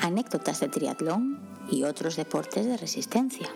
anécdotas 0.00 0.60
de 0.60 0.68
triatlón 0.68 1.40
y 1.70 1.84
otros 1.84 2.16
deportes 2.16 2.66
de 2.66 2.76
resistencia. 2.76 3.48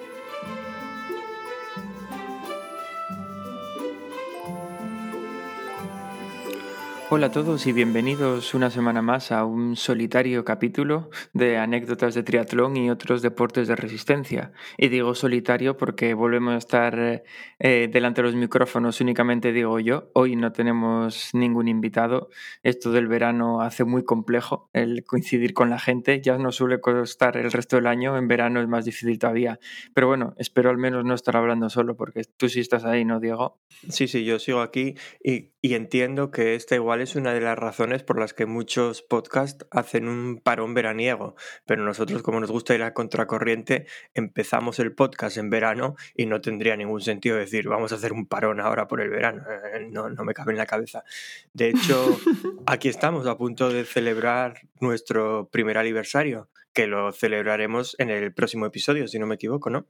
Hola 7.17 7.27
a 7.27 7.31
todos 7.31 7.69
y 7.69 7.73
bienvenidos 7.73 8.55
una 8.55 8.71
semana 8.71 9.01
más 9.01 9.31
a 9.31 9.45
un 9.45 9.77
solitario 9.77 10.45
capítulo 10.45 11.11
de 11.33 11.59
anécdotas 11.59 12.13
de 12.15 12.25
triatlón 12.25 12.77
y 12.77 12.91
otros 12.91 13.23
deportes 13.23 13.69
de 13.69 13.77
resistencia. 13.77 14.51
Y 14.77 14.89
digo 14.89 15.15
solitario 15.15 15.77
porque 15.77 16.15
volvemos 16.15 16.55
a 16.55 16.59
estar 16.59 17.23
eh, 17.61 17.89
delante 17.89 18.21
de 18.21 18.27
los 18.27 18.35
micrófonos, 18.35 19.01
únicamente 19.01 19.53
digo 19.53 19.79
yo. 19.79 20.11
Hoy 20.13 20.35
no 20.35 20.51
tenemos 20.51 21.31
ningún 21.35 21.69
invitado. 21.69 22.31
Esto 22.65 22.91
del 22.91 23.07
verano 23.07 23.61
hace 23.61 23.85
muy 23.85 24.03
complejo 24.03 24.69
el 24.73 25.05
coincidir 25.05 25.55
con 25.55 25.71
la 25.71 25.79
gente. 25.79 26.21
Ya 26.21 26.37
no 26.37 26.51
suele 26.51 26.81
costar 26.81 27.37
el 27.37 27.53
resto 27.53 27.77
del 27.77 27.87
año, 27.87 28.19
en 28.19 28.27
verano 28.27 28.61
es 28.61 28.67
más 28.67 28.85
difícil 28.87 29.21
todavía. 29.21 29.61
Pero 29.95 30.09
bueno, 30.09 30.35
espero 30.37 30.69
al 30.69 30.79
menos 30.79 31.05
no 31.05 31.15
estar 31.15 31.37
hablando 31.37 31.71
solo 31.71 31.97
porque 31.97 32.23
tú 32.37 32.49
sí 32.49 32.59
estás 32.59 32.85
ahí, 32.85 33.05
¿no, 33.05 33.21
Diego? 33.21 33.61
Sí, 33.89 34.09
sí, 34.09 34.25
yo 34.25 34.41
sigo 34.41 34.63
aquí 34.63 34.97
y, 35.23 35.54
y 35.65 35.73
entiendo 35.73 36.31
que 36.31 36.57
esta 36.57 36.75
igual 36.75 37.01
es 37.01 37.17
una 37.17 37.33
de 37.33 37.41
las 37.41 37.59
razones 37.59 38.03
por 38.03 38.21
las 38.21 38.35
que 38.35 38.45
muchos 38.45 39.01
podcasts 39.01 39.65
hacen 39.71 40.09
un 40.09 40.37
parón 40.37 40.75
veraniego, 40.75 41.37
pero 41.65 41.83
nosotros 41.83 42.23
como 42.23 42.39
nos 42.39 42.51
gusta 42.51 42.75
ir 42.75 42.83
a 42.83 42.93
contracorriente, 42.93 43.87
empezamos 44.13 44.79
el 44.79 44.95
podcast 44.95 45.39
en 45.39 45.49
verano 45.49 45.97
y 46.15 46.27
no 46.27 46.43
tendría 46.43 46.77
ningún 46.77 47.01
sentido 47.01 47.39
decir 47.39 47.67
vamos 47.67 47.93
a 47.93 47.95
hacer 47.95 48.13
un 48.13 48.27
parón 48.27 48.61
ahora 48.61 48.87
por 48.87 49.01
el 49.01 49.09
verano, 49.09 49.43
eh, 49.49 49.89
no, 49.91 50.11
no 50.11 50.23
me 50.23 50.35
cabe 50.35 50.53
en 50.53 50.59
la 50.59 50.67
cabeza. 50.67 51.03
De 51.55 51.71
hecho, 51.71 52.15
aquí 52.67 52.91
estamos 52.91 53.27
a 53.27 53.39
punto 53.39 53.71
de 53.71 53.87
celebrar 53.87 54.69
nuestro 54.81 55.49
primer 55.49 55.79
aniversario, 55.79 56.51
que 56.75 56.87
lo 56.87 57.11
celebraremos 57.11 57.97
en 57.99 58.11
el 58.11 58.35
próximo 58.35 58.67
episodio, 58.67 59.09
si 59.09 59.19
no 59.19 59.27
me 59.27 59.37
equivoco, 59.37 59.71
¿no? 59.71 59.87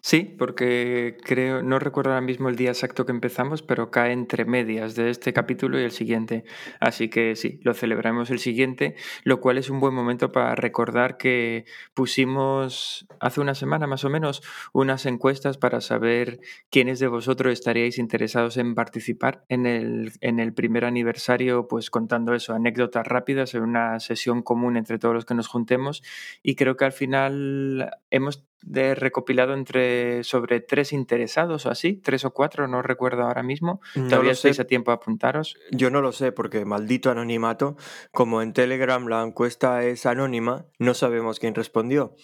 Sí, 0.00 0.22
porque 0.38 1.16
creo, 1.24 1.62
no 1.62 1.80
recuerdo 1.80 2.10
ahora 2.12 2.20
mismo 2.20 2.48
el 2.48 2.54
día 2.54 2.70
exacto 2.70 3.04
que 3.06 3.10
empezamos, 3.10 3.62
pero 3.62 3.90
cae 3.90 4.12
entre 4.12 4.44
medias 4.44 4.94
de 4.94 5.10
este 5.10 5.32
capítulo 5.32 5.80
y 5.80 5.82
el 5.82 5.90
siguiente. 5.90 6.44
Así 6.78 7.08
que 7.08 7.34
sí, 7.34 7.58
lo 7.64 7.74
celebraremos 7.74 8.30
el 8.30 8.38
siguiente, 8.38 8.94
lo 9.24 9.40
cual 9.40 9.58
es 9.58 9.70
un 9.70 9.80
buen 9.80 9.92
momento 9.92 10.30
para 10.30 10.54
recordar 10.54 11.16
que 11.16 11.64
pusimos 11.92 13.08
hace 13.18 13.40
una 13.40 13.56
semana 13.56 13.88
más 13.88 14.04
o 14.04 14.10
menos 14.10 14.42
unas 14.72 15.06
encuestas 15.06 15.58
para 15.58 15.80
saber 15.80 16.38
quiénes 16.70 17.00
de 17.00 17.08
vosotros 17.08 17.52
estaríais 17.52 17.98
interesados 17.98 18.56
en 18.58 18.76
participar 18.76 19.44
en 19.48 19.66
el, 19.66 20.12
en 20.20 20.38
el 20.38 20.54
primer 20.54 20.84
aniversario, 20.84 21.66
pues 21.66 21.90
contando 21.90 22.32
eso, 22.34 22.54
anécdotas 22.54 23.06
rápidas 23.08 23.54
en 23.54 23.62
una 23.62 23.98
sesión 23.98 24.42
común 24.42 24.76
entre 24.76 25.00
todos 25.00 25.16
los 25.16 25.24
que 25.24 25.34
nos 25.34 25.48
juntemos. 25.48 26.04
Y 26.44 26.54
creo 26.54 26.76
que 26.76 26.84
al 26.84 26.92
final 26.92 27.90
hemos 28.10 28.44
de 28.62 28.94
recopilado 28.94 29.54
entre 29.54 30.24
sobre 30.24 30.60
tres 30.60 30.92
interesados 30.92 31.66
o 31.66 31.70
así, 31.70 31.94
tres 31.94 32.24
o 32.24 32.32
cuatro, 32.32 32.66
no 32.66 32.82
recuerdo 32.82 33.22
ahora 33.22 33.42
mismo. 33.42 33.80
Todavía 33.94 34.32
estáis 34.32 34.58
a 34.58 34.64
tiempo 34.64 34.90
de 34.90 34.96
apuntaros. 34.96 35.56
Yo 35.70 35.90
no 35.90 36.00
lo 36.00 36.12
sé, 36.12 36.32
porque 36.32 36.64
maldito 36.64 37.10
anonimato, 37.10 37.76
como 38.10 38.40
en 38.42 38.52
Telegram 38.52 39.06
la 39.06 39.22
encuesta 39.22 39.84
es 39.84 40.06
anónima, 40.06 40.66
no 40.78 40.94
sabemos 40.94 41.38
quién 41.38 41.54
respondió. 41.54 42.14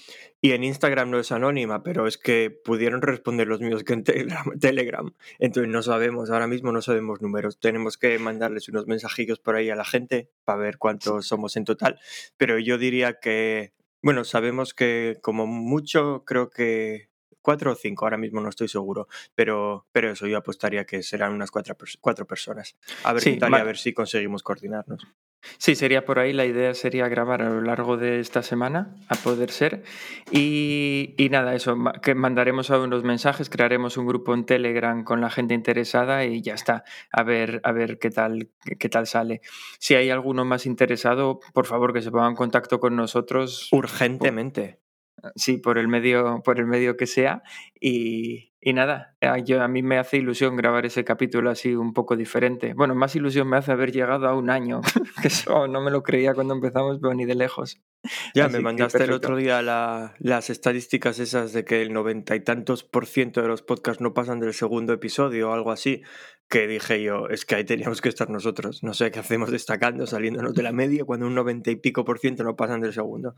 Y 0.43 0.53
en 0.53 0.65
Instagram 0.65 1.11
no 1.11 1.19
es 1.19 1.33
anónima, 1.33 1.83
pero 1.83 2.07
es 2.07 2.17
que 2.17 2.51
pudieron 2.51 3.03
responder 3.03 3.47
los 3.47 3.61
míos 3.61 3.85
que 3.85 3.93
en 3.93 4.05
Telegram. 4.05 4.45
Telegram. 4.61 5.13
Entonces 5.39 5.71
no 5.71 5.83
sabemos, 5.83 6.31
ahora 6.31 6.47
mismo 6.47 6.73
no 6.73 6.81
sabemos 6.81 7.21
números. 7.21 7.61
Tenemos 7.61 7.99
que 7.99 8.19
mandarles 8.19 8.69
unos 8.71 8.87
mensajillos 8.87 9.39
por 9.39 9.57
ahí 9.57 9.69
a 9.69 9.77
la 9.77 9.85
gente 9.85 10.31
para 10.45 10.59
ver 10.59 10.79
cuántos 10.79 11.27
somos 11.27 11.57
en 11.57 11.65
total. 11.65 11.99
Pero 12.39 12.59
yo 12.59 12.79
diría 12.79 13.21
que 13.21 13.75
bueno, 14.03 14.25
sabemos 14.25 14.75
que 14.75 15.19
como 15.23 15.47
mucho 15.47 16.25
creo 16.25 16.51
que 16.51 17.11
cuatro 17.43 17.73
o 17.73 17.75
cinco, 17.75 18.05
ahora 18.05 18.19
mismo 18.19 18.41
no 18.41 18.49
estoy 18.49 18.69
seguro, 18.69 19.09
pero, 19.35 19.87
pero 19.93 20.11
eso 20.11 20.27
yo 20.27 20.39
apostaría 20.39 20.85
que 20.85 21.03
serán 21.03 21.33
unas 21.33 21.51
cuatro, 21.51 21.77
cuatro 22.01 22.27
personas. 22.27 22.77
A 23.05 23.13
ver, 23.13 23.23
a 23.43 23.65
ver 23.65 23.79
si 23.79 23.93
conseguimos 23.93 24.43
coordinarnos. 24.43 25.07
Sí, 25.59 25.75
sería 25.75 26.05
por 26.05 26.19
ahí. 26.19 26.33
La 26.33 26.45
idea 26.45 26.75
sería 26.75 27.09
grabar 27.09 27.43
a 27.43 27.51
lo 27.51 27.61
largo 27.61 27.97
de 27.97 28.21
esta 28.21 28.43
semana, 28.43 28.95
a 29.09 29.17
poder 29.17 29.51
ser. 29.51 29.83
Y, 30.31 31.15
nada, 31.31 31.55
eso, 31.55 31.77
que 32.03 32.15
mandaremos 32.15 32.71
algunos 32.71 33.05
mensajes, 33.05 33.49
crearemos 33.49 33.97
un 33.97 34.07
grupo 34.07 34.35
en 34.35 34.45
Telegram 34.45 35.05
con 35.05 35.21
la 35.21 35.31
gente 35.31 35.55
interesada 35.55 36.25
y 36.25 36.43
ya 36.43 36.55
está. 36.55 36.85
A 37.11 37.23
ver, 37.23 37.61
a 37.65 37.73
ver 37.73 37.99
qué 37.99 38.11
tal, 38.11 38.51
qué 38.79 38.89
tal 38.89 39.07
sale. 39.07 39.41
Si 39.79 39.95
hay 39.95 40.11
alguno 40.11 40.45
más 40.45 40.67
interesado, 40.67 41.41
por 41.55 41.67
favor 41.67 41.93
que 41.93 42.03
se 42.03 42.11
ponga 42.11 42.29
en 42.29 42.37
contacto 42.37 42.81
con 42.81 42.97
nosotros. 42.97 43.69
Urgentemente. 43.73 44.81
sí, 45.37 45.57
por 45.57 45.79
el 45.79 45.89
medio, 45.89 46.43
por 46.45 46.59
el 46.59 46.67
medio 46.67 46.97
que 46.97 47.07
sea. 47.07 47.43
Y, 47.81 48.50
y 48.63 48.75
nada, 48.75 49.17
eh, 49.23 49.43
yo, 49.45 49.63
a 49.63 49.69
mí 49.69 49.83
me 49.83 49.99
hace 49.99 50.19
ilusión 50.19 50.55
grabar 50.55 50.85
ese 50.85 51.03
capítulo 51.03 51.49
así 51.49 51.75
un 51.75 51.95
poco 51.95 52.15
diferente. 52.15 52.75
Bueno, 52.75 52.95
más 52.95 53.17
ilusión 53.17 53.49
me 53.49 53.57
hace 53.57 53.73
haber 53.73 53.91
llegado 53.91 54.29
a 54.29 54.35
un 54.35 54.51
año, 54.51 54.83
que 55.23 55.29
eso 55.29 55.67
no 55.67 55.81
me 55.81 55.91
lo 55.91 56.03
creía 56.03 56.35
cuando 56.35 56.53
empezamos, 56.53 56.99
pero 57.01 57.15
ni 57.15 57.25
de 57.25 57.35
lejos. 57.35 57.81
Ya, 58.35 58.49
me 58.49 58.61
mandaste 58.61 59.05
el 59.05 59.13
otro 59.13 59.37
día 59.37 59.63
las 59.63 60.51
estadísticas 60.51 61.19
esas 61.19 61.53
de 61.55 61.65
que 61.65 61.81
el 61.81 61.93
noventa 61.93 62.35
y 62.37 62.41
tantos 62.41 62.85
por 62.85 63.07
ciento 63.07 63.41
de 63.41 63.49
los 63.49 63.63
podcasts 63.63 64.03
no 64.03 64.13
pasan 64.13 64.41
del 64.41 64.53
segundo 64.53 64.93
episodio 64.93 65.51
o 65.51 65.53
algo 65.55 65.71
así, 65.71 66.03
que 66.51 66.67
dije 66.67 67.03
yo, 67.03 67.29
es 67.29 67.47
que 67.47 67.55
ahí 67.55 67.65
teníamos 67.65 68.03
que 68.03 68.11
estar 68.11 68.29
nosotros. 68.29 68.83
No 68.83 68.93
sé 68.93 69.11
qué 69.11 69.21
hacemos 69.21 69.51
destacando, 69.51 70.07
saliéndonos 70.07 70.55
de 70.55 70.63
la 70.63 70.73
media, 70.73 71.05
cuando 71.05 71.27
un 71.27 71.35
noventa 71.35 71.71
y 71.71 71.77
pico 71.77 72.05
por 72.05 72.19
ciento 72.19 72.45
no 72.45 72.57
pasan 72.57 72.83
del 72.83 72.93
segundo. 72.93 73.35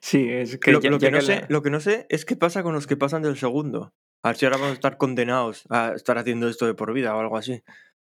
Sí, 0.00 0.28
es 0.28 0.58
que... 0.58 0.72
Lo, 0.72 0.80
que, 0.80 0.90
no 0.90 1.20
sé, 1.20 1.44
lo 1.48 1.62
que 1.62 1.70
no 1.70 1.78
sé 1.78 2.06
es 2.08 2.24
qué 2.24 2.34
pasa 2.34 2.64
con 2.64 2.74
los 2.74 2.88
que 2.88 2.96
pasan 2.96 3.22
del 3.22 3.36
segundo. 3.36 3.92
A 4.22 4.28
ver 4.28 4.36
si 4.36 4.46
ahora 4.46 4.56
vamos 4.56 4.72
a 4.72 4.74
estar 4.74 4.96
condenados 4.96 5.64
a 5.70 5.92
estar 5.94 6.18
haciendo 6.18 6.48
esto 6.48 6.66
de 6.66 6.74
por 6.74 6.92
vida 6.92 7.14
o 7.14 7.20
algo 7.20 7.36
así. 7.36 7.62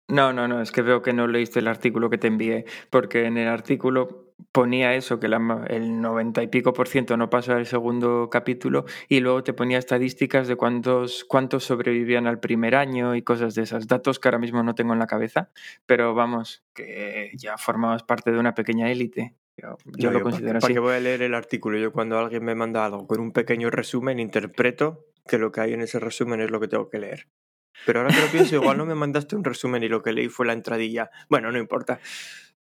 No, 0.10 0.34
no, 0.34 0.48
no, 0.48 0.62
es 0.62 0.72
que 0.72 0.82
veo 0.82 1.04
que 1.04 1.14
no 1.14 1.28
leíste 1.28 1.60
el 1.60 1.68
artículo 1.68 2.10
que 2.10 2.18
te 2.18 2.28
envié, 2.28 2.66
porque 2.90 3.26
en 3.26 3.38
el 3.38 3.48
artículo 3.48 4.34
ponía 4.52 4.96
eso, 4.96 5.20
que 5.20 5.28
el 5.28 6.02
90 6.02 6.42
y 6.42 6.48
pico 6.48 6.74
por 6.74 6.88
ciento 6.88 7.16
no 7.16 7.30
pasa 7.30 7.56
al 7.58 7.68
segundo 7.68 8.28
capítulo, 8.32 8.86
y 9.08 9.20
luego 9.20 9.44
te 9.44 9.54
ponía 9.54 9.78
estadísticas 9.78 10.48
de 10.48 10.56
cuántos, 10.56 11.26
cuántos 11.26 11.64
sobrevivían 11.64 12.26
al 12.26 12.40
primer 12.40 12.74
año 12.74 13.16
y 13.16 13.22
cosas 13.22 13.54
de 13.54 13.62
esas. 13.62 13.88
Datos 13.88 14.18
que 14.18 14.28
ahora 14.28 14.40
mismo 14.40 14.64
no 14.64 14.74
tengo 14.74 14.94
en 14.94 15.00
la 15.00 15.06
cabeza, 15.06 15.52
pero 15.86 16.16
vamos, 16.16 16.64
que 16.74 17.32
ya 17.36 17.58
formabas 17.58 18.02
parte 18.02 18.32
de 18.32 18.40
una 18.40 18.56
pequeña 18.56 18.92
élite. 18.92 19.36
Yo, 19.98 20.10
lo 20.10 20.22
considero 20.22 20.58
así. 20.58 20.66
¿Para 20.66 20.74
qué 20.74 20.80
voy 20.80 20.96
a 20.96 21.00
leer 21.02 21.22
el 21.22 21.36
artículo? 21.36 21.78
Yo 21.78 21.92
cuando 21.92 22.18
alguien 22.18 22.44
me 22.44 22.56
manda 22.56 22.86
algo 22.86 23.06
con 23.06 23.20
un 23.20 23.32
pequeño 23.32 23.70
resumen, 23.70 24.18
interpreto 24.18 25.06
que 25.30 25.38
lo 25.38 25.52
que 25.52 25.62
hay 25.62 25.74
en 25.74 25.82
ese 25.82 26.00
resumen 26.00 26.42
es 26.42 26.52
lo 26.52 26.60
que 26.60 26.68
tengo 26.68 26.90
que 26.90 27.00
leer. 27.00 27.28
Pero 27.86 28.02
ahora 28.02 28.14
que 28.14 28.22
lo 28.22 28.28
pienso, 28.28 28.56
igual 28.56 28.78
no 28.78 28.86
me 28.86 28.96
mandaste 28.96 29.36
un 29.36 29.44
resumen 29.44 29.84
y 29.84 29.88
lo 29.88 30.02
que 30.02 30.12
leí 30.12 30.28
fue 30.28 30.46
la 30.46 30.54
entradilla. 30.54 31.10
Bueno, 31.30 31.52
no 31.52 31.58
importa. 31.58 32.00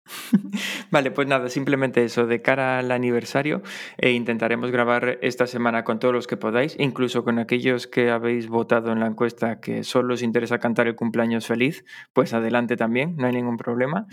Vale, 0.90 1.10
pues 1.10 1.28
nada, 1.28 1.48
simplemente 1.48 2.04
eso, 2.04 2.26
de 2.26 2.42
cara 2.42 2.78
al 2.78 2.90
aniversario, 2.90 3.62
e 3.98 4.10
intentaremos 4.10 4.70
grabar 4.70 5.18
esta 5.22 5.46
semana 5.46 5.84
con 5.84 5.98
todos 5.98 6.14
los 6.14 6.26
que 6.26 6.36
podáis, 6.36 6.76
incluso 6.78 7.24
con 7.24 7.38
aquellos 7.38 7.86
que 7.86 8.10
habéis 8.10 8.48
votado 8.48 8.92
en 8.92 9.00
la 9.00 9.06
encuesta 9.06 9.60
que 9.60 9.84
solo 9.84 10.14
os 10.14 10.22
interesa 10.22 10.58
cantar 10.58 10.86
el 10.86 10.96
cumpleaños 10.96 11.46
feliz, 11.46 11.84
pues 12.12 12.32
adelante 12.32 12.76
también, 12.76 13.16
no 13.16 13.26
hay 13.26 13.32
ningún 13.32 13.56
problema. 13.56 14.06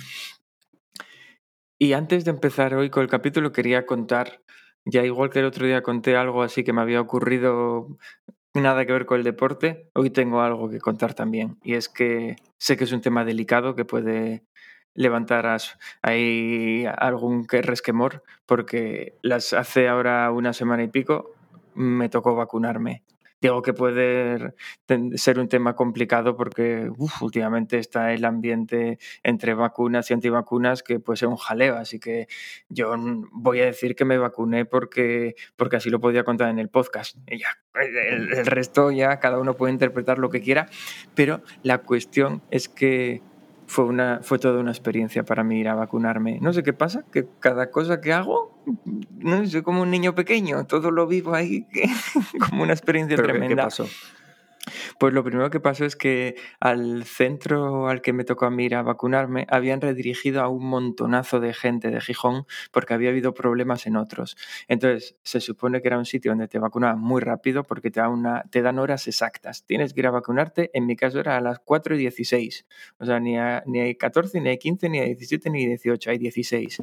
Y 1.77 1.93
antes 1.93 2.23
de 2.25 2.31
empezar 2.31 2.73
hoy 2.75 2.89
con 2.89 3.03
el 3.03 3.09
capítulo, 3.09 3.51
quería 3.51 3.85
contar, 3.85 4.41
ya 4.85 5.03
igual 5.03 5.29
que 5.29 5.39
el 5.39 5.45
otro 5.45 5.65
día 5.65 5.81
conté 5.81 6.15
algo 6.15 6.41
así 6.41 6.63
que 6.63 6.73
me 6.73 6.81
había 6.81 7.01
ocurrido 7.01 7.97
nada 8.61 8.85
que 8.85 8.93
ver 8.93 9.05
con 9.05 9.17
el 9.17 9.23
deporte, 9.23 9.89
hoy 9.93 10.09
tengo 10.09 10.41
algo 10.41 10.69
que 10.69 10.79
contar 10.79 11.13
también. 11.13 11.57
Y 11.63 11.73
es 11.73 11.89
que 11.89 12.35
sé 12.57 12.77
que 12.77 12.85
es 12.85 12.91
un 12.91 13.01
tema 13.01 13.25
delicado 13.25 13.75
que 13.75 13.85
puede 13.85 14.43
levantar 14.93 15.57
ahí 16.01 16.85
algún 16.97 17.45
resquemor, 17.47 18.23
porque 18.45 19.17
las 19.21 19.53
hace 19.53 19.87
ahora 19.87 20.31
una 20.31 20.53
semana 20.53 20.83
y 20.83 20.87
pico 20.87 21.33
me 21.75 22.09
tocó 22.09 22.35
vacunarme. 22.35 23.03
Digo 23.45 23.61
que 23.61 23.73
puede 23.73 24.55
ser 25.17 25.37
un 25.37 25.47
tema 25.47 25.75
complicado 25.75 26.35
porque 26.35 26.89
últimamente 27.21 27.77
está 27.77 28.11
el 28.11 28.25
ambiente 28.25 28.97
entre 29.21 29.53
vacunas 29.53 30.09
y 30.09 30.15
antivacunas 30.15 30.81
que 30.81 30.99
puede 30.99 31.17
ser 31.17 31.27
un 31.27 31.35
jaleo, 31.35 31.75
así 31.75 31.99
que 31.99 32.25
yo 32.69 32.95
voy 33.31 33.61
a 33.61 33.65
decir 33.65 33.95
que 33.95 34.03
me 34.03 34.17
vacuné 34.17 34.65
porque, 34.65 35.35
porque 35.57 35.75
así 35.75 35.91
lo 35.91 35.99
podía 35.99 36.23
contar 36.23 36.49
en 36.49 36.57
el 36.57 36.69
podcast. 36.69 37.17
Y 37.27 37.37
ya, 37.37 37.49
el, 37.75 38.33
el 38.33 38.45
resto 38.47 38.89
ya 38.89 39.19
cada 39.19 39.37
uno 39.37 39.53
puede 39.53 39.73
interpretar 39.73 40.17
lo 40.17 40.31
que 40.31 40.41
quiera, 40.41 40.65
pero 41.13 41.43
la 41.61 41.83
cuestión 41.83 42.41
es 42.49 42.67
que 42.67 43.21
fue, 43.67 43.85
una, 43.85 44.19
fue 44.21 44.39
toda 44.39 44.59
una 44.59 44.71
experiencia 44.71 45.23
para 45.23 45.43
mí 45.43 45.59
ir 45.59 45.67
a 45.69 45.75
vacunarme. 45.75 46.39
No 46.41 46.53
sé 46.53 46.63
qué 46.63 46.73
pasa, 46.73 47.03
que 47.11 47.27
cada 47.39 47.71
cosa 47.71 48.01
que 48.01 48.13
hago, 48.13 48.61
no 49.17 49.45
soy 49.47 49.61
como 49.61 49.81
un 49.81 49.91
niño 49.91 50.15
pequeño, 50.15 50.65
todo 50.65 50.91
lo 50.91 51.07
vivo 51.07 51.33
ahí 51.33 51.67
como 52.49 52.63
una 52.63 52.73
experiencia 52.73 53.17
tremenda. 53.17 53.47
¿Qué 53.47 53.55
pasó? 53.55 53.87
Pues 54.99 55.13
lo 55.13 55.23
primero 55.23 55.49
que 55.49 55.59
pasó 55.59 55.85
es 55.85 55.95
que 55.95 56.35
al 56.59 57.03
centro 57.03 57.89
al 57.89 58.01
que 58.01 58.13
me 58.13 58.23
tocó 58.23 58.45
a 58.45 58.49
mí 58.49 58.65
ir 58.65 58.75
a 58.75 58.81
vacunarme 58.81 59.45
habían 59.49 59.81
redirigido 59.81 60.41
a 60.41 60.47
un 60.47 60.65
montonazo 60.65 61.39
de 61.39 61.53
gente 61.53 61.89
de 61.89 61.99
Gijón 61.99 62.45
porque 62.71 62.93
había 62.93 63.09
habido 63.09 63.33
problemas 63.33 63.87
en 63.87 63.97
otros. 63.97 64.37
Entonces, 64.67 65.15
se 65.23 65.41
supone 65.41 65.81
que 65.81 65.87
era 65.87 65.97
un 65.97 66.05
sitio 66.05 66.31
donde 66.31 66.47
te 66.47 66.59
vacunaban 66.59 66.99
muy 66.99 67.21
rápido 67.21 67.63
porque 67.63 67.91
te, 67.91 68.01
una, 68.01 68.43
te 68.49 68.61
dan 68.61 68.79
horas 68.79 69.07
exactas. 69.07 69.63
Tienes 69.65 69.93
que 69.93 70.01
ir 70.01 70.07
a 70.07 70.11
vacunarte, 70.11 70.71
en 70.73 70.85
mi 70.85 70.95
caso 70.95 71.19
era 71.19 71.37
a 71.37 71.41
las 71.41 71.59
4 71.59 71.95
y 71.95 71.99
16. 71.99 72.65
O 72.99 73.05
sea, 73.05 73.19
ni, 73.19 73.35
ni 73.65 73.79
hay 73.81 73.95
14, 73.95 74.39
ni 74.41 74.49
hay 74.49 74.57
15, 74.57 74.89
ni 74.89 74.99
hay 74.99 75.07
17, 75.07 75.49
ni 75.49 75.65
18, 75.65 76.09
hay 76.09 76.17
16. 76.17 76.81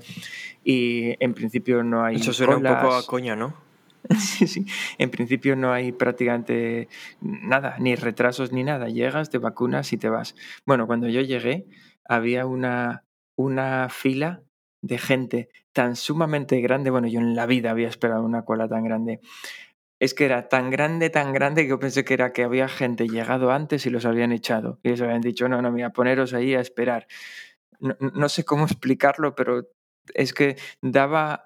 Y 0.65 1.17
en 1.19 1.35
principio 1.35 1.83
no 1.83 2.05
hay... 2.05 2.17
Eso 2.17 2.33
suena 2.33 2.57
un 2.57 2.63
poco 2.63 2.95
a 2.95 3.07
coña, 3.07 3.37
¿no? 3.37 3.72
Sí, 4.19 4.47
sí. 4.47 4.67
En 4.99 5.11
principio 5.11 5.57
no 5.57 5.73
hay 5.73 5.93
prácticamente 5.93 6.89
nada, 7.21 7.77
ni 7.79 7.95
retrasos 7.95 8.53
ni 8.53 8.65
nada. 8.65 8.89
Llegas, 8.89 9.31
te 9.31 9.39
vacunas 9.39 9.93
y 9.93 9.99
te 9.99 10.09
vas. 10.09 10.35
Bueno, 10.67 10.87
cuando 10.87 11.09
yo 11.09 11.21
llegué 11.21 11.67
había 12.05 12.47
una, 12.47 13.05
una 13.37 13.89
fila 13.89 14.43
de 14.83 14.99
gente 14.99 15.49
tan 15.73 15.97
sumamente 15.97 16.61
grande. 16.61 16.91
Bueno, 16.91 17.09
yo 17.09 17.21
en 17.21 17.35
la 17.37 17.47
vida 17.47 17.71
había 17.71 17.89
esperado 17.89 18.25
una 18.25 18.45
cola 18.45 18.69
tan 18.69 18.85
grande. 18.85 19.21
Es 20.01 20.15
que 20.15 20.25
era 20.25 20.49
tan 20.49 20.71
grande, 20.71 21.11
tan 21.11 21.33
grande 21.33 21.63
que 21.63 21.69
yo 21.71 21.79
pensé 21.79 22.05
que 22.05 22.15
era 22.15 22.33
que 22.33 22.43
había 22.43 22.69
gente 22.69 23.07
llegado 23.09 23.53
antes 23.53 23.87
y 23.87 23.91
los 23.91 24.05
habían 24.05 24.33
echado. 24.33 24.81
Y 24.83 24.91
les 24.91 25.01
habían 25.01 25.21
dicho, 25.21 25.49
no, 25.49 25.63
no, 25.63 25.71
mira, 25.71 25.91
poneros 25.91 26.35
ahí 26.35 26.55
a 26.55 26.61
esperar. 26.61 27.07
No, 27.81 28.29
sé 28.29 28.45
cómo 28.45 28.65
explicarlo, 28.67 29.35
pero 29.35 29.69
es 30.15 30.35
que 30.35 30.57
daba 30.81 31.45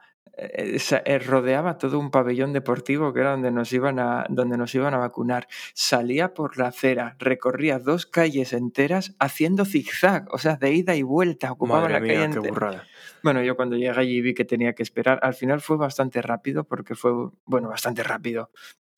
rodeaba 1.20 1.78
todo 1.78 1.99
un 1.99 2.11
pabellón 2.11 2.52
deportivo 2.52 3.12
que 3.12 3.20
era 3.20 3.31
donde 3.31 3.50
nos 3.50 3.73
iban 3.73 3.99
a 3.99 4.26
donde 4.28 4.56
nos 4.56 4.75
iban 4.75 4.94
a 4.94 4.99
vacunar. 4.99 5.49
Salía 5.75 6.34
por 6.34 6.58
la 6.58 6.69
acera, 6.69 7.17
recorría 7.19 7.78
dos 7.78 8.06
calles 8.06 8.52
enteras 8.52 9.14
haciendo 9.19 9.64
zigzag, 9.64 10.26
o 10.31 10.38
sea, 10.38 10.56
de 10.56 10.73
ida 10.73 10.94
y 10.94 11.02
vuelta, 11.02 11.52
ocupaba 11.52 11.88
la 11.88 12.00
calle 12.00 12.28
Bueno, 13.23 13.43
yo 13.43 13.56
cuando 13.56 13.76
llegué 13.76 13.99
allí 13.99 14.20
vi 14.20 14.34
que 14.34 14.44
tenía 14.44 14.75
que 14.75 14.82
esperar. 14.82 15.19
Al 15.23 15.34
final 15.34 15.61
fue 15.61 15.76
bastante 15.76 16.20
rápido 16.23 16.64
porque 16.64 16.94
fue, 16.94 17.12
bueno, 17.44 17.69
bastante 17.69 18.02
rápido 18.02 18.50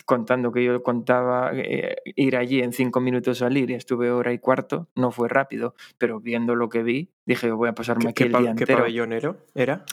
contando 0.08 0.52
que 0.52 0.64
yo 0.64 0.82
contaba 0.82 1.50
eh, 1.52 1.96
ir 2.04 2.38
allí 2.38 2.60
en 2.60 2.72
cinco 2.72 2.98
minutos 2.98 3.38
salir 3.38 3.70
y 3.70 3.74
estuve 3.74 4.10
hora 4.10 4.32
y 4.32 4.38
cuarto, 4.38 4.88
no 4.94 5.10
fue 5.10 5.28
rápido, 5.28 5.74
pero 5.98 6.18
viendo 6.18 6.54
lo 6.54 6.70
que 6.70 6.82
vi, 6.82 7.10
dije, 7.26 7.50
voy 7.50 7.68
a 7.68 7.74
pasarme 7.74 8.08
aquí 8.08 8.22
el 8.22 8.32
día 8.32 8.54
¿Qué 8.56 8.66
pabellón 8.66 9.12
era? 9.54 9.84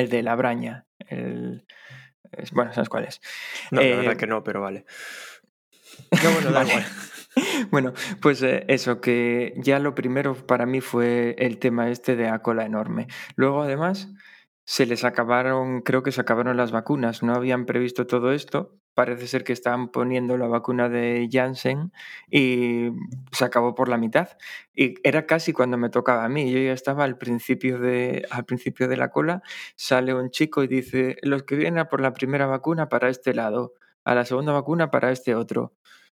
El 0.00 0.08
de 0.08 0.22
la 0.22 0.34
braña. 0.34 0.86
El, 1.08 1.64
bueno, 2.52 2.72
¿sabes 2.72 2.88
cuál 2.88 3.04
es? 3.04 3.20
No, 3.70 3.80
la 3.80 3.96
verdad 3.96 4.12
eh, 4.14 4.16
que 4.16 4.26
no, 4.26 4.42
pero 4.42 4.60
vale. 4.60 4.84
No, 6.24 6.30
bueno, 6.32 6.50
da 6.50 6.64
igual. 6.64 6.84
Bueno, 7.70 7.92
pues 8.20 8.42
eh, 8.42 8.64
eso, 8.66 9.00
que 9.00 9.54
ya 9.56 9.78
lo 9.78 9.94
primero 9.94 10.34
para 10.34 10.66
mí 10.66 10.80
fue 10.80 11.36
el 11.38 11.58
tema 11.58 11.88
este 11.88 12.16
de 12.16 12.28
a 12.28 12.40
cola 12.40 12.64
enorme. 12.64 13.06
Luego, 13.36 13.62
además, 13.62 14.08
se 14.64 14.84
les 14.84 15.04
acabaron, 15.04 15.82
creo 15.82 16.02
que 16.02 16.10
se 16.10 16.20
acabaron 16.20 16.56
las 16.56 16.72
vacunas, 16.72 17.22
no 17.22 17.34
habían 17.34 17.66
previsto 17.66 18.08
todo 18.08 18.32
esto. 18.32 18.79
Parece 18.94 19.26
ser 19.28 19.44
que 19.44 19.52
estaban 19.52 19.88
poniendo 19.90 20.36
la 20.36 20.46
vacuna 20.46 20.88
de 20.88 21.28
Janssen 21.30 21.92
y 22.30 22.90
se 23.32 23.44
acabó 23.44 23.74
por 23.74 23.88
la 23.88 23.96
mitad. 23.96 24.28
Y 24.74 24.94
era 25.04 25.26
casi 25.26 25.52
cuando 25.52 25.78
me 25.78 25.90
tocaba 25.90 26.24
a 26.24 26.28
mí. 26.28 26.50
Yo 26.52 26.58
ya 26.58 26.72
estaba 26.72 27.04
al 27.04 27.16
principio 27.16 27.78
de, 27.78 28.26
al 28.30 28.44
principio 28.44 28.88
de 28.88 28.96
la 28.96 29.10
cola. 29.10 29.42
Sale 29.76 30.14
un 30.14 30.30
chico 30.30 30.62
y 30.62 30.66
dice: 30.68 31.16
Los 31.22 31.44
que 31.44 31.56
vienen 31.56 31.78
a 31.78 31.88
por 31.88 32.00
la 32.00 32.12
primera 32.12 32.46
vacuna 32.46 32.88
para 32.88 33.08
este 33.08 33.34
lado, 33.34 33.74
a 34.04 34.14
la 34.14 34.24
segunda 34.24 34.52
vacuna 34.52 34.90
para 34.90 35.12
este 35.12 35.34
otro. 35.34 35.72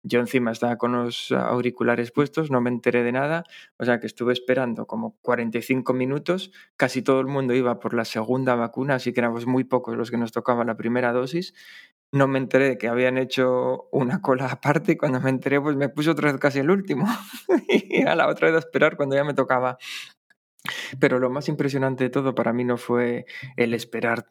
Yo 0.03 0.19
encima 0.19 0.51
estaba 0.51 0.77
con 0.77 0.93
los 0.93 1.31
auriculares 1.31 2.11
puestos, 2.11 2.49
no 2.49 2.59
me 2.59 2.71
enteré 2.71 3.03
de 3.03 3.11
nada, 3.11 3.43
o 3.77 3.85
sea 3.85 3.99
que 3.99 4.07
estuve 4.07 4.33
esperando 4.33 4.87
como 4.87 5.15
45 5.21 5.93
minutos, 5.93 6.51
casi 6.75 7.03
todo 7.03 7.19
el 7.19 7.27
mundo 7.27 7.53
iba 7.53 7.79
por 7.79 7.93
la 7.93 8.03
segunda 8.03 8.55
vacuna, 8.55 8.95
así 8.95 9.13
que 9.13 9.19
éramos 9.19 9.45
muy 9.45 9.63
pocos 9.63 9.95
los 9.95 10.09
que 10.09 10.17
nos 10.17 10.31
tocaba 10.31 10.65
la 10.65 10.75
primera 10.75 11.13
dosis. 11.13 11.53
No 12.11 12.27
me 12.27 12.39
enteré 12.39 12.69
de 12.69 12.77
que 12.77 12.87
habían 12.87 13.17
hecho 13.17 13.87
una 13.91 14.21
cola 14.21 14.47
aparte 14.47 14.93
y 14.93 14.97
cuando 14.97 15.21
me 15.21 15.29
enteré 15.29 15.61
pues 15.61 15.75
me 15.75 15.89
puse 15.89 16.09
otra 16.09 16.31
vez 16.31 16.39
casi 16.41 16.59
el 16.59 16.69
último 16.69 17.05
y 17.69 18.01
a 18.03 18.15
la 18.15 18.27
otra 18.27 18.47
vez 18.47 18.55
a 18.55 18.59
esperar 18.59 18.97
cuando 18.97 19.15
ya 19.15 19.23
me 19.23 19.33
tocaba. 19.33 19.77
Pero 20.99 21.19
lo 21.19 21.29
más 21.29 21.47
impresionante 21.47 22.03
de 22.03 22.09
todo 22.09 22.35
para 22.35 22.53
mí 22.53 22.63
no 22.63 22.77
fue 22.77 23.25
el 23.55 23.73
esperar 23.73 24.27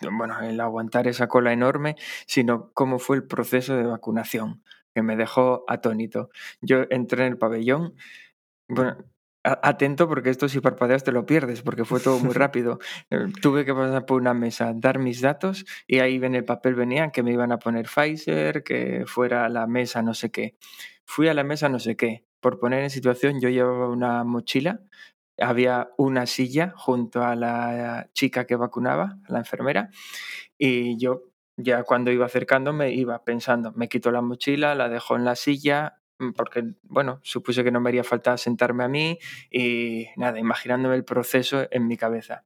bueno, 0.00 0.40
el 0.40 0.60
aguantar 0.60 1.08
esa 1.08 1.26
cola 1.28 1.52
enorme, 1.52 1.96
sino 2.26 2.70
cómo 2.72 2.98
fue 2.98 3.16
el 3.16 3.26
proceso 3.26 3.76
de 3.76 3.84
vacunación 3.84 4.62
que 4.94 5.02
me 5.02 5.16
dejó 5.16 5.64
atónito. 5.68 6.30
Yo 6.60 6.84
entré 6.90 7.26
en 7.26 7.32
el 7.32 7.38
pabellón, 7.38 7.94
bueno, 8.68 8.96
atento 9.42 10.08
porque 10.08 10.30
esto 10.30 10.48
si 10.48 10.60
parpadeas 10.60 11.04
te 11.04 11.12
lo 11.12 11.26
pierdes, 11.26 11.62
porque 11.62 11.84
fue 11.84 12.00
todo 12.00 12.18
muy 12.18 12.32
rápido. 12.34 12.78
Eh, 13.10 13.26
tuve 13.40 13.64
que 13.64 13.74
pasar 13.74 14.06
por 14.06 14.20
una 14.20 14.34
mesa, 14.34 14.72
dar 14.74 14.98
mis 14.98 15.20
datos 15.20 15.64
y 15.86 16.00
ahí 16.00 16.16
en 16.16 16.34
el 16.34 16.44
papel 16.44 16.74
venían 16.74 17.10
que 17.10 17.22
me 17.22 17.32
iban 17.32 17.52
a 17.52 17.58
poner 17.58 17.86
Pfizer, 17.86 18.62
que 18.62 19.04
fuera 19.06 19.44
a 19.44 19.48
la 19.48 19.66
mesa 19.66 20.02
no 20.02 20.14
sé 20.14 20.30
qué. 20.30 20.56
Fui 21.04 21.28
a 21.28 21.34
la 21.34 21.44
mesa 21.44 21.68
no 21.68 21.78
sé 21.78 21.96
qué. 21.96 22.24
Por 22.40 22.58
poner 22.58 22.82
en 22.82 22.90
situación, 22.90 23.40
yo 23.40 23.48
llevaba 23.48 23.88
una 23.88 24.22
mochila, 24.24 24.80
había 25.38 25.90
una 25.96 26.26
silla 26.26 26.72
junto 26.76 27.24
a 27.24 27.34
la 27.34 28.10
chica 28.12 28.44
que 28.46 28.56
vacunaba, 28.56 29.18
la 29.28 29.38
enfermera, 29.38 29.90
y 30.56 30.96
yo 30.98 31.24
ya 31.56 31.82
cuando 31.82 32.12
iba 32.12 32.26
acercándome 32.26 32.92
iba 32.92 33.24
pensando, 33.24 33.72
me 33.72 33.88
quito 33.88 34.12
la 34.12 34.22
mochila, 34.22 34.76
la 34.76 34.88
dejo 34.88 35.16
en 35.16 35.24
la 35.24 35.34
silla, 35.34 35.97
porque, 36.36 36.74
bueno, 36.82 37.20
supuse 37.22 37.64
que 37.64 37.70
no 37.70 37.80
me 37.80 37.90
haría 37.90 38.04
falta 38.04 38.36
sentarme 38.36 38.84
a 38.84 38.88
mí 38.88 39.18
y 39.50 40.06
nada, 40.16 40.38
imaginándome 40.38 40.96
el 40.96 41.04
proceso 41.04 41.66
en 41.70 41.86
mi 41.86 41.96
cabeza. 41.96 42.44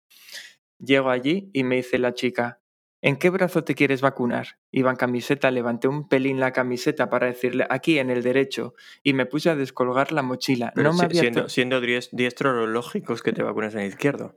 Llego 0.78 1.10
allí 1.10 1.50
y 1.52 1.64
me 1.64 1.76
dice 1.76 1.98
la 1.98 2.12
chica, 2.12 2.60
¿en 3.00 3.16
qué 3.16 3.30
brazo 3.30 3.64
te 3.64 3.74
quieres 3.74 4.00
vacunar? 4.00 4.58
Iba 4.70 4.90
en 4.90 4.96
camiseta, 4.96 5.50
levanté 5.50 5.88
un 5.88 6.08
pelín 6.08 6.40
la 6.40 6.52
camiseta 6.52 7.08
para 7.08 7.26
decirle, 7.26 7.66
aquí 7.70 7.98
en 7.98 8.10
el 8.10 8.22
derecho, 8.22 8.74
y 9.02 9.12
me 9.14 9.26
puse 9.26 9.50
a 9.50 9.56
descolgar 9.56 10.12
la 10.12 10.22
mochila. 10.22 10.72
no 10.76 10.92
me 10.92 11.08
siendo, 11.10 11.48
siendo 11.48 11.80
diestro, 11.80 12.66
lógico 12.66 13.12
es 13.12 13.22
que 13.22 13.32
te 13.32 13.42
vacunas 13.42 13.74
en 13.74 13.80
el 13.80 13.88
izquierdo. 13.88 14.36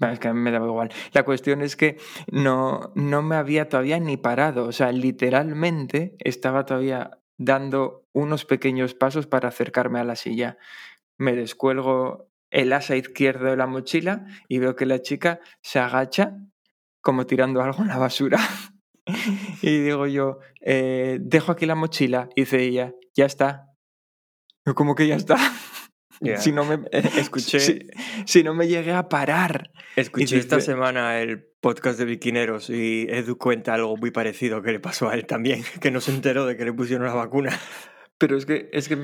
Es 0.00 0.18
que 0.18 0.28
a 0.28 0.32
mí 0.32 0.40
me 0.40 0.50
daba 0.50 0.66
igual. 0.66 0.90
La 1.12 1.24
cuestión 1.24 1.60
es 1.60 1.76
que 1.76 1.98
no, 2.30 2.90
no 2.94 3.20
me 3.20 3.36
había 3.36 3.68
todavía 3.68 4.00
ni 4.00 4.16
parado. 4.16 4.64
O 4.64 4.72
sea, 4.72 4.92
literalmente 4.92 6.16
estaba 6.20 6.64
todavía 6.64 7.19
dando 7.40 8.06
unos 8.12 8.44
pequeños 8.44 8.94
pasos 8.94 9.26
para 9.26 9.48
acercarme 9.48 9.98
a 9.98 10.04
la 10.04 10.14
silla. 10.14 10.58
Me 11.16 11.34
descuelgo 11.34 12.28
el 12.50 12.72
asa 12.74 12.96
izquierdo 12.96 13.46
de 13.46 13.56
la 13.56 13.66
mochila 13.66 14.26
y 14.46 14.58
veo 14.58 14.76
que 14.76 14.84
la 14.84 15.00
chica 15.00 15.40
se 15.62 15.78
agacha 15.78 16.36
como 17.00 17.24
tirando 17.26 17.62
algo 17.62 17.82
en 17.82 17.88
la 17.88 17.96
basura. 17.96 18.38
y 19.62 19.78
digo 19.78 20.06
yo, 20.06 20.38
eh, 20.60 21.18
dejo 21.22 21.52
aquí 21.52 21.64
la 21.64 21.74
mochila. 21.74 22.28
Y 22.36 22.42
dice 22.42 22.62
ella, 22.62 22.92
ya 23.16 23.24
está. 23.24 23.68
¿Cómo 24.74 24.94
que 24.94 25.06
ya 25.06 25.16
está? 25.16 25.36
Si 26.38 26.52
no 26.52 26.64
me 26.64 26.80
escuché, 26.92 27.88
si, 28.26 28.42
no 28.42 28.54
me 28.54 28.68
llegué 28.68 28.92
a 28.92 29.08
parar. 29.08 29.70
Escuché 29.96 30.38
esta 30.38 30.60
semana 30.60 31.20
el 31.20 31.42
podcast 31.60 31.98
de 31.98 32.04
Biquineros 32.04 32.68
y 32.68 33.06
Edu 33.08 33.38
cuenta 33.38 33.74
algo 33.74 33.96
muy 33.96 34.10
parecido 34.10 34.62
que 34.62 34.72
le 34.72 34.80
pasó 34.80 35.08
a 35.08 35.14
él 35.14 35.26
también, 35.26 35.62
que 35.80 35.90
no 35.90 36.00
se 36.00 36.12
enteró 36.12 36.46
de 36.46 36.56
que 36.56 36.64
le 36.64 36.72
pusieron 36.72 37.06
la 37.06 37.14
vacuna. 37.14 37.58
Pero 38.18 38.36
es 38.36 38.44
que, 38.44 38.68
es 38.72 38.88
que 38.88 38.96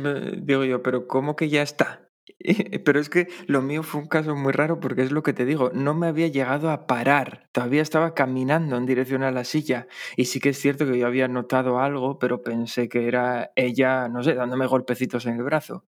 digo 0.43 0.65
yo, 0.65 0.83
pero 0.83 1.07
¿cómo 1.07 1.37
que 1.37 1.49
ya 1.49 1.63
está? 1.63 2.03
Pero 2.85 3.01
es 3.01 3.09
que 3.09 3.29
lo 3.47 3.63
mío 3.63 3.83
fue 3.83 4.01
un 4.01 4.09
caso 4.09 4.35
muy 4.35 4.53
raro 4.53 4.79
porque 4.81 5.03
es 5.03 5.11
lo 5.11 5.23
que 5.23 5.33
te 5.33 5.47
digo, 5.47 5.71
no 5.73 5.95
me 5.95 6.09
había 6.09 6.29
llegado 6.29 6.71
a 6.71 6.87
parar, 6.87 7.49
todavía 7.53 7.83
estaba 7.83 8.15
caminando 8.15 8.77
en 8.77 8.85
dirección 8.85 9.23
a 9.23 9.31
la 9.31 9.45
silla 9.45 9.87
y 10.17 10.27
sí 10.27 10.41
que 10.41 10.51
es 10.51 10.59
cierto 10.59 10.87
que 10.87 10.99
yo 10.99 11.07
había 11.07 11.29
notado 11.29 11.79
algo, 11.79 12.19
pero 12.19 12.43
pensé 12.43 12.89
que 12.89 13.09
era 13.09 13.53
ella, 13.57 14.09
no 14.09 14.23
sé, 14.23 14.35
dándome 14.35 14.67
golpecitos 14.67 15.25
en 15.27 15.37
el 15.37 15.45
brazo. 15.45 15.87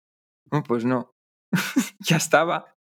pues 0.68 0.86
no, 0.86 1.17
ya 2.00 2.18
estaba. 2.18 2.76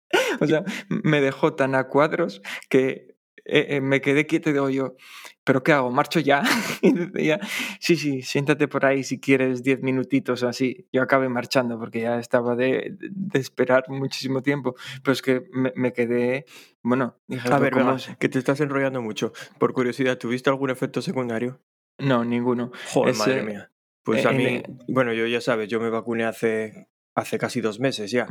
O 0.41 0.47
sea, 0.47 0.65
me 0.89 1.21
dejó 1.21 1.55
tan 1.55 1.75
a 1.75 1.89
cuadros 1.89 2.43
que 2.69 3.13
eh, 3.45 3.67
eh, 3.71 3.81
me 3.81 4.01
quedé 4.01 4.27
quieto 4.27 4.51
y 4.51 4.53
digo 4.53 4.71
yo, 4.71 4.95
¿pero 5.43 5.63
qué 5.65 5.73
hago? 5.73 5.91
¿Marcho 5.91 6.21
ya? 6.21 6.43
y 6.83 6.93
decía, 6.93 7.41
sí, 7.81 7.97
sí, 7.97 8.23
siéntate 8.23 8.69
por 8.69 8.87
ahí 8.87 9.03
si 9.03 9.19
quieres 9.19 9.63
diez 9.63 9.81
minutitos 9.83 10.43
así. 10.43 10.87
Yo 10.93 11.03
acabé 11.03 11.29
marchando 11.29 11.79
porque 11.79 12.03
ya 12.03 12.19
estaba 12.19 12.55
de, 12.55 12.97
esperar 13.33 13.85
muchísimo 13.89 14.43
tiempo. 14.43 14.75
Pero 15.03 15.13
es 15.13 15.23
que 15.23 15.45
me, 15.53 15.93
quedé, 15.93 16.47
bueno, 16.83 17.19
dije, 17.27 17.49
a 17.53 17.59
ver, 17.59 17.75
que 18.19 18.29
te 18.29 18.39
estás 18.39 18.61
enrollando 18.61 19.03
mucho. 19.03 19.33
Por 19.59 19.73
curiosidad, 19.73 20.19
¿tuviste 20.19 20.51
algún 20.51 20.71
efecto 20.71 21.03
secundario? 21.03 21.61
No, 21.99 22.25
ninguno. 22.25 22.71
Joder, 22.93 23.17
madre 23.17 23.43
mía. 23.43 23.71
Pues 24.05 24.27
a 24.27 24.33
mí, 24.33 24.63
bueno, 24.89 25.13
yo 25.13 25.27
ya 25.27 25.41
sabes, 25.41 25.69
yo 25.69 25.79
me 25.79 25.89
vacuné 25.89 26.25
hace 26.25 26.89
hace 27.15 27.39
casi 27.39 27.61
dos 27.61 27.79
meses 27.79 28.11
ya, 28.11 28.27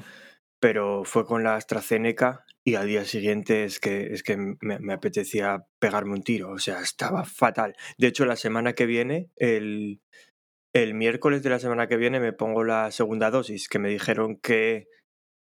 pero 0.62 1.04
fue 1.06 1.26
con 1.26 1.44
la 1.44 1.56
AstraZeneca 1.56 2.46
y 2.64 2.76
al 2.76 2.86
día 2.86 3.04
siguiente 3.04 3.64
es 3.64 3.80
que, 3.80 4.14
es 4.14 4.22
que 4.22 4.38
me, 4.38 4.94
apetecía 4.94 5.66
pegarme 5.80 6.14
un 6.14 6.22
tiro, 6.22 6.52
o 6.52 6.60
sea, 6.60 6.82
estaba 6.82 7.26
fatal. 7.26 7.76
De 7.98 8.08
hecho, 8.08 8.26
la 8.26 8.36
semana 8.36 8.74
que 8.74 8.86
viene, 8.86 9.32
el, 9.38 10.02
el 10.72 10.94
miércoles 10.94 11.42
de 11.42 11.50
la 11.50 11.58
semana 11.58 11.88
que 11.88 11.98
viene 11.98 12.20
me 12.20 12.32
pongo 12.32 12.64
la 12.64 12.92
segunda 12.92 13.32
dosis, 13.32 13.68
que 13.68 13.80
me 13.80 13.90
dijeron 13.90 14.38
que, 14.38 14.88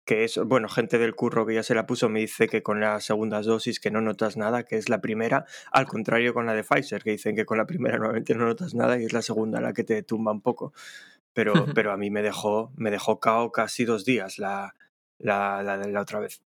que 0.07 0.23
es, 0.23 0.39
bueno, 0.39 0.69
gente 0.69 0.99
del 0.99 1.17
curro 1.17 1.47
que 1.47 1.55
ya 1.55 1.65
se 1.65 1.75
la 1.75 1.85
puso 1.85 2.09
me 2.09 2.21
dice 2.21 2.47
que 2.47 2.63
con 2.63 2.79
las 2.79 3.03
segundas 3.05 3.45
dosis 3.45 3.81
que 3.81 3.91
no 3.91 4.01
notas 4.03 4.37
nada, 4.37 4.63
que 4.63 4.77
es 4.77 4.89
la 4.89 5.01
primera, 5.01 5.47
al 5.73 5.89
contrario 5.89 6.33
con 6.33 6.47
la 6.47 6.55
de 6.55 6.63
Pfizer, 6.63 7.03
que 7.03 7.11
dicen 7.11 7.35
que 7.35 7.45
con 7.45 7.59
la 7.59 7.67
primera 7.67 7.99
nuevamente 7.99 8.37
no 8.37 8.47
notas 8.47 8.77
nada 8.77 9.01
y 9.01 9.05
es 9.07 9.13
la 9.13 9.23
segunda 9.23 9.61
la 9.61 9.73
que 9.73 9.83
te 9.83 10.05
tumba 10.05 10.31
un 10.31 10.43
poco. 10.43 10.73
Pero, 11.33 11.55
pero 11.75 11.91
a 11.91 11.97
mí 11.97 12.13
me 12.13 12.23
dejó, 12.23 12.73
me 12.77 12.93
dejó 12.93 13.19
cao 13.19 13.51
casi 13.51 13.85
dos 13.85 14.05
días 14.05 14.39
la, 14.39 14.77
la, 15.23 15.63
la, 15.63 15.77
la 15.77 16.01
otra 16.01 16.21
vez. 16.21 16.43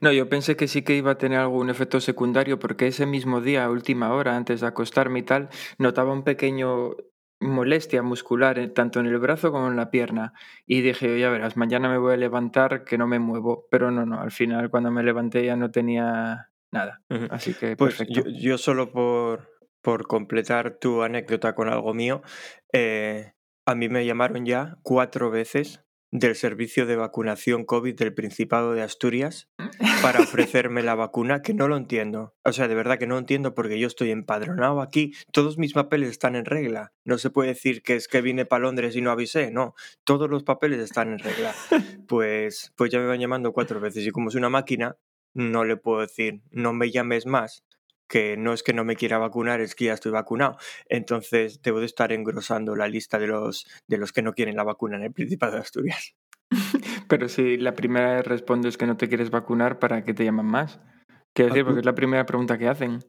No, 0.00 0.12
yo 0.12 0.28
pensé 0.28 0.56
que 0.56 0.68
sí 0.68 0.82
que 0.82 0.96
iba 0.96 1.12
a 1.12 1.18
tener 1.18 1.38
algún 1.38 1.70
efecto 1.70 2.00
secundario 2.00 2.58
porque 2.58 2.88
ese 2.88 3.06
mismo 3.06 3.40
día, 3.40 3.64
a 3.64 3.70
última 3.70 4.12
hora, 4.12 4.36
antes 4.36 4.60
de 4.60 4.66
acostarme 4.66 5.20
y 5.20 5.22
tal, 5.22 5.48
notaba 5.78 6.12
un 6.12 6.24
pequeño 6.24 6.96
molestia 7.42 8.02
muscular 8.02 8.58
eh, 8.58 8.68
tanto 8.68 9.00
en 9.00 9.06
el 9.06 9.18
brazo 9.18 9.52
como 9.52 9.68
en 9.68 9.76
la 9.76 9.90
pierna 9.90 10.32
y 10.66 10.80
dije, 10.80 11.18
ya 11.18 11.30
verás, 11.30 11.56
mañana 11.56 11.88
me 11.88 11.98
voy 11.98 12.14
a 12.14 12.16
levantar 12.16 12.84
que 12.84 12.96
no 12.96 13.06
me 13.06 13.18
muevo, 13.18 13.66
pero 13.70 13.90
no, 13.90 14.06
no, 14.06 14.20
al 14.20 14.30
final 14.30 14.70
cuando 14.70 14.90
me 14.90 15.02
levanté 15.02 15.44
ya 15.44 15.56
no 15.56 15.70
tenía 15.70 16.50
nada, 16.70 17.02
así 17.30 17.54
que 17.54 17.76
pues 17.76 17.96
perfecto. 17.96 18.28
Yo, 18.28 18.38
yo, 18.38 18.58
solo 18.58 18.92
por, 18.92 19.50
por 19.82 20.06
completar 20.06 20.78
tu 20.78 21.02
anécdota 21.02 21.54
con 21.54 21.68
algo 21.68 21.92
mío, 21.94 22.22
eh, 22.72 23.32
a 23.66 23.74
mí 23.74 23.88
me 23.88 24.06
llamaron 24.06 24.46
ya 24.46 24.78
cuatro 24.82 25.30
veces 25.30 25.81
del 26.12 26.36
servicio 26.36 26.84
de 26.84 26.94
vacunación 26.96 27.64
COVID 27.64 27.96
del 27.96 28.12
Principado 28.12 28.74
de 28.74 28.82
Asturias 28.82 29.48
para 30.02 30.20
ofrecerme 30.20 30.82
la 30.82 30.94
vacuna, 30.94 31.40
que 31.40 31.54
no 31.54 31.68
lo 31.68 31.76
entiendo. 31.76 32.34
O 32.44 32.52
sea, 32.52 32.68
de 32.68 32.74
verdad 32.74 32.98
que 32.98 33.06
no 33.06 33.16
entiendo 33.16 33.54
porque 33.54 33.78
yo 33.78 33.86
estoy 33.86 34.10
empadronado 34.10 34.82
aquí, 34.82 35.14
todos 35.32 35.56
mis 35.56 35.72
papeles 35.72 36.10
están 36.10 36.36
en 36.36 36.44
regla. 36.44 36.92
No 37.04 37.16
se 37.16 37.30
puede 37.30 37.48
decir 37.48 37.82
que 37.82 37.96
es 37.96 38.08
que 38.08 38.20
vine 38.20 38.44
para 38.44 38.64
Londres 38.64 38.94
y 38.94 39.00
no 39.00 39.10
avisé, 39.10 39.50
no, 39.50 39.74
todos 40.04 40.28
los 40.28 40.44
papeles 40.44 40.78
están 40.80 41.12
en 41.12 41.18
regla. 41.18 41.54
Pues, 42.08 42.72
pues 42.76 42.90
ya 42.90 42.98
me 42.98 43.06
van 43.06 43.20
llamando 43.20 43.52
cuatro 43.52 43.80
veces 43.80 44.04
y 44.04 44.10
como 44.10 44.28
es 44.28 44.34
una 44.34 44.50
máquina, 44.50 44.98
no 45.32 45.64
le 45.64 45.78
puedo 45.78 46.00
decir, 46.00 46.42
no 46.50 46.74
me 46.74 46.90
llames 46.90 47.24
más, 47.24 47.64
que 48.12 48.36
no 48.36 48.52
es 48.52 48.62
que 48.62 48.74
no 48.74 48.84
me 48.84 48.94
quiera 48.94 49.16
vacunar, 49.16 49.62
es 49.62 49.74
que 49.74 49.86
ya 49.86 49.94
estoy 49.94 50.12
vacunado. 50.12 50.58
Entonces 50.90 51.62
debo 51.62 51.80
de 51.80 51.86
estar 51.86 52.12
engrosando 52.12 52.76
la 52.76 52.86
lista 52.86 53.18
de 53.18 53.26
los, 53.26 53.66
de 53.88 53.96
los 53.96 54.12
que 54.12 54.20
no 54.20 54.34
quieren 54.34 54.54
la 54.54 54.64
vacuna 54.64 54.98
en 54.98 55.04
el 55.04 55.12
Principado 55.14 55.54
de 55.54 55.60
Asturias. 55.60 56.14
Pero 57.08 57.30
si 57.30 57.56
la 57.56 57.74
primera 57.74 58.16
vez 58.16 58.26
respondes 58.26 58.76
que 58.76 58.84
no 58.84 58.98
te 58.98 59.08
quieres 59.08 59.30
vacunar, 59.30 59.78
¿para 59.78 60.04
qué 60.04 60.12
te 60.12 60.26
llaman 60.26 60.44
más? 60.44 60.78
Quiero 61.32 61.54
decir, 61.54 61.64
porque 61.64 61.80
es 61.80 61.86
la 61.86 61.94
primera 61.94 62.26
pregunta 62.26 62.58
que 62.58 62.68
hacen. 62.68 63.02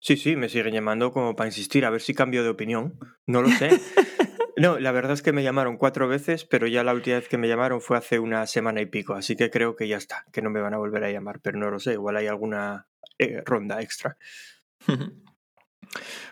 Sí, 0.00 0.16
sí, 0.16 0.36
me 0.36 0.48
siguen 0.48 0.72
llamando 0.72 1.12
como 1.12 1.36
para 1.36 1.48
insistir, 1.48 1.84
a 1.84 1.90
ver 1.90 2.00
si 2.00 2.14
cambio 2.14 2.42
de 2.42 2.48
opinión. 2.48 2.98
No 3.26 3.42
lo 3.42 3.50
sé. 3.50 3.68
No, 4.58 4.78
la 4.78 4.90
verdad 4.90 5.12
es 5.12 5.20
que 5.20 5.34
me 5.34 5.42
llamaron 5.42 5.76
cuatro 5.76 6.08
veces, 6.08 6.46
pero 6.46 6.66
ya 6.66 6.82
la 6.82 6.94
última 6.94 7.16
vez 7.16 7.28
que 7.28 7.36
me 7.36 7.46
llamaron 7.46 7.82
fue 7.82 7.98
hace 7.98 8.18
una 8.18 8.46
semana 8.46 8.80
y 8.80 8.86
pico, 8.86 9.12
así 9.12 9.36
que 9.36 9.50
creo 9.50 9.76
que 9.76 9.86
ya 9.86 9.98
está, 9.98 10.24
que 10.32 10.40
no 10.40 10.48
me 10.48 10.62
van 10.62 10.72
a 10.72 10.78
volver 10.78 11.04
a 11.04 11.10
llamar, 11.10 11.40
pero 11.42 11.58
no 11.58 11.70
lo 11.70 11.78
sé, 11.78 11.92
igual 11.92 12.16
hay 12.16 12.26
alguna 12.26 12.86
eh, 13.18 13.42
ronda 13.44 13.80
extra. 13.80 14.16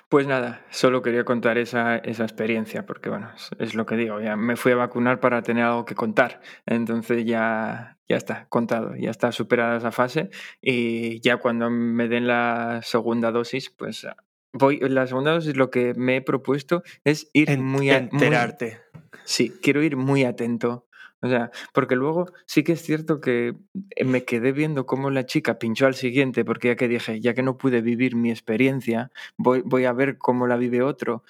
Pues 0.08 0.26
nada, 0.26 0.64
solo 0.70 1.02
quería 1.02 1.24
contar 1.24 1.58
esa, 1.58 1.96
esa 1.96 2.22
experiencia, 2.22 2.86
porque 2.86 3.08
bueno, 3.08 3.32
es, 3.34 3.50
es, 3.58 3.74
lo 3.74 3.86
que 3.86 3.96
digo, 3.96 4.20
ya 4.20 4.36
me 4.36 4.56
fui 4.56 4.72
a 4.72 4.76
vacunar 4.76 5.20
para 5.20 5.42
tener 5.42 5.64
algo 5.64 5.84
que 5.84 5.94
contar, 5.94 6.40
entonces 6.66 7.24
ya, 7.24 7.98
ya 8.08 8.16
está 8.16 8.46
contado, 8.48 8.94
ya 8.96 9.10
está 9.10 9.32
superada 9.32 9.76
esa 9.76 9.90
fase 9.90 10.30
y 10.60 11.20
ya 11.20 11.38
cuando 11.38 11.70
me 11.70 12.08
den 12.08 12.26
la 12.26 12.80
segunda 12.82 13.32
dosis, 13.32 13.70
pues 13.70 14.06
voy, 14.52 14.78
la 14.80 15.06
segunda 15.06 15.32
dosis 15.32 15.56
lo 15.56 15.70
que 15.70 15.94
me 15.94 16.16
he 16.16 16.22
propuesto 16.22 16.82
es 17.02 17.30
ir 17.32 17.58
muy... 17.58 17.90
A, 17.90 17.96
enterarte. 17.96 18.80
Muy, 18.92 19.00
sí, 19.24 19.52
quiero 19.62 19.82
ir 19.82 19.96
muy 19.96 20.24
atento 20.24 20.86
o 21.24 21.28
sea, 21.28 21.50
porque 21.72 21.96
luego 21.96 22.26
sí 22.44 22.64
que 22.64 22.72
es 22.72 22.82
cierto 22.82 23.18
que 23.22 23.56
me 24.04 24.26
quedé 24.26 24.52
viendo 24.52 24.84
cómo 24.84 25.08
la 25.08 25.24
chica 25.24 25.58
pinchó 25.58 25.86
al 25.86 25.94
siguiente, 25.94 26.44
porque 26.44 26.68
ya 26.68 26.76
que 26.76 26.86
dije, 26.86 27.18
ya 27.20 27.32
que 27.32 27.42
no 27.42 27.56
pude 27.56 27.80
vivir 27.80 28.14
mi 28.14 28.30
experiencia, 28.30 29.10
voy, 29.38 29.62
voy 29.64 29.86
a 29.86 29.94
ver 29.94 30.18
cómo 30.18 30.46
la 30.46 30.56
vive 30.58 30.82
otro. 30.82 31.24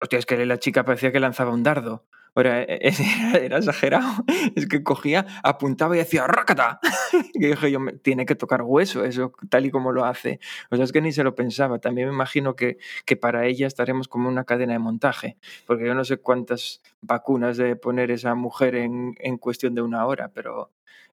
Hostia, 0.00 0.20
es 0.20 0.26
que 0.26 0.46
la 0.46 0.58
chica 0.60 0.84
parecía 0.84 1.10
que 1.10 1.18
lanzaba 1.20 1.52
un 1.52 1.64
dardo. 1.64 2.04
Era, 2.36 2.62
era, 2.62 3.58
exagerado. 3.58 4.24
Es 4.54 4.66
que 4.66 4.82
cogía, 4.82 5.26
apuntaba 5.42 5.94
y 5.94 5.98
decía 5.98 6.26
¡Rácata! 6.26 6.80
Y 7.34 7.46
dije 7.46 7.70
yo, 7.70 7.80
tiene 8.02 8.26
que 8.26 8.34
tocar 8.34 8.62
hueso 8.62 9.04
eso, 9.04 9.32
tal 9.48 9.66
y 9.66 9.70
como 9.70 9.92
lo 9.92 10.04
hace. 10.04 10.40
O 10.70 10.76
sea, 10.76 10.84
es 10.84 10.92
que 10.92 11.00
ni 11.00 11.12
se 11.12 11.24
lo 11.24 11.34
pensaba. 11.34 11.78
También 11.78 12.08
me 12.08 12.14
imagino 12.14 12.54
que, 12.54 12.78
que 13.04 13.16
para 13.16 13.46
ella 13.46 13.66
estaremos 13.66 14.08
como 14.08 14.28
una 14.28 14.44
cadena 14.44 14.72
de 14.74 14.78
montaje, 14.78 15.36
porque 15.66 15.86
yo 15.86 15.94
no 15.94 16.04
sé 16.04 16.18
cuántas 16.18 16.82
vacunas 17.02 17.56
de 17.56 17.76
poner 17.76 18.10
esa 18.10 18.34
mujer 18.34 18.74
en, 18.74 19.14
en 19.18 19.38
cuestión 19.38 19.74
de 19.74 19.82
una 19.82 20.06
hora, 20.06 20.30
pero, 20.32 20.70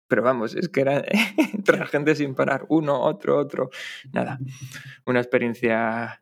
pero 0.08 0.24
vamos, 0.24 0.56
es 0.56 0.70
que 0.70 0.82
era 0.82 1.04
la 1.78 1.88
gente 1.88 2.16
sin 2.16 2.36
parar, 2.36 2.66
uno, 2.70 3.02
otro, 3.02 3.38
otro. 3.38 3.70
Nada, 4.12 4.40
una 5.06 5.20
experiencia 5.20 6.22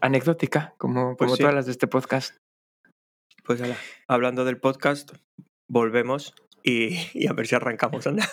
anecdótica, 0.00 0.74
como, 0.78 1.16
Pues 1.16 1.28
como 1.28 1.36
sí. 1.36 1.42
todas 1.42 1.54
las 1.54 1.66
de 1.66 1.72
este 1.72 1.86
podcast. 1.86 2.36
Pues 3.50 3.60
ala, 3.62 3.76
hablando 4.06 4.44
del 4.44 4.58
podcast, 4.58 5.10
volvemos 5.66 6.36
y, 6.62 6.98
y 7.14 7.26
a 7.26 7.32
ver 7.32 7.48
si 7.48 7.56
arrancamos, 7.56 8.06
anda. 8.06 8.28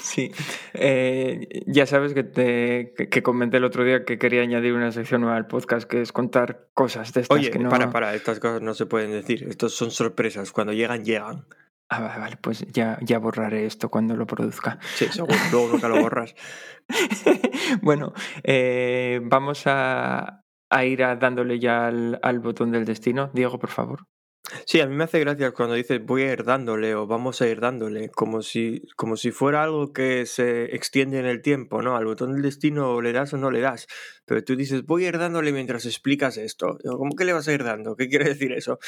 Sí, 0.00 0.32
eh, 0.72 1.46
ya 1.66 1.84
sabes 1.84 2.14
que, 2.14 2.24
te, 2.24 2.94
que, 2.96 3.10
que 3.10 3.22
comenté 3.22 3.58
el 3.58 3.64
otro 3.64 3.84
día 3.84 4.06
que 4.06 4.18
quería 4.18 4.40
añadir 4.40 4.72
una 4.72 4.92
sección 4.92 5.20
nueva 5.20 5.36
al 5.36 5.46
podcast, 5.46 5.86
que 5.86 6.00
es 6.00 6.12
contar 6.12 6.70
cosas 6.72 7.12
de 7.12 7.20
estas 7.20 7.36
Oye, 7.36 7.50
que 7.50 7.58
no... 7.58 7.68
para, 7.68 7.90
para, 7.90 8.14
estas 8.14 8.40
cosas 8.40 8.62
no 8.62 8.72
se 8.72 8.86
pueden 8.86 9.10
decir, 9.10 9.46
estos 9.46 9.74
son 9.74 9.90
sorpresas, 9.90 10.52
cuando 10.52 10.72
llegan, 10.72 11.04
llegan. 11.04 11.44
Ah, 11.90 12.00
vale, 12.00 12.18
vale, 12.18 12.36
pues 12.38 12.64
ya, 12.72 12.98
ya 13.02 13.18
borraré 13.18 13.66
esto 13.66 13.90
cuando 13.90 14.16
lo 14.16 14.26
produzca. 14.26 14.78
Sí, 14.94 15.04
seguro, 15.08 15.36
luego 15.52 15.68
nunca 15.68 15.88
lo 15.88 16.00
borras. 16.00 16.34
bueno, 17.82 18.14
eh, 18.42 19.20
vamos 19.22 19.64
a, 19.66 20.44
a 20.70 20.84
ir 20.86 21.04
a 21.04 21.16
dándole 21.16 21.58
ya 21.58 21.88
al, 21.88 22.18
al, 22.22 22.38
botón 22.38 22.70
del 22.70 22.86
destino. 22.86 23.30
Diego, 23.34 23.58
por 23.58 23.68
favor. 23.68 24.06
Sí, 24.66 24.80
a 24.80 24.86
mí 24.86 24.94
me 24.94 25.04
hace 25.04 25.20
gracia 25.20 25.52
cuando 25.52 25.74
dices 25.74 26.04
voy 26.04 26.22
a 26.22 26.32
ir 26.32 26.44
dándole 26.44 26.94
o 26.94 27.06
vamos 27.06 27.40
a 27.40 27.46
ir 27.46 27.60
dándole, 27.60 28.08
como 28.08 28.42
si, 28.42 28.82
como 28.96 29.16
si 29.16 29.30
fuera 29.30 29.62
algo 29.62 29.92
que 29.92 30.26
se 30.26 30.74
extiende 30.74 31.18
en 31.18 31.26
el 31.26 31.40
tiempo, 31.42 31.82
¿no? 31.82 31.96
Al 31.96 32.04
botón 32.04 32.32
del 32.32 32.42
destino 32.42 33.00
le 33.00 33.12
das 33.12 33.32
o 33.32 33.36
no 33.36 33.50
le 33.50 33.60
das, 33.60 33.86
pero 34.24 34.42
tú 34.42 34.56
dices 34.56 34.84
voy 34.84 35.04
a 35.04 35.08
ir 35.08 35.18
dándole 35.18 35.52
mientras 35.52 35.86
explicas 35.86 36.36
esto. 36.36 36.78
¿Cómo 36.82 37.14
que 37.14 37.24
le 37.24 37.32
vas 37.32 37.46
a 37.48 37.52
ir 37.52 37.64
dando? 37.64 37.96
¿Qué 37.96 38.08
quiere 38.08 38.24
decir 38.26 38.52
eso? 38.52 38.78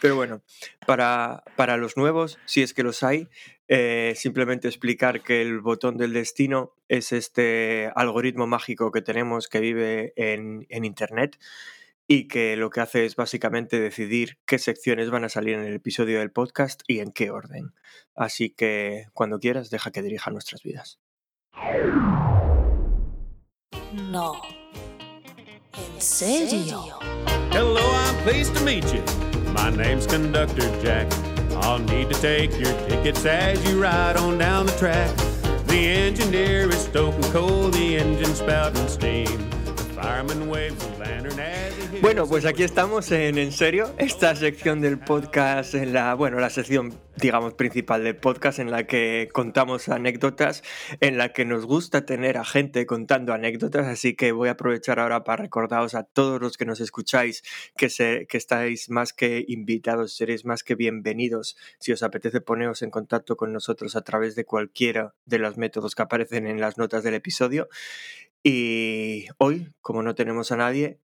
Pero 0.00 0.16
bueno, 0.16 0.42
para, 0.86 1.44
para 1.56 1.76
los 1.76 1.96
nuevos, 1.96 2.38
si 2.44 2.62
es 2.62 2.74
que 2.74 2.82
los 2.82 3.02
hay, 3.02 3.28
eh, 3.68 4.14
simplemente 4.16 4.68
explicar 4.68 5.22
que 5.22 5.40
el 5.40 5.60
botón 5.60 5.96
del 5.96 6.12
destino 6.12 6.74
es 6.88 7.12
este 7.12 7.90
algoritmo 7.94 8.46
mágico 8.46 8.90
que 8.90 9.02
tenemos 9.02 9.48
que 9.48 9.60
vive 9.60 10.12
en, 10.16 10.66
en 10.68 10.84
Internet 10.84 11.38
y 12.06 12.28
que 12.28 12.56
lo 12.56 12.70
que 12.70 12.80
hace 12.80 13.04
es 13.04 13.16
básicamente 13.16 13.80
decidir 13.80 14.38
qué 14.46 14.58
secciones 14.58 15.10
van 15.10 15.24
a 15.24 15.28
salir 15.28 15.54
en 15.54 15.64
el 15.64 15.74
episodio 15.74 16.18
del 16.18 16.30
podcast 16.30 16.82
y 16.86 17.00
en 17.00 17.12
qué 17.12 17.30
orden. 17.30 17.74
Así 18.14 18.50
que 18.50 19.06
cuando 19.14 19.38
quieras, 19.38 19.70
deja 19.70 19.90
que 19.90 20.02
dirija 20.02 20.30
nuestras 20.30 20.62
vidas. 20.62 20.98
No. 24.10 24.40
¿En 25.74 26.00
serio? 26.00 26.98
Hello, 27.50 27.80
I'm 27.80 28.16
pleased 28.24 28.54
to 28.54 28.64
meet 28.64 28.84
you. 28.92 29.02
My 29.52 29.70
name's 29.70 30.06
Conductor 30.06 30.68
Jack. 30.82 31.12
I'll 31.62 31.78
need 31.78 32.10
to 32.10 32.20
take 32.20 32.58
your 32.58 32.72
tickets 32.88 33.24
as 33.24 33.62
you 33.68 33.80
ride 33.80 34.16
on 34.16 34.38
down 34.38 34.66
the 34.66 34.72
track. 34.72 35.14
The 35.66 35.88
engineer 35.88 36.68
is 36.68 36.84
stoking 36.84 37.22
coal, 37.32 37.70
the 37.70 37.98
engine 37.98 38.34
spouting 38.34 38.88
steam. 38.88 39.51
Bueno, 42.00 42.26
pues 42.26 42.44
aquí 42.46 42.64
estamos 42.64 43.12
en 43.12 43.38
En 43.38 43.52
Serio, 43.52 43.94
esta 43.98 44.34
sección 44.34 44.80
del 44.80 44.98
podcast, 44.98 45.74
en 45.74 45.92
la, 45.92 46.14
bueno, 46.14 46.40
la 46.40 46.50
sección, 46.50 46.98
digamos, 47.16 47.54
principal 47.54 48.02
del 48.02 48.16
podcast 48.16 48.58
en 48.58 48.70
la 48.70 48.86
que 48.86 49.28
contamos 49.32 49.88
anécdotas, 49.88 50.64
en 51.00 51.18
la 51.18 51.32
que 51.32 51.44
nos 51.44 51.64
gusta 51.64 52.04
tener 52.04 52.38
a 52.38 52.44
gente 52.44 52.86
contando 52.86 53.32
anécdotas, 53.32 53.86
así 53.86 54.16
que 54.16 54.32
voy 54.32 54.48
a 54.48 54.52
aprovechar 54.52 54.98
ahora 54.98 55.22
para 55.22 55.44
recordaros 55.44 55.94
a 55.94 56.02
todos 56.02 56.40
los 56.40 56.56
que 56.56 56.64
nos 56.64 56.80
escucháis 56.80 57.44
que, 57.76 57.88
se, 57.88 58.26
que 58.28 58.36
estáis 58.36 58.90
más 58.90 59.12
que 59.12 59.44
invitados, 59.46 60.16
seréis 60.16 60.44
más 60.44 60.64
que 60.64 60.74
bienvenidos. 60.74 61.56
Si 61.78 61.92
os 61.92 62.02
apetece 62.02 62.40
poneros 62.40 62.82
en 62.82 62.90
contacto 62.90 63.36
con 63.36 63.52
nosotros 63.52 63.94
a 63.94 64.02
través 64.02 64.34
de 64.34 64.44
cualquiera 64.44 65.14
de 65.24 65.38
los 65.38 65.56
métodos 65.56 65.94
que 65.94 66.02
aparecen 66.02 66.46
en 66.46 66.60
las 66.60 66.78
notas 66.78 67.04
del 67.04 67.14
episodio. 67.14 67.68
Y 68.44 69.26
hoy, 69.38 69.68
como 69.80 70.02
no 70.02 70.14
tenemos 70.14 70.52
a 70.52 70.56
nadie, 70.56 71.00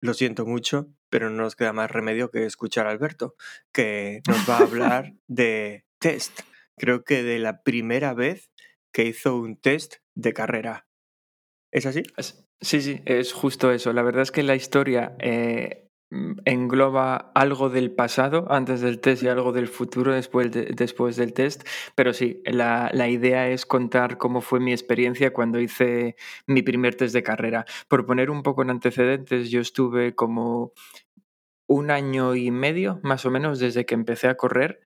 lo 0.00 0.14
siento 0.14 0.44
mucho, 0.44 0.92
pero 1.08 1.30
no 1.30 1.42
nos 1.42 1.56
queda 1.56 1.72
más 1.72 1.90
remedio 1.90 2.30
que 2.30 2.44
escuchar 2.44 2.86
a 2.86 2.90
Alberto, 2.90 3.34
que 3.72 4.20
nos 4.28 4.48
va 4.48 4.58
a 4.58 4.62
hablar 4.62 5.14
de 5.26 5.86
test. 5.98 6.40
Creo 6.76 7.04
que 7.04 7.22
de 7.22 7.38
la 7.38 7.62
primera 7.62 8.14
vez 8.14 8.50
que 8.92 9.04
hizo 9.04 9.36
un 9.36 9.56
test 9.56 9.96
de 10.14 10.32
carrera. 10.32 10.86
¿Es 11.70 11.86
así? 11.86 12.02
Sí, 12.60 12.82
sí, 12.82 13.00
es 13.06 13.32
justo 13.32 13.72
eso. 13.72 13.92
La 13.92 14.02
verdad 14.02 14.22
es 14.22 14.30
que 14.30 14.42
la 14.42 14.54
historia 14.54 15.16
eh, 15.18 15.90
engloba 16.44 17.32
algo 17.34 17.70
del 17.70 17.90
pasado 17.90 18.46
antes 18.50 18.80
del 18.80 19.00
test 19.00 19.22
y 19.22 19.28
algo 19.28 19.52
del 19.52 19.68
futuro 19.68 20.12
después, 20.12 20.50
después 20.50 21.16
del 21.16 21.32
test, 21.32 21.66
pero 21.94 22.12
sí, 22.12 22.42
la, 22.44 22.90
la, 22.92 23.08
idea 23.08 23.48
es 23.48 23.66
contar 23.66 24.18
cómo 24.18 24.40
fue 24.40 24.60
mi 24.60 24.72
experiencia 24.72 25.32
cuando 25.32 25.60
hice 25.60 26.16
mi 26.46 26.62
primer 26.62 26.94
test 26.94 27.14
de 27.14 27.22
carrera. 27.22 27.64
Por 27.88 28.06
poner 28.06 28.30
un 28.30 28.42
poco 28.42 28.62
en 28.62 28.70
antecedentes, 28.70 29.50
yo 29.50 29.60
estuve 29.60 30.14
como 30.14 30.72
un 31.66 31.90
año 31.90 32.34
y 32.34 32.50
medio, 32.50 33.00
más 33.02 33.24
o 33.24 33.30
menos, 33.30 33.58
desde 33.58 33.86
que 33.86 33.94
empecé 33.94 34.28
a 34.28 34.36
correr 34.36 34.80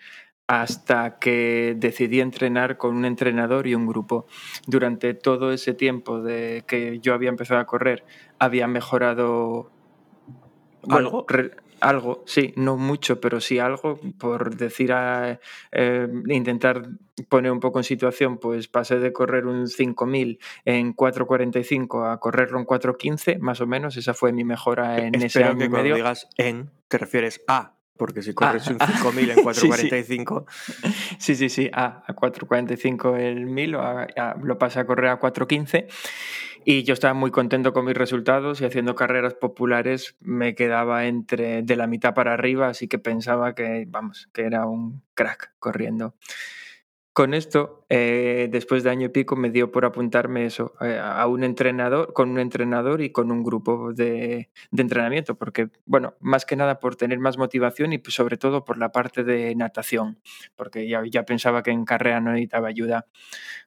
hasta 0.48 1.18
que 1.18 1.74
decidí 1.76 2.20
entrenar 2.20 2.76
con 2.76 2.96
un 2.96 3.04
entrenador 3.04 3.66
y 3.66 3.74
un 3.74 3.86
grupo. 3.86 4.26
Durante 4.66 5.14
todo 5.14 5.52
ese 5.52 5.74
tiempo 5.74 6.22
de 6.22 6.64
que 6.68 7.00
yo 7.00 7.14
había 7.14 7.30
empezado 7.30 7.60
a 7.60 7.66
correr, 7.66 8.04
había 8.38 8.68
mejorado 8.68 9.72
¿Algo? 10.88 11.26
algo, 11.80 12.22
sí, 12.26 12.52
no 12.56 12.76
mucho, 12.76 13.20
pero 13.20 13.40
sí 13.40 13.58
algo, 13.58 14.00
por 14.18 14.56
decir, 14.56 14.92
a, 14.92 15.40
eh, 15.72 16.08
intentar 16.28 16.88
poner 17.28 17.52
un 17.52 17.60
poco 17.60 17.78
en 17.78 17.84
situación, 17.84 18.38
pues 18.38 18.68
pasé 18.68 18.98
de 18.98 19.12
correr 19.12 19.46
un 19.46 19.68
5000 19.68 20.38
en 20.64 20.94
4.45 20.94 22.12
a 22.12 22.18
correrlo 22.18 22.58
en 22.58 22.66
4.15, 22.66 23.38
más 23.38 23.60
o 23.60 23.66
menos, 23.66 23.96
esa 23.96 24.14
fue 24.14 24.32
mi 24.32 24.44
mejora 24.44 24.98
en 24.98 25.14
ese 25.22 25.44
año 25.44 25.58
que 25.58 25.64
y 25.64 25.68
medio. 25.68 25.70
Cuando 25.70 25.96
digas 25.96 26.28
en, 26.36 26.70
te 26.88 26.98
refieres 26.98 27.42
a 27.46 27.75
porque 27.96 28.22
si 28.22 28.34
corres 28.34 28.66
ah, 28.68 28.72
un 28.72 28.78
5000 28.78 29.30
en 29.30 29.38
4.45. 29.38 30.44
Sí, 31.18 31.34
sí, 31.34 31.48
sí, 31.48 31.70
a, 31.72 32.04
a 32.06 32.14
4.45 32.14 33.18
el 33.18 33.46
1000 33.46 33.70
lo 33.70 34.58
pasé 34.58 34.80
a 34.80 34.86
correr 34.86 35.10
a 35.10 35.20
4.15 35.20 35.86
y 36.68 36.82
yo 36.82 36.94
estaba 36.94 37.14
muy 37.14 37.30
contento 37.30 37.72
con 37.72 37.84
mis 37.84 37.96
resultados 37.96 38.60
y 38.60 38.64
haciendo 38.64 38.96
carreras 38.96 39.34
populares 39.34 40.16
me 40.20 40.56
quedaba 40.56 41.06
entre 41.06 41.62
de 41.62 41.76
la 41.76 41.86
mitad 41.86 42.12
para 42.12 42.34
arriba, 42.34 42.66
así 42.66 42.88
que 42.88 42.98
pensaba 42.98 43.54
que, 43.54 43.84
vamos, 43.86 44.28
que 44.32 44.42
era 44.42 44.66
un 44.66 45.00
crack 45.14 45.52
corriendo. 45.60 46.16
Con 47.16 47.32
esto, 47.32 47.86
eh, 47.88 48.46
después 48.50 48.82
de 48.82 48.90
año 48.90 49.06
y 49.06 49.08
pico, 49.08 49.36
me 49.36 49.48
dio 49.48 49.72
por 49.72 49.86
apuntarme 49.86 50.44
eso, 50.44 50.74
eh, 50.82 51.00
a 51.02 51.26
un 51.26 51.44
entrenador, 51.44 52.12
con 52.12 52.28
un 52.28 52.38
entrenador 52.38 53.00
y 53.00 53.10
con 53.10 53.32
un 53.32 53.42
grupo 53.42 53.94
de, 53.94 54.50
de, 54.70 54.82
entrenamiento, 54.82 55.34
porque, 55.34 55.70
bueno, 55.86 56.12
más 56.20 56.44
que 56.44 56.56
nada 56.56 56.78
por 56.78 56.96
tener 56.96 57.18
más 57.18 57.38
motivación 57.38 57.94
y 57.94 58.02
sobre 58.08 58.36
todo 58.36 58.66
por 58.66 58.76
la 58.76 58.92
parte 58.92 59.24
de 59.24 59.54
natación, 59.54 60.18
porque 60.56 60.86
ya, 60.86 61.04
ya 61.10 61.22
pensaba 61.22 61.62
que 61.62 61.70
en 61.70 61.86
carrera 61.86 62.20
no 62.20 62.32
necesitaba 62.32 62.68
ayuda. 62.68 63.06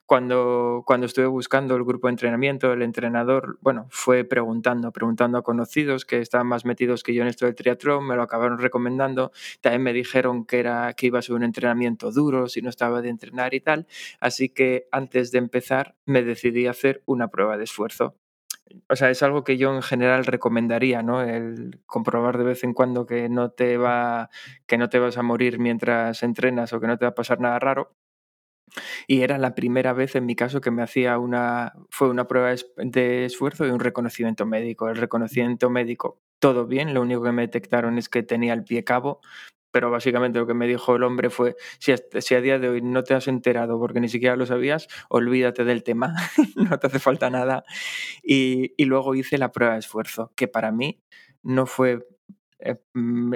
Cuando, 0.06 0.84
cuando 0.86 1.06
estuve 1.06 1.26
buscando 1.26 1.74
el 1.74 1.84
grupo 1.84 2.06
de 2.06 2.12
entrenamiento, 2.12 2.72
el 2.72 2.82
entrenador, 2.82 3.58
bueno, 3.62 3.86
fue 3.90 4.24
preguntando, 4.24 4.92
preguntando 4.92 5.38
a 5.38 5.42
conocidos 5.42 6.04
que 6.04 6.20
estaban 6.20 6.46
más 6.46 6.64
metidos 6.64 7.02
que 7.02 7.14
yo 7.14 7.22
en 7.22 7.28
esto 7.28 7.46
del 7.46 7.56
triatlón, 7.56 8.06
me 8.06 8.16
lo 8.16 8.22
acabaron 8.22 8.58
recomendando, 8.58 9.32
también 9.60 9.82
me 9.82 9.92
dijeron 9.92 10.44
que, 10.44 10.60
era, 10.60 10.92
que 10.94 11.06
iba 11.06 11.18
a 11.18 11.22
ser 11.22 11.34
un 11.34 11.44
entrenamiento 11.44 12.12
duro, 12.12 12.48
si 12.48 12.60
no 12.62 12.70
estaba 12.70 13.02
de 13.02 13.08
entrenar 13.08 13.39
y 13.54 13.60
tal. 13.60 13.86
Así 14.20 14.48
que 14.48 14.88
antes 14.92 15.30
de 15.32 15.38
empezar 15.38 15.96
me 16.06 16.22
decidí 16.22 16.66
a 16.66 16.72
hacer 16.72 17.02
una 17.06 17.28
prueba 17.28 17.56
de 17.56 17.64
esfuerzo. 17.64 18.16
O 18.88 18.96
sea, 18.96 19.10
es 19.10 19.22
algo 19.22 19.42
que 19.44 19.56
yo 19.56 19.74
en 19.74 19.82
general 19.82 20.26
recomendaría, 20.26 21.02
¿no? 21.02 21.22
El 21.22 21.80
comprobar 21.86 22.38
de 22.38 22.44
vez 22.44 22.64
en 22.64 22.72
cuando 22.72 23.06
que 23.06 23.28
no 23.28 23.50
te 23.50 23.76
va, 23.76 24.30
que 24.66 24.78
no 24.78 24.88
te 24.88 24.98
vas 24.98 25.18
a 25.18 25.22
morir 25.22 25.58
mientras 25.58 26.22
entrenas 26.22 26.72
o 26.72 26.80
que 26.80 26.86
no 26.86 26.98
te 26.98 27.04
va 27.04 27.10
a 27.10 27.14
pasar 27.14 27.40
nada 27.40 27.58
raro. 27.58 27.96
Y 29.06 29.22
era 29.22 29.38
la 29.38 29.54
primera 29.54 29.92
vez 29.92 30.14
en 30.14 30.26
mi 30.26 30.36
caso 30.36 30.60
que 30.60 30.70
me 30.70 30.82
hacía 30.82 31.18
una, 31.18 31.72
fue 31.90 32.08
una 32.08 32.26
prueba 32.28 32.54
de 32.76 33.24
esfuerzo 33.24 33.66
y 33.66 33.70
un 33.70 33.80
reconocimiento 33.80 34.46
médico. 34.46 34.88
El 34.88 34.96
reconocimiento 34.96 35.70
médico, 35.70 36.20
todo 36.38 36.66
bien, 36.66 36.94
lo 36.94 37.02
único 37.02 37.22
que 37.22 37.32
me 37.32 37.42
detectaron 37.42 37.98
es 37.98 38.08
que 38.08 38.22
tenía 38.22 38.52
el 38.54 38.64
pie 38.64 38.84
cabo, 38.84 39.20
pero 39.70 39.90
básicamente 39.90 40.38
lo 40.38 40.46
que 40.46 40.54
me 40.54 40.66
dijo 40.66 40.96
el 40.96 41.02
hombre 41.02 41.30
fue, 41.30 41.56
si 41.78 41.92
a, 41.92 42.40
día 42.40 42.58
de 42.58 42.68
hoy 42.68 42.82
no 42.82 43.04
te 43.04 43.14
has 43.14 43.28
enterado 43.28 43.78
porque 43.78 44.00
ni 44.00 44.08
siquiera 44.08 44.36
lo 44.36 44.46
sabías, 44.46 44.88
olvídate 45.08 45.64
del 45.64 45.82
tema, 45.82 46.14
no 46.56 46.78
te 46.78 46.86
hace 46.86 46.98
falta 46.98 47.30
nada. 47.30 47.64
Y, 48.22 48.74
y, 48.76 48.84
luego 48.84 49.14
hice 49.14 49.38
la 49.38 49.52
prueba 49.52 49.74
de 49.74 49.80
esfuerzo, 49.80 50.32
que 50.36 50.48
para 50.48 50.72
mí 50.72 51.00
no 51.42 51.66
fue 51.66 52.00
eh, 52.60 52.76
mm, 52.94 53.34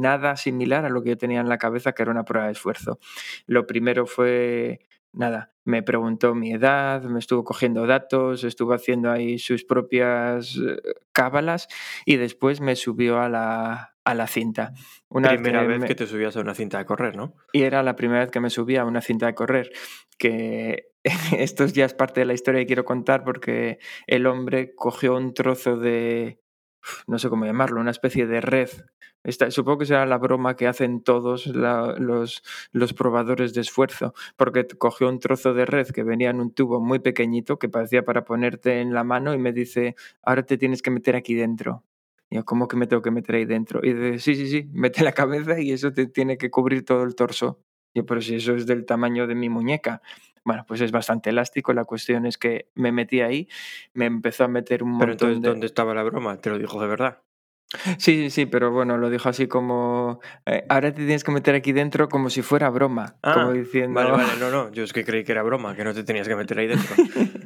nada 0.00 0.36
similar 0.36 0.84
a 0.84 0.88
lo 0.88 1.02
que 1.02 1.10
yo 1.10 1.18
tenía 1.18 1.40
en 1.40 1.48
la 1.48 1.58
cabeza, 1.58 1.92
que 1.92 2.02
era 2.02 2.12
una 2.12 2.24
prueba 2.24 2.46
de 2.46 2.52
esfuerzo. 2.52 2.98
Lo 3.46 3.66
primero 3.66 4.06
fue 4.06 4.80
nada, 5.14 5.52
me 5.64 5.82
preguntó 5.82 6.34
mi 6.34 6.52
edad, 6.52 7.02
me 7.04 7.18
estuvo 7.18 7.44
cogiendo 7.44 7.86
datos, 7.86 8.44
estuvo 8.44 8.74
haciendo 8.74 9.10
ahí 9.10 9.38
sus 9.38 9.64
propias 9.64 10.56
eh, 10.56 10.76
cábalas 11.12 11.68
y 12.04 12.16
después 12.16 12.60
me 12.60 12.76
subió 12.76 13.20
a 13.20 13.28
la, 13.28 13.94
a 14.04 14.14
la 14.14 14.26
cinta. 14.26 14.72
Una 15.08 15.30
primera 15.30 15.62
vez, 15.62 15.84
que, 15.84 15.94
te 15.94 16.06
subías 16.06 16.36
a 16.36 16.40
una 16.40 16.54
cinta 16.54 16.78
de 16.78 16.84
correr, 16.84 17.16
¿no? 17.16 17.34
Y 17.52 17.62
era 17.62 17.82
la 17.82 17.96
primera 17.96 18.20
vez 18.20 18.30
que 18.30 18.40
me 18.40 18.50
subía 18.50 18.82
a 18.82 18.84
una 18.84 19.00
cinta 19.00 19.26
de 19.26 19.34
correr, 19.34 19.72
que 20.18 20.90
esto 21.38 21.66
ya 21.66 21.84
es 21.84 21.94
parte 21.94 22.20
de 22.20 22.26
la 22.26 22.34
historia 22.34 22.60
que 22.60 22.66
quiero 22.66 22.84
contar 22.84 23.24
porque 23.24 23.78
el 24.06 24.26
hombre 24.26 24.74
cogió 24.74 25.16
un 25.16 25.32
trozo 25.32 25.76
de, 25.76 26.43
no 27.06 27.18
sé 27.18 27.28
cómo 27.28 27.46
llamarlo, 27.46 27.80
una 27.80 27.90
especie 27.90 28.26
de 28.26 28.40
red. 28.40 28.68
Supongo 29.48 29.78
que 29.78 29.86
será 29.86 30.04
la 30.04 30.18
broma 30.18 30.54
que 30.54 30.66
hacen 30.66 31.02
todos 31.02 31.46
los, 31.46 32.42
los 32.72 32.92
probadores 32.92 33.54
de 33.54 33.62
esfuerzo, 33.62 34.12
porque 34.36 34.66
cogió 34.66 35.08
un 35.08 35.18
trozo 35.18 35.54
de 35.54 35.64
red 35.64 35.88
que 35.88 36.02
venía 36.02 36.30
en 36.30 36.40
un 36.40 36.52
tubo 36.52 36.80
muy 36.80 36.98
pequeñito 36.98 37.58
que 37.58 37.70
parecía 37.70 38.04
para 38.04 38.24
ponerte 38.24 38.80
en 38.80 38.92
la 38.92 39.02
mano 39.02 39.32
y 39.32 39.38
me 39.38 39.52
dice, 39.52 39.96
ahora 40.22 40.42
te 40.42 40.58
tienes 40.58 40.82
que 40.82 40.90
meter 40.90 41.16
aquí 41.16 41.34
dentro. 41.34 41.84
Y 42.28 42.36
yo, 42.36 42.44
¿cómo 42.44 42.68
que 42.68 42.76
me 42.76 42.86
tengo 42.86 43.00
que 43.00 43.10
meter 43.10 43.36
ahí 43.36 43.44
dentro? 43.46 43.80
Y 43.82 43.94
dice, 43.94 44.18
sí, 44.18 44.34
sí, 44.34 44.48
sí, 44.48 44.68
mete 44.72 45.02
la 45.02 45.12
cabeza 45.12 45.58
y 45.58 45.72
eso 45.72 45.92
te 45.92 46.06
tiene 46.06 46.36
que 46.36 46.50
cubrir 46.50 46.84
todo 46.84 47.02
el 47.04 47.14
torso. 47.14 47.60
Yo, 47.94 48.04
pero 48.04 48.20
si 48.20 48.34
eso 48.34 48.54
es 48.54 48.66
del 48.66 48.84
tamaño 48.84 49.26
de 49.26 49.34
mi 49.34 49.48
muñeca. 49.48 50.02
Bueno, 50.44 50.64
pues 50.68 50.80
es 50.80 50.92
bastante 50.92 51.30
elástico. 51.30 51.72
La 51.72 51.84
cuestión 51.84 52.26
es 52.26 52.38
que 52.38 52.68
me 52.74 52.92
metí 52.92 53.20
ahí, 53.20 53.48
me 53.94 54.06
empezó 54.06 54.44
a 54.44 54.48
meter 54.48 54.82
un 54.82 54.90
montón 54.90 55.00
Pero 55.06 55.12
entonces, 55.12 55.42
¿dónde 55.42 55.66
estaba 55.66 55.94
la 55.94 56.02
broma? 56.02 56.36
¿Te 56.38 56.50
lo 56.50 56.58
dijo 56.58 56.80
de 56.80 56.86
verdad? 56.86 57.18
Sí, 57.98 58.14
sí, 58.14 58.30
sí, 58.30 58.46
pero 58.46 58.70
bueno, 58.70 58.98
lo 58.98 59.10
dijo 59.10 59.28
así 59.28 59.48
como, 59.48 60.20
eh, 60.46 60.64
ahora 60.68 60.92
te 60.92 60.98
tienes 60.98 61.24
que 61.24 61.32
meter 61.32 61.56
aquí 61.56 61.72
dentro 61.72 62.08
como 62.08 62.30
si 62.30 62.42
fuera 62.42 62.70
broma, 62.70 63.16
como 63.20 63.48
Ah, 63.48 63.52
diciendo... 63.52 63.94
Vale, 63.98 64.12
vale, 64.12 64.28
no, 64.38 64.50
no, 64.50 64.70
yo 64.70 64.84
es 64.84 64.92
que 64.92 65.04
creí 65.04 65.24
que 65.24 65.32
era 65.32 65.42
broma, 65.42 65.74
que 65.74 65.82
no 65.82 65.92
te 65.92 66.04
tenías 66.04 66.28
que 66.28 66.36
meter 66.36 66.58
ahí 66.58 66.68
dentro. 66.68 66.94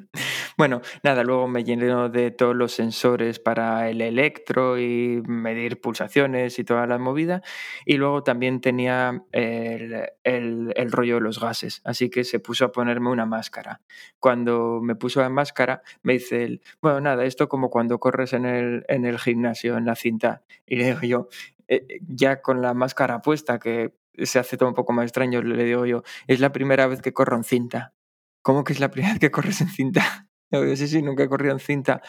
Bueno, 0.59 0.81
nada, 1.05 1.23
luego 1.23 1.47
me 1.47 1.63
llenó 1.63 2.09
de 2.09 2.33
todos 2.33 2.57
los 2.57 2.73
sensores 2.73 3.39
para 3.39 3.89
el 3.91 4.01
electro 4.01 4.77
y 4.77 5.23
medir 5.25 5.81
pulsaciones 5.81 6.59
y 6.59 6.65
toda 6.65 6.85
la 6.89 6.99
movida. 6.99 7.43
Y 7.87 7.97
luego 7.97 8.25
también 8.25 8.61
tenía 8.61 9.25
el, 9.31 10.09
el- 10.25 10.91
rollo 10.91 11.15
de 11.17 11.21
los 11.21 11.39
gases, 11.39 11.81
así 11.85 12.11
que 12.11 12.25
se 12.25 12.41
puso 12.41 12.65
a 12.65 12.73
ponerme 12.73 13.09
una 13.11 13.25
máscara. 13.25 13.83
Cuando 14.19 14.81
me 14.83 14.97
puso 14.97 15.21
la 15.21 15.29
máscara, 15.29 15.81
me 16.03 16.15
dice 16.15 16.43
él, 16.45 16.61
bueno, 16.83 17.01
nada, 17.03 17.25
esto 17.25 17.49
como 17.49 17.71
cuando 17.71 18.01
corres 18.01 18.33
en 18.33 18.45
el, 18.45 18.85
en 18.89 19.05
el 19.05 19.19
gimnasio, 19.21 19.77
en 19.77 19.87
la 19.87 19.95
cinta. 19.95 20.43
Y 20.67 20.75
le 20.77 20.87
digo 20.87 21.01
yo, 21.03 21.29
eh, 21.69 21.87
ya 22.09 22.43
con 22.43 22.63
la 22.63 22.75
máscara 22.75 23.23
puesta, 23.23 23.59
que 23.61 23.95
se 24.25 24.41
hace 24.41 24.57
todo 24.57 24.69
un 24.69 24.75
poco 24.75 24.93
más 24.93 25.05
extraño, 25.05 25.41
le 25.43 25.63
digo 25.65 25.87
yo, 25.87 26.03
es 26.27 26.41
la 26.41 26.51
primera 26.51 26.89
vez 26.89 27.01
que 27.01 27.13
corro 27.13 27.37
en 27.37 27.45
cinta. 27.45 27.95
¿Cómo 28.43 28.65
que 28.65 28.73
es 28.73 28.81
la 28.81 28.91
primera 28.91 29.13
vez 29.15 29.21
que 29.21 29.31
corres 29.31 29.61
en 29.61 29.69
cinta? 29.69 30.28
Yo, 30.51 30.77
sí, 30.77 30.89
sí, 30.89 31.03
nunca 31.03 31.25
he 31.25 31.29
corrido 31.29 31.53
en 31.53 31.61
cinta. 31.61 32.03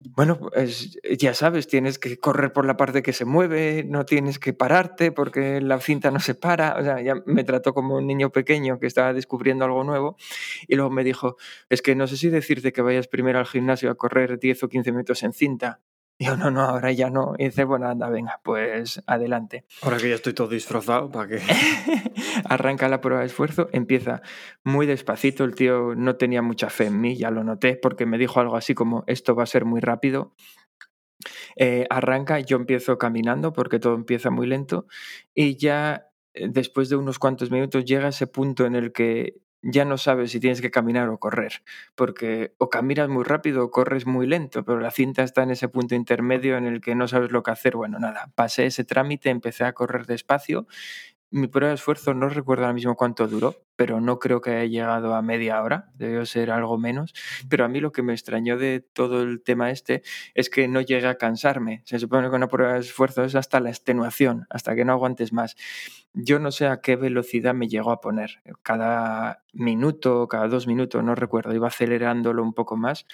Bueno, 0.00 0.38
pues 0.38 0.98
ya 1.18 1.32
sabes, 1.32 1.66
tienes 1.66 1.98
que 1.98 2.18
correr 2.18 2.52
por 2.52 2.66
la 2.66 2.76
parte 2.76 3.02
que 3.02 3.14
se 3.14 3.24
mueve, 3.24 3.84
no 3.88 4.04
tienes 4.04 4.38
que 4.38 4.52
pararte 4.52 5.12
porque 5.12 5.62
la 5.62 5.80
cinta 5.80 6.10
no 6.10 6.20
se 6.20 6.34
para. 6.34 6.76
O 6.78 6.82
sea, 6.82 7.00
ya 7.00 7.14
me 7.24 7.42
trató 7.42 7.72
como 7.72 7.96
un 7.96 8.06
niño 8.06 8.30
pequeño 8.30 8.78
que 8.78 8.86
estaba 8.86 9.14
descubriendo 9.14 9.64
algo 9.64 9.82
nuevo. 9.82 10.16
Y 10.68 10.76
luego 10.76 10.90
me 10.90 11.04
dijo, 11.04 11.36
es 11.70 11.80
que 11.80 11.94
no 11.94 12.06
sé 12.06 12.18
si 12.18 12.28
decirte 12.28 12.72
que 12.72 12.82
vayas 12.82 13.08
primero 13.08 13.38
al 13.38 13.46
gimnasio 13.46 13.90
a 13.90 13.94
correr 13.94 14.38
10 14.38 14.64
o 14.64 14.68
15 14.68 14.92
minutos 14.92 15.22
en 15.22 15.32
cinta. 15.32 15.80
Y 16.24 16.26
yo, 16.26 16.36
no, 16.38 16.50
no, 16.50 16.62
ahora 16.62 16.90
ya 16.90 17.10
no. 17.10 17.34
Y 17.38 17.44
dice, 17.44 17.64
bueno, 17.64 17.86
anda, 17.86 18.08
venga, 18.08 18.40
pues 18.42 19.02
adelante. 19.06 19.66
Ahora 19.82 19.98
que 19.98 20.08
ya 20.08 20.14
estoy 20.14 20.32
todo 20.32 20.48
disfrazado, 20.48 21.10
¿para 21.10 21.28
qué? 21.28 21.42
Arranca 22.48 22.88
la 22.88 23.02
prueba 23.02 23.20
de 23.20 23.26
esfuerzo, 23.26 23.68
empieza 23.72 24.22
muy 24.62 24.86
despacito. 24.86 25.44
El 25.44 25.54
tío 25.54 25.94
no 25.94 26.16
tenía 26.16 26.40
mucha 26.40 26.70
fe 26.70 26.86
en 26.86 26.98
mí, 26.98 27.16
ya 27.16 27.30
lo 27.30 27.44
noté, 27.44 27.76
porque 27.76 28.06
me 28.06 28.16
dijo 28.16 28.40
algo 28.40 28.56
así 28.56 28.74
como, 28.74 29.04
esto 29.06 29.34
va 29.34 29.42
a 29.42 29.46
ser 29.46 29.66
muy 29.66 29.82
rápido. 29.82 30.32
Eh, 31.56 31.86
arranca, 31.90 32.40
yo 32.40 32.56
empiezo 32.56 32.96
caminando 32.96 33.52
porque 33.52 33.78
todo 33.78 33.94
empieza 33.94 34.30
muy 34.30 34.46
lento 34.46 34.86
y 35.34 35.56
ya 35.56 36.08
eh, 36.34 36.48
después 36.50 36.88
de 36.88 36.96
unos 36.96 37.18
cuantos 37.18 37.50
minutos 37.50 37.84
llega 37.84 38.08
ese 38.08 38.26
punto 38.26 38.66
en 38.66 38.74
el 38.74 38.92
que 38.92 39.34
ya 39.64 39.84
no 39.84 39.96
sabes 39.98 40.30
si 40.30 40.40
tienes 40.40 40.60
que 40.60 40.70
caminar 40.70 41.08
o 41.08 41.18
correr, 41.18 41.62
porque 41.94 42.54
o 42.58 42.68
caminas 42.68 43.08
muy 43.08 43.24
rápido 43.24 43.64
o 43.64 43.70
corres 43.70 44.06
muy 44.06 44.26
lento, 44.26 44.64
pero 44.64 44.78
la 44.78 44.90
cinta 44.90 45.22
está 45.22 45.42
en 45.42 45.50
ese 45.52 45.68
punto 45.68 45.94
intermedio 45.94 46.56
en 46.58 46.66
el 46.66 46.80
que 46.80 46.94
no 46.94 47.08
sabes 47.08 47.32
lo 47.32 47.42
que 47.42 47.50
hacer. 47.50 47.76
Bueno, 47.76 47.98
nada, 47.98 48.30
pasé 48.34 48.66
ese 48.66 48.84
trámite, 48.84 49.30
empecé 49.30 49.64
a 49.64 49.72
correr 49.72 50.06
despacio, 50.06 50.66
mi 51.34 51.48
prueba 51.48 51.70
de 51.70 51.74
esfuerzo 51.74 52.14
no 52.14 52.28
recuerdo 52.28 52.62
ahora 52.62 52.74
mismo 52.74 52.94
cuánto 52.94 53.26
duró, 53.26 53.56
pero 53.74 54.00
no 54.00 54.20
creo 54.20 54.40
que 54.40 54.50
haya 54.50 54.64
llegado 54.66 55.16
a 55.16 55.20
media 55.20 55.60
hora, 55.62 55.90
debió 55.94 56.24
ser 56.26 56.52
algo 56.52 56.78
menos. 56.78 57.12
Pero 57.48 57.64
a 57.64 57.68
mí 57.68 57.80
lo 57.80 57.90
que 57.90 58.04
me 58.04 58.12
extrañó 58.12 58.56
de 58.56 58.78
todo 58.80 59.20
el 59.22 59.42
tema 59.42 59.72
este 59.72 60.04
es 60.34 60.48
que 60.48 60.68
no 60.68 60.80
llegué 60.80 61.08
a 61.08 61.16
cansarme. 61.16 61.82
Se 61.86 61.98
supone 61.98 62.30
que 62.30 62.36
una 62.36 62.46
prueba 62.46 62.74
de 62.74 62.80
esfuerzo 62.80 63.24
es 63.24 63.34
hasta 63.34 63.58
la 63.58 63.70
extenuación, 63.70 64.46
hasta 64.48 64.76
que 64.76 64.84
no 64.84 64.92
aguantes 64.92 65.32
más. 65.32 65.56
Yo 66.12 66.38
no 66.38 66.52
sé 66.52 66.68
a 66.68 66.80
qué 66.80 66.94
velocidad 66.94 67.52
me 67.52 67.66
llegó 67.66 67.90
a 67.90 68.00
poner. 68.00 68.40
Cada 68.62 69.42
minuto, 69.52 70.28
cada 70.28 70.46
dos 70.46 70.68
minutos, 70.68 71.02
no 71.02 71.16
recuerdo, 71.16 71.52
iba 71.52 71.66
acelerándolo 71.66 72.44
un 72.44 72.54
poco 72.54 72.76
más 72.76 73.06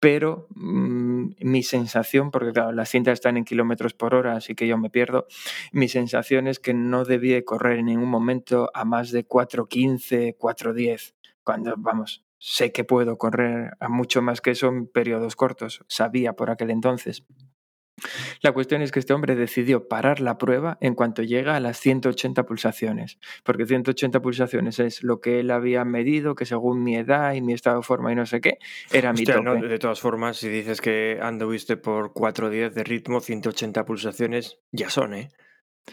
pero 0.00 0.48
mm, 0.54 1.32
mi 1.40 1.62
sensación, 1.62 2.30
porque 2.30 2.52
claro, 2.52 2.72
las 2.72 2.88
cintas 2.88 3.12
están 3.12 3.36
en 3.36 3.44
kilómetros 3.44 3.92
por 3.92 4.14
hora, 4.14 4.34
así 4.34 4.54
que 4.54 4.66
yo 4.66 4.78
me 4.78 4.90
pierdo, 4.90 5.26
mi 5.72 5.88
sensación 5.88 6.48
es 6.48 6.58
que 6.58 6.74
no 6.74 7.04
debía 7.04 7.44
correr 7.44 7.78
en 7.78 7.86
ningún 7.86 8.08
momento 8.08 8.70
a 8.74 8.84
más 8.86 9.10
de 9.12 9.28
4.15, 9.28 10.36
4.10, 10.38 11.14
cuando, 11.44 11.74
vamos, 11.76 12.24
sé 12.38 12.72
que 12.72 12.84
puedo 12.84 13.18
correr 13.18 13.72
a 13.78 13.88
mucho 13.90 14.22
más 14.22 14.40
que 14.40 14.52
eso 14.52 14.68
en 14.68 14.86
periodos 14.86 15.36
cortos, 15.36 15.84
sabía 15.86 16.32
por 16.32 16.50
aquel 16.50 16.70
entonces. 16.70 17.24
La 18.42 18.52
cuestión 18.52 18.82
es 18.82 18.92
que 18.92 18.98
este 18.98 19.12
hombre 19.12 19.34
decidió 19.34 19.88
parar 19.88 20.20
la 20.20 20.38
prueba 20.38 20.78
en 20.80 20.94
cuanto 20.94 21.22
llega 21.22 21.56
a 21.56 21.60
las 21.60 21.78
180 21.78 22.44
pulsaciones, 22.44 23.18
porque 23.44 23.66
180 23.66 24.20
pulsaciones 24.20 24.78
es 24.78 25.02
lo 25.02 25.20
que 25.20 25.40
él 25.40 25.50
había 25.50 25.84
medido, 25.84 26.34
que 26.34 26.46
según 26.46 26.82
mi 26.82 26.96
edad 26.96 27.34
y 27.34 27.42
mi 27.42 27.52
estado 27.52 27.78
de 27.78 27.82
forma 27.82 28.12
y 28.12 28.14
no 28.14 28.26
sé 28.26 28.40
qué, 28.40 28.58
era 28.92 29.12
mi 29.12 29.24
tope. 29.24 29.66
de 29.66 29.78
todas 29.78 30.00
formas, 30.00 30.36
si 30.36 30.48
dices 30.48 30.80
que 30.80 31.18
anduviste 31.22 31.76
por 31.76 32.12
4.10 32.12 32.70
de 32.70 32.84
ritmo, 32.84 33.20
180 33.20 33.84
pulsaciones 33.84 34.58
ya 34.72 34.90
son, 34.90 35.14
¿eh? 35.14 35.30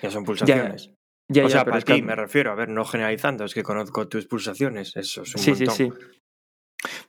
Ya 0.01 0.11
son 0.11 0.23
pulsaciones. 0.23 0.91
Ya, 1.29 1.45
o 1.45 1.49
sea, 1.49 1.65
para 1.65 1.81
ti 1.81 2.01
me 2.01 2.15
refiero, 2.15 2.51
a 2.51 2.55
ver, 2.55 2.69
no 2.69 2.85
generalizando, 2.85 3.43
es 3.43 3.53
que 3.53 3.63
conozco 3.63 4.07
tus 4.07 4.27
pulsaciones, 4.27 4.95
eso 4.95 5.23
es 5.23 5.35
un 5.35 5.41
sí, 5.41 5.55
Sí, 5.55 5.65
sí. 5.67 5.89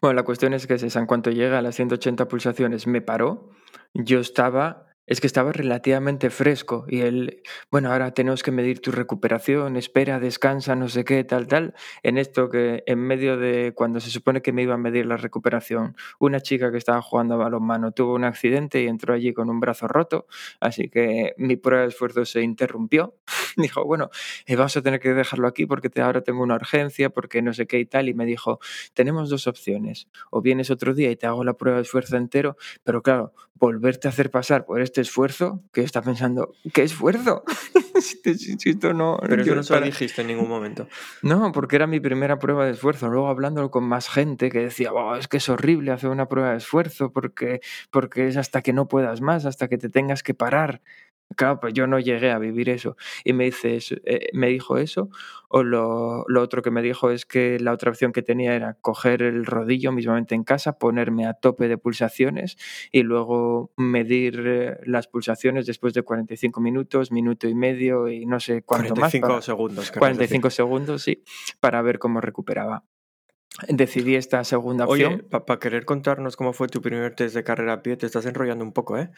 Bueno, 0.00 0.14
la 0.14 0.24
cuestión 0.24 0.54
es 0.54 0.66
que 0.66 0.74
es 0.74 0.82
esa, 0.82 0.98
en 0.98 1.06
cuanto 1.06 1.30
llega 1.30 1.58
a 1.58 1.62
las 1.62 1.76
180 1.76 2.26
pulsaciones 2.26 2.86
me 2.86 3.00
paró, 3.00 3.50
yo 3.94 4.18
estaba 4.18 4.87
es 5.08 5.20
que 5.20 5.26
estaba 5.26 5.52
relativamente 5.52 6.30
fresco 6.30 6.84
y 6.86 7.00
él, 7.00 7.42
bueno, 7.70 7.90
ahora 7.90 8.12
tenemos 8.12 8.42
que 8.42 8.50
medir 8.50 8.80
tu 8.80 8.92
recuperación, 8.92 9.76
espera, 9.76 10.20
descansa, 10.20 10.76
no 10.76 10.88
sé 10.88 11.04
qué, 11.04 11.24
tal, 11.24 11.46
tal. 11.46 11.74
En 12.02 12.18
esto 12.18 12.50
que 12.50 12.84
en 12.86 12.98
medio 13.00 13.38
de 13.38 13.72
cuando 13.74 14.00
se 14.00 14.10
supone 14.10 14.42
que 14.42 14.52
me 14.52 14.62
iba 14.62 14.74
a 14.74 14.78
medir 14.78 15.06
la 15.06 15.16
recuperación, 15.16 15.96
una 16.18 16.40
chica 16.40 16.70
que 16.70 16.78
estaba 16.78 17.00
jugando 17.00 17.34
a 17.34 17.38
balonmano 17.38 17.92
tuvo 17.92 18.14
un 18.14 18.24
accidente 18.24 18.82
y 18.82 18.86
entró 18.86 19.14
allí 19.14 19.32
con 19.32 19.48
un 19.48 19.60
brazo 19.60 19.88
roto, 19.88 20.26
así 20.60 20.90
que 20.90 21.34
mi 21.38 21.56
prueba 21.56 21.82
de 21.82 21.88
esfuerzo 21.88 22.24
se 22.24 22.42
interrumpió. 22.42 23.16
dijo, 23.56 23.84
bueno, 23.84 24.10
eh, 24.46 24.56
vamos 24.56 24.76
a 24.76 24.82
tener 24.82 25.00
que 25.00 25.14
dejarlo 25.14 25.48
aquí 25.48 25.66
porque 25.66 25.90
ahora 26.00 26.22
tengo 26.22 26.42
una 26.42 26.54
urgencia, 26.54 27.10
porque 27.10 27.42
no 27.42 27.52
sé 27.54 27.66
qué 27.66 27.78
y 27.78 27.86
tal. 27.86 28.08
Y 28.08 28.14
me 28.14 28.26
dijo, 28.26 28.60
tenemos 28.94 29.30
dos 29.30 29.46
opciones, 29.46 30.08
o 30.30 30.42
vienes 30.42 30.70
otro 30.70 30.94
día 30.94 31.10
y 31.10 31.16
te 31.16 31.26
hago 31.26 31.44
la 31.44 31.54
prueba 31.54 31.78
de 31.78 31.82
esfuerzo 31.82 32.16
entero, 32.16 32.56
pero 32.84 33.02
claro, 33.02 33.32
volverte 33.54 34.08
a 34.08 34.10
hacer 34.10 34.30
pasar 34.30 34.64
por 34.64 34.80
este 34.80 34.97
esfuerzo, 35.00 35.62
que 35.72 35.82
está 35.82 36.02
pensando, 36.02 36.54
¿qué 36.72 36.82
esfuerzo? 36.82 37.44
si, 38.00 38.70
esto 38.70 38.92
no, 38.92 39.18
Pero 39.20 39.42
eso 39.42 39.54
no 39.54 39.62
se 39.62 39.78
lo 39.78 39.86
dijiste 39.86 40.22
en 40.22 40.28
ningún 40.28 40.48
momento. 40.48 40.88
No, 41.22 41.52
porque 41.52 41.76
era 41.76 41.86
mi 41.86 42.00
primera 42.00 42.38
prueba 42.38 42.64
de 42.64 42.72
esfuerzo. 42.72 43.08
Luego 43.08 43.28
hablándolo 43.28 43.70
con 43.70 43.84
más 43.84 44.08
gente 44.08 44.50
que 44.50 44.60
decía, 44.60 44.90
es 45.18 45.28
que 45.28 45.38
es 45.38 45.48
horrible 45.48 45.92
hacer 45.92 46.10
una 46.10 46.28
prueba 46.28 46.50
de 46.50 46.58
esfuerzo 46.58 47.12
porque, 47.12 47.60
porque 47.90 48.28
es 48.28 48.36
hasta 48.36 48.62
que 48.62 48.72
no 48.72 48.88
puedas 48.88 49.20
más, 49.20 49.44
hasta 49.46 49.68
que 49.68 49.78
te 49.78 49.88
tengas 49.88 50.22
que 50.22 50.34
parar. 50.34 50.80
Claro, 51.36 51.60
pues 51.60 51.74
yo 51.74 51.86
no 51.86 51.98
llegué 51.98 52.30
a 52.30 52.38
vivir 52.38 52.70
eso. 52.70 52.96
Y 53.22 53.32
me, 53.32 53.44
dice 53.44 53.78
eh, 54.04 54.28
me 54.32 54.48
dijo 54.48 54.78
eso, 54.78 55.10
o 55.48 55.62
lo, 55.62 56.24
lo, 56.26 56.42
otro 56.42 56.62
que 56.62 56.70
me 56.70 56.82
dijo 56.82 57.10
es 57.10 57.26
que 57.26 57.58
la 57.60 57.72
otra 57.72 57.90
opción 57.90 58.12
que 58.12 58.22
tenía 58.22 58.54
era 58.54 58.74
coger 58.74 59.22
el 59.22 59.44
rodillo 59.44 59.92
mismamente 59.92 60.34
en 60.34 60.44
casa, 60.44 60.78
ponerme 60.78 61.26
a 61.26 61.34
tope 61.34 61.68
de 61.68 61.78
pulsaciones 61.78 62.56
y 62.92 63.02
luego 63.02 63.72
medir 63.76 64.42
eh, 64.46 64.76
las 64.84 65.06
pulsaciones 65.06 65.66
después 65.66 65.94
de 65.94 66.02
45 66.02 66.60
minutos, 66.60 67.12
minuto 67.12 67.46
y 67.46 67.54
medio 67.54 68.08
y 68.08 68.26
no 68.26 68.40
sé 68.40 68.62
cuánto 68.62 68.94
45 68.94 69.28
más. 69.28 69.44
segundos. 69.44 69.92
45 69.92 70.50
segundos, 70.50 71.02
sí, 71.02 71.22
para 71.60 71.82
ver 71.82 71.98
cómo 71.98 72.20
recuperaba 72.20 72.84
decidí 73.68 74.14
esta 74.14 74.44
segunda 74.44 74.84
opción. 74.84 75.14
Oye, 75.14 75.22
para 75.24 75.58
querer 75.58 75.84
contarnos 75.84 76.36
cómo 76.36 76.52
fue 76.52 76.68
tu 76.68 76.80
primer 76.80 77.14
test 77.14 77.34
de 77.34 77.42
carrera 77.42 77.74
a 77.74 77.82
pie, 77.82 77.96
te 77.96 78.06
estás 78.06 78.24
enrollando 78.26 78.64
un 78.64 78.72
poco, 78.72 78.96
¿eh? 78.96 79.10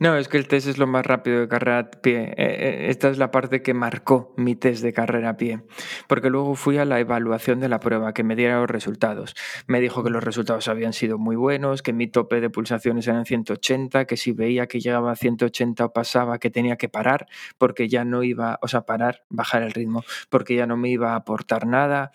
No, 0.00 0.16
es 0.16 0.28
que 0.28 0.38
el 0.38 0.48
test 0.48 0.66
es 0.66 0.78
lo 0.78 0.86
más 0.86 1.06
rápido 1.06 1.40
de 1.40 1.48
carrera 1.48 1.78
a 1.78 1.90
pie. 1.90 2.22
Eh, 2.22 2.34
eh, 2.36 2.86
esta 2.88 3.08
es 3.08 3.18
la 3.18 3.30
parte 3.30 3.62
que 3.62 3.74
marcó 3.74 4.34
mi 4.36 4.56
test 4.56 4.82
de 4.82 4.92
carrera 4.92 5.30
a 5.30 5.36
pie. 5.36 5.62
Porque 6.08 6.30
luego 6.30 6.56
fui 6.56 6.78
a 6.78 6.84
la 6.84 6.98
evaluación 6.98 7.60
de 7.60 7.68
la 7.68 7.78
prueba, 7.78 8.12
que 8.12 8.24
me 8.24 8.34
diera 8.34 8.58
los 8.58 8.68
resultados. 8.68 9.36
Me 9.66 9.80
dijo 9.80 10.02
que 10.02 10.10
los 10.10 10.24
resultados 10.24 10.66
habían 10.68 10.92
sido 10.92 11.18
muy 11.18 11.36
buenos, 11.36 11.82
que 11.82 11.92
mi 11.92 12.08
tope 12.08 12.40
de 12.40 12.50
pulsaciones 12.50 13.06
eran 13.06 13.24
180, 13.24 14.06
que 14.06 14.16
si 14.16 14.32
veía 14.32 14.66
que 14.66 14.80
llegaba 14.80 15.12
a 15.12 15.16
180 15.16 15.84
o 15.84 15.92
pasaba, 15.92 16.38
que 16.38 16.50
tenía 16.50 16.76
que 16.76 16.88
parar, 16.88 17.26
porque 17.56 17.88
ya 17.88 18.04
no 18.04 18.24
iba, 18.24 18.58
o 18.62 18.68
sea, 18.68 18.82
parar, 18.82 19.22
bajar 19.28 19.62
el 19.62 19.72
ritmo, 19.72 20.04
porque 20.28 20.56
ya 20.56 20.66
no 20.66 20.76
me 20.76 20.88
iba 20.88 21.12
a 21.12 21.16
aportar 21.16 21.66
nada. 21.66 22.10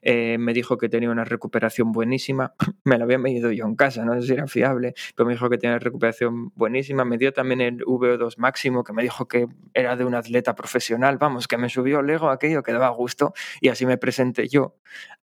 Eh, 0.00 0.38
me 0.38 0.54
dijo 0.54 0.78
que 0.78 0.88
tenía 0.88 0.99
una 1.08 1.24
recuperación 1.24 1.92
buenísima. 1.92 2.54
Me 2.84 2.98
la 2.98 3.04
había 3.04 3.18
medido 3.18 3.50
yo 3.52 3.64
en 3.64 3.76
casa, 3.76 4.04
no 4.04 4.20
sé 4.20 4.26
si 4.26 4.32
era 4.34 4.46
fiable, 4.46 4.94
pero 5.14 5.26
me 5.26 5.34
dijo 5.34 5.48
que 5.48 5.58
tenía 5.58 5.78
recuperación 5.78 6.50
buenísima. 6.54 7.04
Me 7.04 7.18
dio 7.18 7.32
también 7.32 7.60
el 7.60 7.78
VO2 7.78 8.36
máximo, 8.38 8.84
que 8.84 8.92
me 8.92 9.02
dijo 9.02 9.28
que 9.28 9.46
era 9.74 9.96
de 9.96 10.04
un 10.04 10.14
atleta 10.14 10.54
profesional. 10.54 11.18
Vamos, 11.18 11.46
que 11.46 11.56
me 11.56 11.68
subió 11.68 12.00
el 12.00 12.10
ego 12.10 12.30
aquello 12.30 12.62
que 12.62 12.72
daba 12.72 12.88
gusto. 12.90 13.32
Y 13.60 13.68
así 13.68 13.86
me 13.86 13.98
presenté 13.98 14.48
yo 14.48 14.76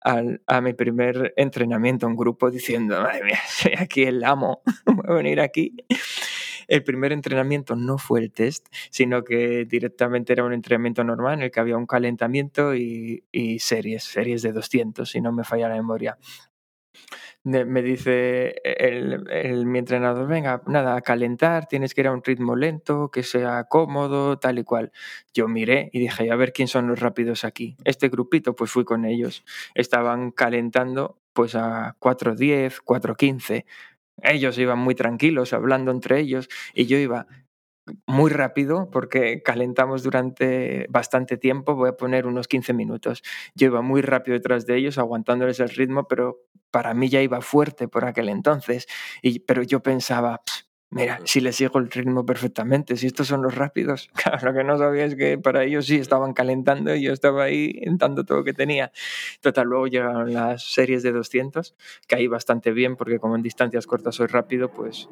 al, 0.01 0.41
a 0.47 0.61
mi 0.61 0.73
primer 0.73 1.33
entrenamiento 1.35 2.07
en 2.07 2.15
grupo 2.15 2.51
diciendo, 2.51 3.01
madre 3.01 3.23
mía, 3.23 3.39
soy 3.47 3.73
aquí 3.77 4.03
el 4.03 4.23
amo, 4.23 4.61
voy 4.85 5.05
a 5.07 5.13
venir 5.13 5.39
aquí 5.39 5.75
el 6.67 6.83
primer 6.83 7.11
entrenamiento 7.11 7.75
no 7.75 7.97
fue 7.97 8.19
el 8.21 8.31
test, 8.31 8.67
sino 8.89 9.23
que 9.23 9.65
directamente 9.65 10.33
era 10.33 10.43
un 10.43 10.53
entrenamiento 10.53 11.03
normal 11.03 11.35
en 11.35 11.41
el 11.43 11.51
que 11.51 11.59
había 11.59 11.77
un 11.77 11.85
calentamiento 11.85 12.75
y, 12.75 13.23
series, 13.59 14.03
series 14.03 14.41
de 14.41 14.51
200, 14.51 15.09
si 15.09 15.21
no 15.21 15.31
me 15.31 15.43
falla 15.43 15.69
la 15.69 15.75
memoria 15.75 16.17
me 17.45 17.83
dice 17.83 18.55
el, 18.63 19.65
mi 19.67 19.79
entrenador, 19.79 20.27
venga, 20.27 20.63
nada, 20.65 20.95
a 20.95 21.01
calentar, 21.01 21.67
tienes 21.67 21.93
que 21.93 22.01
ir 22.01 22.07
a 22.07 22.11
un 22.11 22.23
ritmo 22.23 22.55
lento, 22.55 23.11
que 23.11 23.21
sea 23.21 23.65
cómodo, 23.65 24.39
tal 24.39 24.57
y 24.57 24.63
cual. 24.63 24.91
Yo 25.33 25.47
miré 25.47 25.89
y 25.93 25.99
dije, 25.99 26.31
a 26.31 26.35
ver 26.35 26.53
quién 26.53 26.67
son 26.67 26.87
los 26.87 26.99
rápidos 26.99 27.43
aquí. 27.43 27.77
Este 27.83 28.09
grupito, 28.09 28.55
pues 28.55 28.71
fui 28.71 28.83
con 28.83 29.05
ellos. 29.05 29.45
Estaban 29.75 30.31
calentando 30.31 31.19
pues 31.33 31.53
a 31.53 31.95
4.10, 31.99 32.81
4.15. 32.83 33.65
Ellos 34.21 34.57
iban 34.57 34.79
muy 34.79 34.95
tranquilos, 34.95 35.53
hablando 35.53 35.91
entre 35.91 36.19
ellos, 36.19 36.49
y 36.73 36.85
yo 36.85 36.97
iba 36.97 37.27
muy 38.07 38.31
rápido 38.31 38.89
porque 38.91 39.43
calentamos 39.43 40.03
durante 40.03 40.87
bastante 40.89 41.37
tiempo, 41.37 41.75
voy 41.75 41.89
a 41.89 41.97
poner 41.97 42.25
unos 42.27 42.47
15 42.47 42.73
minutos. 42.73 43.21
Yo 43.53 43.67
iba 43.67 43.81
muy 43.81 44.01
rápido 44.01 44.35
detrás 44.35 44.65
de 44.65 44.77
ellos, 44.77 44.97
aguantándoles 44.97 45.59
el 45.59 45.69
ritmo, 45.69 46.07
pero 46.07 46.39
para 46.71 46.93
mí 46.93 47.09
ya 47.09 47.21
iba 47.21 47.41
fuerte 47.41 47.87
por 47.87 48.05
aquel 48.05 48.29
entonces. 48.29 48.87
Y, 49.21 49.39
pero 49.39 49.63
yo 49.63 49.81
pensaba, 49.81 50.41
mira, 50.95 51.19
si 51.25 51.41
les 51.41 51.57
sigo 51.57 51.77
el 51.77 51.91
ritmo 51.91 52.25
perfectamente, 52.25 52.95
si 52.95 53.07
estos 53.07 53.27
son 53.27 53.41
los 53.43 53.53
rápidos. 53.53 54.09
Claro, 54.15 54.51
lo 54.51 54.57
que 54.57 54.63
no 54.63 54.77
sabía 54.77 55.05
es 55.05 55.15
que 55.15 55.37
para 55.37 55.63
ellos 55.63 55.85
sí 55.85 55.97
estaban 55.97 56.33
calentando 56.33 56.95
y 56.95 57.03
yo 57.03 57.13
estaba 57.13 57.43
ahí 57.43 57.79
dando 57.97 58.23
todo 58.23 58.39
lo 58.39 58.43
que 58.43 58.53
tenía. 58.53 58.91
Total, 59.41 59.67
luego 59.67 59.87
llegaron 59.87 60.33
las 60.33 60.63
series 60.73 61.03
de 61.03 61.11
200, 61.11 61.75
que 62.07 62.15
ahí 62.15 62.27
bastante 62.27 62.71
bien 62.71 62.95
porque 62.95 63.19
como 63.19 63.35
en 63.35 63.43
distancias 63.43 63.85
cortas 63.87 64.15
soy 64.15 64.27
rápido, 64.27 64.71
pues 64.71 65.09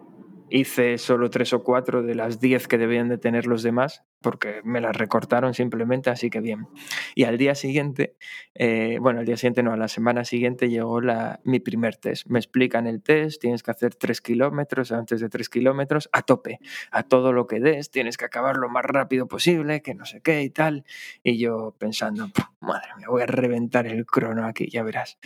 hice 0.53 0.99
solo 0.99 1.31
tres 1.31 1.51
o 1.53 1.63
cuatro 1.63 2.03
de 2.03 2.13
las 2.13 2.39
diez 2.39 2.67
que 2.67 2.77
debían 2.77 3.09
de 3.09 3.17
tener 3.17 3.47
los 3.47 3.63
demás, 3.63 4.03
porque 4.21 4.61
me 4.63 4.81
las 4.81 4.95
recortaron 4.95 5.55
simplemente, 5.55 6.11
así 6.11 6.29
que 6.29 6.41
bien. 6.41 6.67
Y 7.15 7.23
al 7.23 7.39
día 7.39 7.55
siguiente, 7.55 8.17
eh, 8.53 8.99
bueno, 9.01 9.21
al 9.21 9.25
día 9.25 9.35
siguiente 9.35 9.63
no, 9.63 9.73
a 9.73 9.77
la 9.77 9.87
semana 9.87 10.25
siguiente 10.25 10.69
llegó 10.69 11.01
la, 11.01 11.41
mi 11.43 11.59
primer 11.59 11.95
test. 11.95 12.27
Me 12.27 12.37
explican 12.37 12.85
el 12.85 13.01
test, 13.01 13.41
tienes 13.41 13.63
que 13.63 13.71
hacer 13.71 13.95
tres 13.95 14.21
kilómetros, 14.21 14.91
antes 14.91 15.21
de 15.21 15.27
tres 15.27 15.49
kilómetros, 15.49 16.07
a 16.13 16.21
tope, 16.21 16.59
a 16.91 17.01
todo 17.01 17.33
lo 17.33 17.47
que 17.47 17.59
des, 17.59 17.89
tienes 17.89 18.17
que 18.17 18.25
acabar 18.25 18.57
lo 18.57 18.69
más 18.69 18.85
rápido 18.85 19.27
posible, 19.27 19.81
que 19.81 19.95
no 19.95 20.05
sé 20.05 20.21
qué 20.21 20.43
y 20.43 20.51
tal. 20.51 20.85
Y 21.23 21.39
yo 21.39 21.75
pensando, 21.79 22.29
madre 22.59 22.89
mía, 22.97 23.07
voy 23.09 23.23
a 23.23 23.25
reventar 23.25 23.87
el 23.87 24.05
crono 24.05 24.45
aquí, 24.45 24.69
ya 24.69 24.83
verás. 24.83 25.17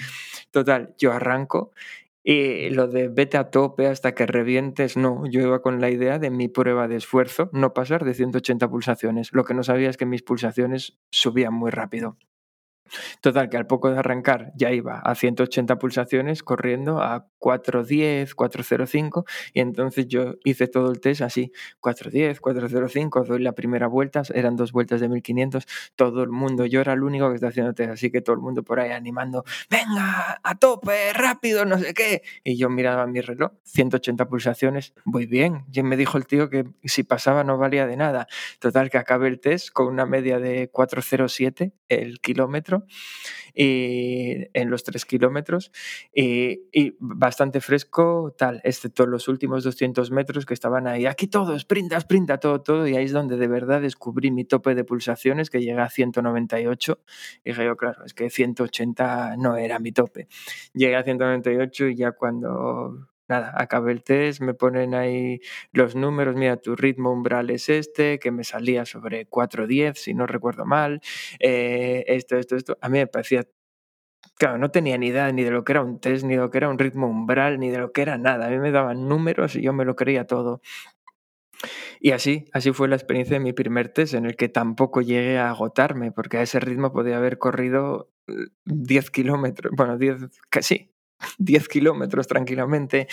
Total, 0.51 0.95
yo 0.97 1.11
arranco 1.11 1.73
y 2.29 2.69
lo 2.71 2.89
de 2.89 3.07
vete 3.07 3.37
a 3.37 3.49
tope 3.51 3.87
hasta 3.87 4.13
que 4.13 4.25
revientes, 4.25 4.97
no, 4.97 5.25
yo 5.27 5.39
iba 5.39 5.61
con 5.61 5.79
la 5.79 5.89
idea 5.89 6.19
de 6.19 6.29
mi 6.29 6.49
prueba 6.49 6.89
de 6.89 6.97
esfuerzo, 6.97 7.49
no 7.53 7.73
pasar 7.73 8.03
de 8.03 8.13
180 8.13 8.69
pulsaciones. 8.69 9.31
Lo 9.31 9.45
que 9.45 9.53
no 9.53 9.63
sabía 9.63 9.89
es 9.89 9.95
que 9.95 10.05
mis 10.05 10.23
pulsaciones 10.23 10.97
subían 11.09 11.53
muy 11.53 11.71
rápido. 11.71 12.17
Total, 13.21 13.49
que 13.49 13.57
al 13.57 13.67
poco 13.67 13.91
de 13.91 13.99
arrancar 13.99 14.51
ya 14.55 14.71
iba 14.71 14.99
a 14.99 15.15
180 15.15 15.77
pulsaciones 15.79 16.43
corriendo 16.43 17.01
a 17.01 17.27
410, 17.39 18.35
405 18.35 19.25
y 19.53 19.59
entonces 19.61 20.07
yo 20.07 20.35
hice 20.43 20.67
todo 20.67 20.91
el 20.91 20.99
test 20.99 21.21
así, 21.21 21.51
410, 21.79 22.39
405, 22.41 23.23
doy 23.25 23.41
la 23.41 23.53
primera 23.53 23.87
vuelta, 23.87 24.23
eran 24.33 24.55
dos 24.55 24.71
vueltas 24.71 25.01
de 25.01 25.09
1500, 25.09 25.65
todo 25.95 26.23
el 26.23 26.29
mundo, 26.29 26.65
yo 26.65 26.81
era 26.81 26.93
el 26.93 27.03
único 27.03 27.29
que 27.29 27.35
está 27.35 27.47
haciendo 27.47 27.73
test, 27.73 27.91
así 27.91 28.11
que 28.11 28.21
todo 28.21 28.35
el 28.35 28.41
mundo 28.41 28.63
por 28.63 28.79
ahí 28.79 28.91
animando, 28.91 29.43
venga, 29.69 30.39
a 30.43 30.55
tope, 30.55 31.13
rápido, 31.13 31.65
no 31.65 31.77
sé 31.77 31.93
qué. 31.93 32.21
Y 32.43 32.57
yo 32.57 32.69
miraba 32.69 33.07
mi 33.07 33.21
reloj, 33.21 33.51
180 33.63 34.27
pulsaciones, 34.27 34.93
voy 35.05 35.25
bien. 35.25 35.65
Y 35.71 35.83
me 35.83 35.97
dijo 35.97 36.17
el 36.17 36.25
tío 36.25 36.49
que 36.49 36.65
si 36.83 37.03
pasaba 37.03 37.43
no 37.43 37.57
valía 37.57 37.87
de 37.87 37.97
nada. 37.97 38.27
Total, 38.59 38.89
que 38.89 38.97
acabé 38.97 39.27
el 39.27 39.39
test 39.39 39.69
con 39.71 39.87
una 39.87 40.05
media 40.05 40.39
de 40.39 40.69
407 40.69 41.73
el 41.89 42.19
kilómetro 42.19 42.76
y 43.53 44.45
en 44.53 44.69
los 44.69 44.83
3 44.83 45.03
kilómetros 45.05 45.71
y, 46.13 46.61
y, 46.71 46.95
bastante 46.99 47.59
fresco 47.59 48.35
tal, 48.37 48.61
excepto 48.63 49.07
los 49.07 49.27
últimos 49.27 49.63
200 49.63 50.11
metros 50.11 50.45
que 50.45 50.53
estaban 50.53 50.87
ahí, 50.87 51.05
aquí 51.05 51.27
todo, 51.27 51.57
sprinta, 51.57 51.99
sprinta, 51.99 52.39
todo, 52.39 52.61
todo 52.61 52.87
y 52.87 52.95
ahí 52.95 53.05
es 53.05 53.11
donde 53.11 53.37
de 53.37 53.47
verdad 53.47 53.81
descubrí 53.81 54.29
mi 54.31 54.45
tope 54.45 54.75
de 54.75 54.83
pulsaciones 54.83 55.49
que 55.49 55.61
llega 55.61 55.83
a 55.83 55.89
198 55.89 56.99
y 57.43 57.49
dije 57.49 57.65
yo, 57.65 57.75
claro, 57.77 58.05
es 58.05 58.13
que 58.13 58.29
180 58.29 59.37
no 59.37 59.57
era 59.57 59.79
mi 59.79 59.91
tope. 59.91 60.27
Llegué 60.73 60.95
a 60.95 61.03
198 61.03 61.87
y 61.87 61.95
ya 61.95 62.11
cuando 62.11 63.07
nada, 63.27 63.53
acabé 63.55 63.91
el 63.91 64.03
test, 64.03 64.41
me 64.41 64.53
ponen 64.53 64.93
ahí 64.95 65.41
los 65.71 65.95
números, 65.95 66.35
mira, 66.35 66.57
tu 66.57 66.75
ritmo 66.75 67.11
umbral 67.11 67.49
es 67.49 67.69
este, 67.69 68.19
que 68.19 68.31
me 68.31 68.43
salía 68.43 68.85
sobre 68.85 69.27
4.10, 69.29 69.95
si 69.95 70.13
no 70.13 70.27
recuerdo 70.27 70.65
mal, 70.65 71.01
eh, 71.39 72.03
esto, 72.07 72.37
esto, 72.37 72.55
esto. 72.55 72.77
A 72.81 72.89
mí 72.89 72.99
me 72.99 73.07
parecía, 73.07 73.47
claro, 74.37 74.57
no 74.57 74.71
tenía 74.71 74.97
ni 74.97 75.07
idea 75.07 75.31
ni 75.31 75.43
de 75.43 75.51
lo 75.51 75.63
que 75.63 75.73
era 75.73 75.83
un 75.83 75.99
test, 75.99 76.25
ni 76.25 76.35
de 76.35 76.41
lo 76.41 76.51
que 76.51 76.59
era 76.59 76.69
un 76.69 76.79
ritmo 76.79 77.07
umbral, 77.07 77.59
ni 77.59 77.69
de 77.69 77.79
lo 77.79 77.91
que 77.91 78.01
era 78.03 78.17
nada. 78.17 78.47
A 78.47 78.49
mí 78.49 78.59
me 78.59 78.71
daban 78.71 79.07
números 79.07 79.55
y 79.55 79.61
yo 79.61 79.73
me 79.73 79.85
lo 79.85 79.95
creía 79.95 80.27
todo. 80.27 80.61
Y 81.99 82.11
así, 82.11 82.45
así 82.53 82.71
fue 82.73 82.87
la 82.87 82.95
experiencia 82.95 83.35
de 83.35 83.43
mi 83.43 83.53
primer 83.53 83.89
test, 83.89 84.13
en 84.13 84.25
el 84.25 84.35
que 84.35 84.49
tampoco 84.49 85.01
llegué 85.01 85.37
a 85.39 85.49
agotarme, 85.49 86.11
porque 86.11 86.37
a 86.37 86.41
ese 86.43 86.59
ritmo 86.59 86.91
podía 86.93 87.17
haber 87.17 87.37
corrido 87.37 88.11
10 88.65 89.11
kilómetros, 89.11 89.73
bueno, 89.75 89.97
10, 89.97 90.27
casi, 90.49 90.91
10 91.37 91.67
kilómetros 91.67 92.27
tranquilamente. 92.27 93.07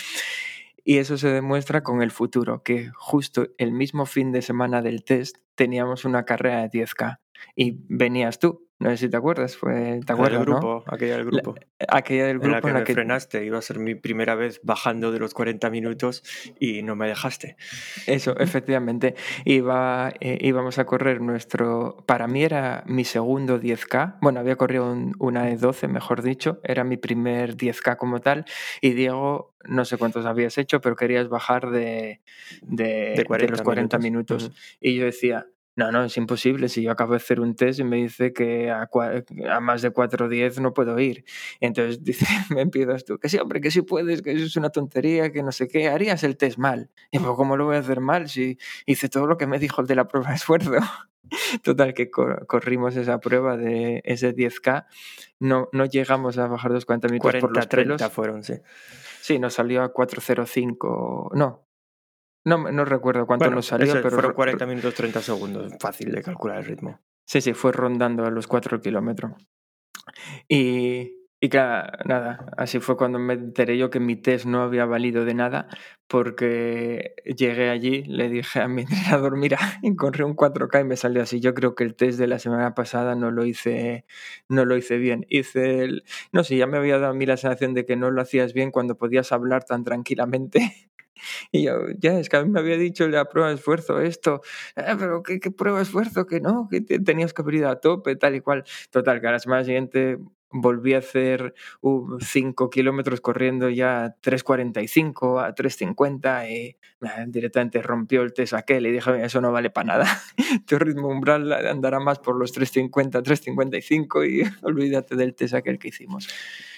Y 0.83 0.97
eso 0.97 1.17
se 1.17 1.29
demuestra 1.29 1.81
con 1.81 2.03
el 2.03 2.11
futuro, 2.11 2.61
que 2.61 2.91
justo 2.95 3.47
el 3.57 3.71
mismo 3.71 4.05
fin 4.05 4.31
de 4.31 4.43
semana 4.43 4.83
del 4.83 5.03
test 5.03 5.37
teníamos 5.55 6.05
una 6.05 6.25
carrera 6.25 6.61
de 6.61 6.69
10K 6.69 7.19
y 7.55 7.77
venías 7.89 8.37
tú. 8.37 8.64
No 8.77 8.89
sé 8.89 8.97
si 8.97 9.09
te 9.09 9.15
acuerdas, 9.15 9.55
fue, 9.55 10.01
¿te 10.05 10.11
acuerdas, 10.11 10.39
del 10.39 10.49
grupo, 10.49 10.83
¿no? 10.85 10.93
aquella 10.93 11.15
del 11.15 11.25
grupo. 11.25 11.55
La, 11.79 11.87
aquella 11.97 12.25
del 12.25 12.39
grupo 12.39 12.47
en 12.47 12.53
la 12.53 12.61
que, 12.61 12.67
en 12.67 12.73
la 12.73 12.79
me 12.79 12.85
que 12.85 12.93
frenaste, 12.93 13.45
iba 13.45 13.57
a 13.57 13.61
ser 13.61 13.79
mi 13.79 13.95
primera 13.95 14.35
vez 14.35 14.59
bajando 14.63 15.13
de 15.13 15.19
los 15.19 15.33
40 15.33 15.69
minutos 15.69 16.23
y 16.59 16.81
no 16.83 16.97
me 16.97 17.07
dejaste. 17.07 17.55
Eso, 18.05 18.35
efectivamente. 18.39 19.15
Iba, 19.45 20.13
eh, 20.19 20.39
íbamos 20.41 20.77
a 20.77 20.85
correr 20.85 21.21
nuestro, 21.21 22.03
para 22.05 22.27
mí 22.27 22.43
era 22.43 22.83
mi 22.85 23.05
segundo 23.05 23.61
10K, 23.61 24.17
bueno, 24.21 24.41
había 24.41 24.57
corrido 24.57 24.91
un, 24.91 25.15
una 25.19 25.45
de 25.45 25.55
12, 25.55 25.87
mejor 25.87 26.21
dicho, 26.21 26.59
era 26.63 26.83
mi 26.83 26.97
primer 26.97 27.55
10K 27.55 27.95
como 27.95 28.19
tal, 28.19 28.43
y 28.81 28.91
Diego, 28.91 29.55
no 29.63 29.85
sé 29.85 29.97
cuántos 29.97 30.25
habías 30.25 30.57
hecho, 30.57 30.81
pero 30.81 30.97
querías 30.97 31.29
bajar 31.29 31.69
de, 31.69 32.19
de, 32.61 33.13
De 33.15 33.25
40 33.25 33.45
de 33.45 33.57
los 33.57 33.61
40 33.61 33.97
minutos. 33.99 34.51
Y 34.81 34.95
yo 34.97 35.05
decía, 35.05 35.47
no, 35.75 35.91
no, 35.91 36.03
es 36.05 36.15
imposible. 36.17 36.69
Si 36.69 36.81
yo 36.83 36.91
acabo 36.91 37.11
de 37.11 37.17
hacer 37.17 37.39
un 37.41 37.55
test 37.55 37.79
y 37.79 37.83
me 37.83 37.97
dice 37.97 38.31
que 38.33 38.71
a, 38.71 38.89
más 39.59 39.81
de 39.81 39.91
4.10 39.91 40.59
no 40.61 40.73
puedo 40.73 40.97
ir. 40.99 41.25
Entonces 41.59 42.03
dice, 42.03 42.25
me 42.49 42.61
empiezas 42.61 43.03
tú, 43.05 43.17
que 43.19 43.27
sí, 43.29 43.37
hombre, 43.37 43.59
que 43.61 43.71
sí 43.71 43.81
puedes, 43.81 44.21
que 44.21 44.31
eso 44.31 44.45
es 44.45 44.55
una 44.55 44.69
tontería, 44.69 45.31
que 45.31 45.43
no 45.43 45.51
sé 45.51 45.67
qué, 45.67 45.87
harías 45.89 46.23
el 46.23 46.37
test 46.37 46.57
mal. 46.57 46.89
Y 47.11 47.19
pues, 47.19 47.31
¿cómo 47.35 47.57
lo 47.57 47.65
voy 47.65 47.75
a 47.75 47.79
hacer 47.79 47.99
mal 47.99 48.29
si 48.29 48.57
hice 48.85 49.09
todo 49.09 49.27
lo 49.27 49.37
que 49.37 49.47
me 49.47 49.59
dijo 49.59 49.81
el 49.81 49.87
de 49.87 49.95
la 49.95 50.07
prueba 50.07 50.29
de 50.29 50.35
esfuerzo? 50.35 50.71
Total, 51.63 51.93
que 51.95 52.11
cor- 52.11 52.45
corrimos 52.47 52.95
esa 52.95 53.19
prueba 53.19 53.57
de 53.57 54.01
ese 54.05 54.33
10K. 54.35 54.85
No, 55.39 55.69
no 55.73 55.85
llegamos 55.85 56.37
a 56.37 56.47
bajar 56.47 56.71
los 56.71 56.85
40 56.85 57.07
minutos 57.07 57.31
por 57.31 57.39
40, 57.51 57.59
los 57.59 57.67
30 57.69 57.97
pelos. 57.97 58.11
fueron, 58.13 58.43
sí. 58.43 58.53
Sí, 59.21 59.39
nos 59.39 59.55
salió 59.55 59.81
a 59.81 59.91
4.05. 59.91 61.31
No, 61.33 61.64
no, 62.45 62.57
me- 62.59 62.71
no 62.71 62.85
recuerdo 62.85 63.25
cuánto 63.27 63.45
Bueno, 63.45 63.55
nos 63.57 63.65
salió, 63.65 63.91
pero 63.93 64.09
fueron 64.11 64.31
ro- 64.31 64.35
40 64.35 64.65
minutos 64.65 64.93
30 64.93 65.21
segundos. 65.21 65.73
Fácil 65.79 66.11
de 66.11 66.21
calcular 66.21 66.59
el 66.59 66.65
ritmo. 66.65 66.99
Sí, 67.25 67.41
sí, 67.41 67.53
fue 67.53 67.71
rondando 67.71 68.25
a 68.25 68.31
los 68.31 68.47
4 68.47 68.79
kilómetros. 68.79 69.33
Y, 70.47 71.17
y 71.39 71.49
claro, 71.49 71.97
nada, 72.05 72.53
así 72.57 72.79
fue 72.79 72.97
cuando 72.97 73.19
me 73.19 73.33
enteré 73.33 73.77
yo 73.77 73.89
que 73.89 73.99
mi 73.99 74.15
test 74.15 74.45
no 74.45 74.61
había 74.61 74.85
valido 74.85 75.25
de 75.25 75.33
nada, 75.33 75.67
porque 76.07 77.15
llegué 77.25 77.69
allí, 77.69 78.03
le 78.03 78.29
dije 78.29 78.59
a 78.61 78.67
mi 78.67 78.81
entrenador, 79.23 79.37
mira, 79.37 79.57
encontré 79.81 80.23
un 80.23 80.35
4K 80.35 80.81
y 80.81 80.83
me 80.83 80.97
salió 80.97 81.21
así. 81.23 81.39
Yo 81.39 81.53
creo 81.53 81.75
que 81.75 81.83
el 81.83 81.95
test 81.95 82.19
de 82.19 82.27
la 82.27 82.39
semana 82.39 82.75
pasada 82.75 83.15
no 83.15 83.31
lo 83.31 83.45
hice, 83.45 84.05
no 84.49 84.65
lo 84.65 84.77
hice 84.77 84.97
bien. 84.97 85.25
Hice 85.29 85.83
el, 85.83 86.03
no 86.31 86.43
sé, 86.43 86.57
ya 86.57 86.67
me 86.67 86.77
había 86.77 86.99
dado 86.99 87.11
a 87.11 87.15
mí 87.15 87.25
la 87.25 87.37
sensación 87.37 87.73
de 87.73 87.85
que 87.85 87.95
no 87.95 88.11
lo 88.11 88.21
hacías 88.21 88.53
bien 88.53 88.71
cuando 88.71 88.97
podías 88.97 89.31
hablar 89.31 89.63
tan 89.63 89.83
tranquilamente. 89.83 90.59
Y 91.51 91.63
yo, 91.63 91.87
ya, 91.99 92.19
es 92.19 92.29
que 92.29 92.37
a 92.37 92.43
mí 92.43 92.49
me 92.49 92.59
había 92.59 92.77
dicho 92.77 93.07
la 93.07 93.25
prueba 93.25 93.49
de 93.49 93.55
esfuerzo 93.55 94.01
esto, 94.01 94.41
"Ah, 94.75 94.95
pero 94.99 95.23
¿qué, 95.23 95.39
prueba 95.51 95.77
de 95.79 95.83
esfuerzo? 95.83 96.25
Que 96.25 96.39
no, 96.41 96.67
que 96.69 96.81
te- 96.81 96.99
tenías 96.99 97.33
que 97.33 97.41
haber 97.41 97.55
ido 97.55 97.69
a 97.69 97.79
tope, 97.79 98.15
tal 98.15 98.35
y 98.35 98.41
cual. 98.41 98.63
Total, 98.91 99.21
que 99.21 99.27
a 99.27 99.31
la 99.31 99.39
semana 99.39 99.63
siguiente 99.63 100.17
volví 100.51 100.93
a 100.93 100.99
hacer 100.99 101.53
5 101.81 102.69
kilómetros 102.69 103.21
corriendo 103.21 103.69
ya 103.69 104.05
a 104.05 104.15
3.45, 104.21 105.43
a 105.43 105.53
3.50 105.53 106.49
y 106.49 106.77
nah, 107.01 107.25
directamente 107.27 107.81
rompió 107.81 108.21
el 108.21 108.33
test 108.33 108.53
aquel 108.53 108.87
y 108.87 108.91
dije, 108.91 109.23
eso 109.23 109.41
no 109.41 109.51
vale 109.51 109.69
para 109.69 109.87
nada. 109.87 110.21
tu 110.67 110.79
ritmo 110.79 111.07
umbral 111.09 111.51
andará 111.51 111.99
más 111.99 112.19
por 112.19 112.37
los 112.37 112.55
3.50, 112.55 113.23
3.55 113.23 114.29
y 114.29 114.43
olvídate 114.65 115.15
del 115.15 115.35
test 115.35 115.53
aquel 115.53 115.79
que 115.79 115.89
hicimos. 115.89 116.27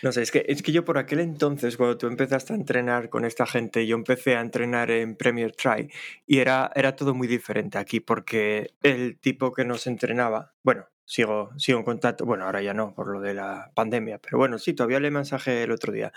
No 0.04 0.12
sé, 0.12 0.22
es 0.22 0.32
que, 0.32 0.46
es 0.48 0.62
que 0.62 0.72
yo 0.72 0.86
por 0.86 0.98
aquel 0.98 1.20
entonces, 1.20 1.78
cuando 1.78 1.98
tú 1.98 2.08
empezaste 2.08 2.54
a 2.54 2.56
entrenar 2.56 3.10
con 3.10 3.26
esta 3.26 3.46
gente, 3.46 3.86
yo 3.86 3.96
empecé 3.96 4.36
a 4.36 4.42
entrenar 4.42 4.92
en 4.92 5.16
Premier 5.16 5.52
Try 5.52 5.92
y 6.26 6.40
era, 6.40 6.72
era 6.76 6.96
todo 6.96 7.14
muy 7.14 7.28
diferente 7.28 7.78
aquí 7.78 8.00
porque 8.00 8.72
el 8.84 9.20
tipo 9.20 9.52
que 9.52 9.66
nos 9.66 9.88
entrenaba, 9.88 10.54
bueno, 10.64 10.88
sigo, 11.08 11.52
sigo 11.58 11.80
en 11.80 11.86
contacto, 11.86 12.26
bueno, 12.26 12.46
ahora 12.46 12.62
ya 12.62 12.74
no 12.74 12.94
por 12.94 13.08
lo 13.08 13.22
de 13.22 13.34
la 13.34 13.72
pandemia, 13.74 14.20
pero 14.20 14.38
bueno, 14.38 14.60
sí, 14.60 14.74
todavía 14.74 15.00
le 15.00 15.10
mensaje 15.10 15.64
el 15.64 15.72
otro 15.72 15.94
día, 15.94 16.12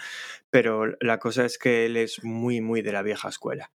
pero 0.50 0.96
la 1.00 1.18
cosa 1.18 1.44
es 1.44 1.58
que 1.58 1.86
él 1.86 1.96
es 1.96 2.24
muy, 2.24 2.60
muy 2.60 2.82
de 2.82 2.92
la 2.92 3.02
vieja 3.02 3.28
escuela. 3.28 3.70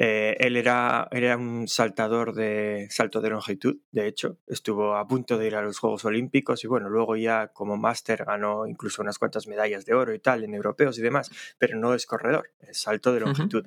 Eh, 0.00 0.36
él 0.38 0.56
era, 0.56 1.08
era 1.10 1.36
un 1.36 1.68
saltador 1.68 2.32
de 2.32 2.86
salto 2.88 3.20
de 3.20 3.28
longitud, 3.30 3.76
de 3.92 4.06
hecho, 4.06 4.38
estuvo 4.46 4.96
a 4.96 5.06
punto 5.06 5.36
de 5.36 5.48
ir 5.48 5.54
a 5.54 5.62
los 5.62 5.78
Juegos 5.78 6.06
Olímpicos 6.06 6.64
y 6.64 6.66
bueno, 6.66 6.88
luego 6.88 7.16
ya 7.16 7.48
como 7.48 7.76
máster 7.76 8.24
ganó 8.24 8.66
incluso 8.66 9.02
unas 9.02 9.18
cuantas 9.18 9.46
medallas 9.48 9.84
de 9.84 9.94
oro 9.94 10.14
y 10.14 10.18
tal 10.18 10.44
en 10.44 10.54
europeos 10.54 10.98
y 10.98 11.02
demás, 11.02 11.30
pero 11.58 11.76
no 11.76 11.94
es 11.94 12.06
corredor, 12.06 12.50
es 12.60 12.80
salto 12.80 13.12
de 13.12 13.20
longitud. 13.20 13.66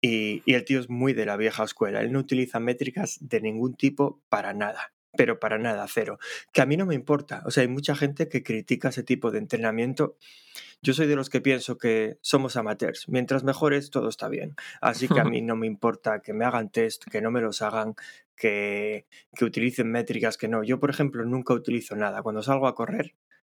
Y, 0.00 0.42
y 0.46 0.54
el 0.54 0.64
tío 0.64 0.80
es 0.80 0.88
muy 0.88 1.12
de 1.12 1.26
la 1.26 1.36
vieja 1.36 1.64
escuela, 1.64 2.00
él 2.00 2.12
no 2.12 2.20
utiliza 2.20 2.58
métricas 2.58 3.18
de 3.20 3.40
ningún 3.40 3.74
tipo 3.74 4.22
para 4.28 4.54
nada, 4.54 4.92
pero 5.16 5.38
para 5.38 5.58
nada, 5.58 5.86
cero. 5.88 6.18
Que 6.52 6.62
a 6.62 6.66
mí 6.66 6.76
no 6.76 6.86
me 6.86 6.94
importa, 6.94 7.42
o 7.46 7.50
sea, 7.50 7.62
hay 7.62 7.68
mucha 7.68 7.94
gente 7.94 8.28
que 8.28 8.42
critica 8.42 8.88
ese 8.90 9.02
tipo 9.02 9.30
de 9.30 9.38
entrenamiento. 9.38 10.16
Yo 10.82 10.92
soy 10.92 11.06
de 11.06 11.16
los 11.16 11.30
que 11.30 11.40
pienso 11.40 11.78
que 11.78 12.18
somos 12.20 12.56
amateurs, 12.56 13.08
mientras 13.08 13.44
mejores 13.44 13.90
todo 13.90 14.08
está 14.08 14.28
bien. 14.28 14.54
Así 14.80 15.08
que 15.08 15.20
a 15.20 15.24
mí 15.24 15.40
no 15.42 15.56
me 15.56 15.66
importa 15.66 16.20
que 16.20 16.32
me 16.32 16.44
hagan 16.44 16.70
test, 16.70 17.04
que 17.10 17.20
no 17.20 17.30
me 17.30 17.40
los 17.40 17.62
hagan, 17.62 17.94
que, 18.36 19.06
que 19.34 19.44
utilicen 19.44 19.90
métricas 19.90 20.36
que 20.36 20.48
no. 20.48 20.62
Yo, 20.62 20.78
por 20.78 20.90
ejemplo, 20.90 21.24
nunca 21.24 21.54
utilizo 21.54 21.96
nada. 21.96 22.22
Cuando 22.22 22.42
salgo 22.42 22.68
a 22.68 22.74
correr, 22.74 23.14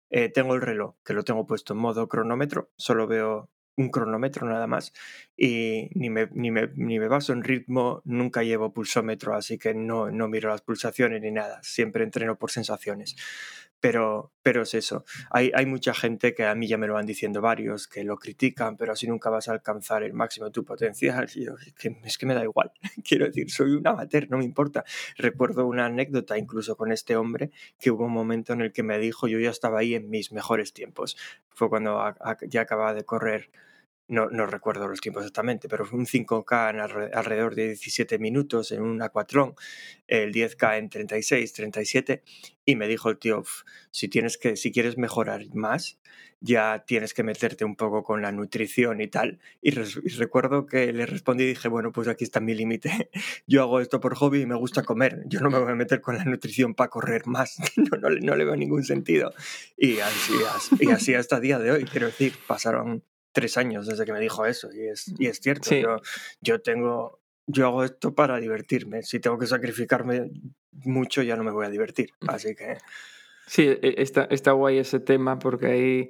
eh, 0.10 0.30
tengo 0.30 0.56
el 0.56 0.62
reloj, 0.62 0.96
que 1.06 1.14
lo 1.14 1.24
tengo 1.24 1.48
puesto 1.48 1.74
en 1.74 1.80
modo 1.80 2.10
cronómetro, 2.10 2.70
solo 2.76 3.08
veo 3.08 3.50
un 3.78 3.90
cronómetro 3.90 4.48
nada 4.48 4.68
más 4.68 4.94
y 5.38 5.90
ni 5.94 6.10
me, 6.10 6.30
ni 6.34 6.52
me, 6.52 6.70
ni 6.76 7.00
me 7.00 7.08
baso 7.08 7.34
en 7.34 7.44
ritmo, 7.44 8.02
nunca 8.06 8.44
llevo 8.44 8.74
pulsómetro, 8.74 9.36
así 9.36 9.58
que 9.58 9.74
no, 9.74 10.12
no 10.12 10.28
miro 10.28 10.50
las 10.50 10.62
pulsaciones 10.62 11.22
ni 11.22 11.32
nada, 11.32 11.60
siempre 11.64 12.04
entreno 12.04 12.38
por 12.38 12.52
sensaciones. 12.52 13.16
Pero, 13.82 14.32
pero 14.44 14.62
es 14.62 14.76
eso, 14.76 15.06
hay, 15.32 15.52
hay 15.56 15.66
mucha 15.66 15.94
gente 15.94 16.36
que 16.36 16.46
a 16.46 16.54
mí 16.56 16.68
ya 16.68 16.78
me 16.78 16.88
lo 16.88 16.94
van 16.94 17.06
diciendo 17.06 17.42
varios, 17.42 17.88
que 17.88 18.04
lo 18.04 18.18
critican, 18.18 18.78
pero 18.78 18.94
así 18.94 19.08
nunca 19.08 19.30
vas 19.32 19.48
a 19.48 19.54
alcanzar 19.54 20.04
el 20.04 20.14
máximo 20.14 20.46
de 20.46 20.52
tu 20.52 20.64
potencial. 20.64 21.28
Y 21.34 21.46
yo, 21.46 21.56
es, 21.58 21.74
que, 21.74 21.98
es 22.04 22.18
que 22.18 22.26
me 22.28 22.36
da 22.36 22.44
igual, 22.44 22.72
quiero 23.04 23.26
decir, 23.26 23.50
soy 23.50 23.72
un 23.72 23.88
amateur, 23.88 24.30
no 24.30 24.38
me 24.38 24.46
importa. 24.46 24.86
Recuerdo 25.18 25.66
una 25.66 25.88
anécdota 25.88 26.38
incluso 26.38 26.78
con 26.78 26.92
este 26.92 27.16
hombre, 27.16 27.52
que 27.80 27.92
hubo 27.92 28.06
un 28.06 28.14
momento 28.14 28.54
en 28.54 28.62
el 28.62 28.72
que 28.72 28.84
me 28.84 29.00
dijo, 29.00 29.28
yo 29.28 29.40
ya 29.40 29.50
estaba 29.50 29.80
ahí 29.80 29.96
en 29.96 30.10
mis 30.10 30.32
mejores 30.32 30.74
tiempos. 30.74 31.18
Fue 31.50 31.68
cuando 31.68 32.00
ya 32.48 32.62
acababa 32.62 32.94
de 32.94 33.04
correr 33.04 33.50
no, 34.12 34.46
recuerdo 34.46 34.88
los 34.88 35.00
tiempos 35.00 35.24
exactamente, 35.24 35.70
pero 35.70 35.86
fue 35.86 35.98
un 35.98 36.06
5K 36.06 36.70
en 36.72 36.80
alrededor 37.16 37.56
de 37.56 37.68
17 37.68 38.20
minutos 38.20 38.72
en 38.72 38.82
un 38.82 39.02
acuatlón, 39.02 39.56
el 40.08 40.34
10K 40.34 40.78
en 40.78 40.90
36, 40.90 41.54
37, 41.54 42.22
y 42.66 42.76
me 42.76 42.88
dijo 42.88 43.10
el 43.10 43.18
tío, 43.18 43.44
si, 43.90 44.10
tienes 44.10 44.38
que, 44.38 44.58
si 44.58 44.72
quieres 44.72 44.98
mejorar 44.98 45.42
más, 45.54 45.98
ya 46.42 46.84
tienes 46.86 47.14
que 47.14 47.24
meterte 47.24 47.64
un 47.64 47.76
poco 47.76 48.04
con 48.04 48.22
la 48.22 48.32
nutrición 48.32 49.00
y 49.00 49.08
tal. 49.08 49.40
Y, 49.62 49.72
recuerdo 49.72 50.66
que 50.66 50.92
le 50.92 51.06
respondí 51.06 51.44
y 51.44 51.48
dije, 51.48 51.70
bueno, 51.70 51.92
pues 51.92 52.08
aquí 52.08 52.24
está 52.24 52.40
mi 52.40 52.56
límite. 52.56 53.10
Yo 53.48 53.62
hago 53.62 53.80
esto 53.80 54.02
por 54.02 54.16
hobby 54.16 54.42
y 54.42 54.46
me 54.46 54.56
gusta 54.56 54.84
comer. 54.84 55.24
Yo 55.28 55.40
no 55.40 55.50
me 55.50 55.60
voy 55.60 55.72
a 55.72 55.76
meter 55.76 56.02
con 56.02 56.18
la 56.18 56.26
nutrición 56.26 56.74
para 56.74 56.90
correr 56.90 57.28
más. 57.28 57.58
No, 57.92 57.98
no, 57.98 58.10
no 58.10 58.36
le 58.36 58.46
veo 58.46 58.56
ningún 58.56 58.84
sentido. 58.84 59.34
Y 59.78 60.00
así, 60.00 60.34
y 60.80 60.92
así 60.92 61.14
hasta 61.14 61.38
el 61.38 61.42
día 61.42 61.60
de 61.60 61.72
hoy. 61.72 61.86
Quiero 61.86 62.08
decir, 62.08 62.34
pasaron 62.48 63.04
tres 63.32 63.58
años 63.58 63.88
desde 63.88 64.06
que 64.06 64.14
me 64.14 64.20
dijo 64.20 64.46
eso. 64.46 64.70
Y 64.74 64.88
es, 64.88 65.14
y 65.18 65.28
es 65.28 65.40
cierto. 65.40 65.76
Yo, 65.76 65.98
yo 66.42 66.62
tengo... 66.62 67.20
Yo 67.48 67.68
hago 67.68 67.84
esto 67.84 68.14
para 68.14 68.40
divertirme. 68.40 69.04
Si 69.04 69.20
tengo 69.20 69.38
que 69.38 69.48
sacrificarme 69.48 70.32
mucho, 70.72 71.22
ya 71.22 71.36
no 71.36 71.44
me 71.44 71.52
voy 71.52 71.66
a 71.66 71.70
divertir. 71.70 72.12
Así 72.28 72.56
que... 72.56 72.78
Sí, 73.48 73.64
e, 73.64 73.96
está, 73.98 74.26
está 74.26 74.52
guay 74.52 74.78
ese 74.78 75.00
tema 75.00 75.40
porque 75.40 75.66
ahí 75.66 76.10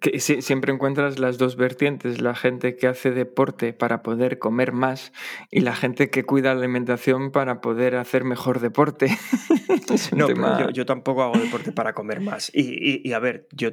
que 0.00 0.20
siempre 0.20 0.72
encuentras 0.72 1.18
las 1.18 1.38
dos 1.38 1.56
vertientes, 1.56 2.20
la 2.20 2.34
gente 2.34 2.76
que 2.76 2.86
hace 2.86 3.10
deporte 3.10 3.72
para 3.72 4.02
poder 4.02 4.38
comer 4.38 4.72
más 4.72 5.12
y 5.50 5.60
la 5.60 5.74
gente 5.74 6.10
que 6.10 6.24
cuida 6.24 6.54
la 6.54 6.60
alimentación 6.60 7.30
para 7.30 7.60
poder 7.60 7.96
hacer 7.96 8.24
mejor 8.24 8.60
deporte. 8.60 9.08
no, 10.12 10.70
yo, 10.70 10.86
tampoco 10.86 11.22
hago 11.22 11.38
deporte 11.38 11.72
para 11.72 11.92
comer 11.92 12.20
más. 12.20 12.50
Y, 12.54 13.06
y, 13.06 13.12
a 13.12 13.18
ver, 13.18 13.48
yo 13.52 13.70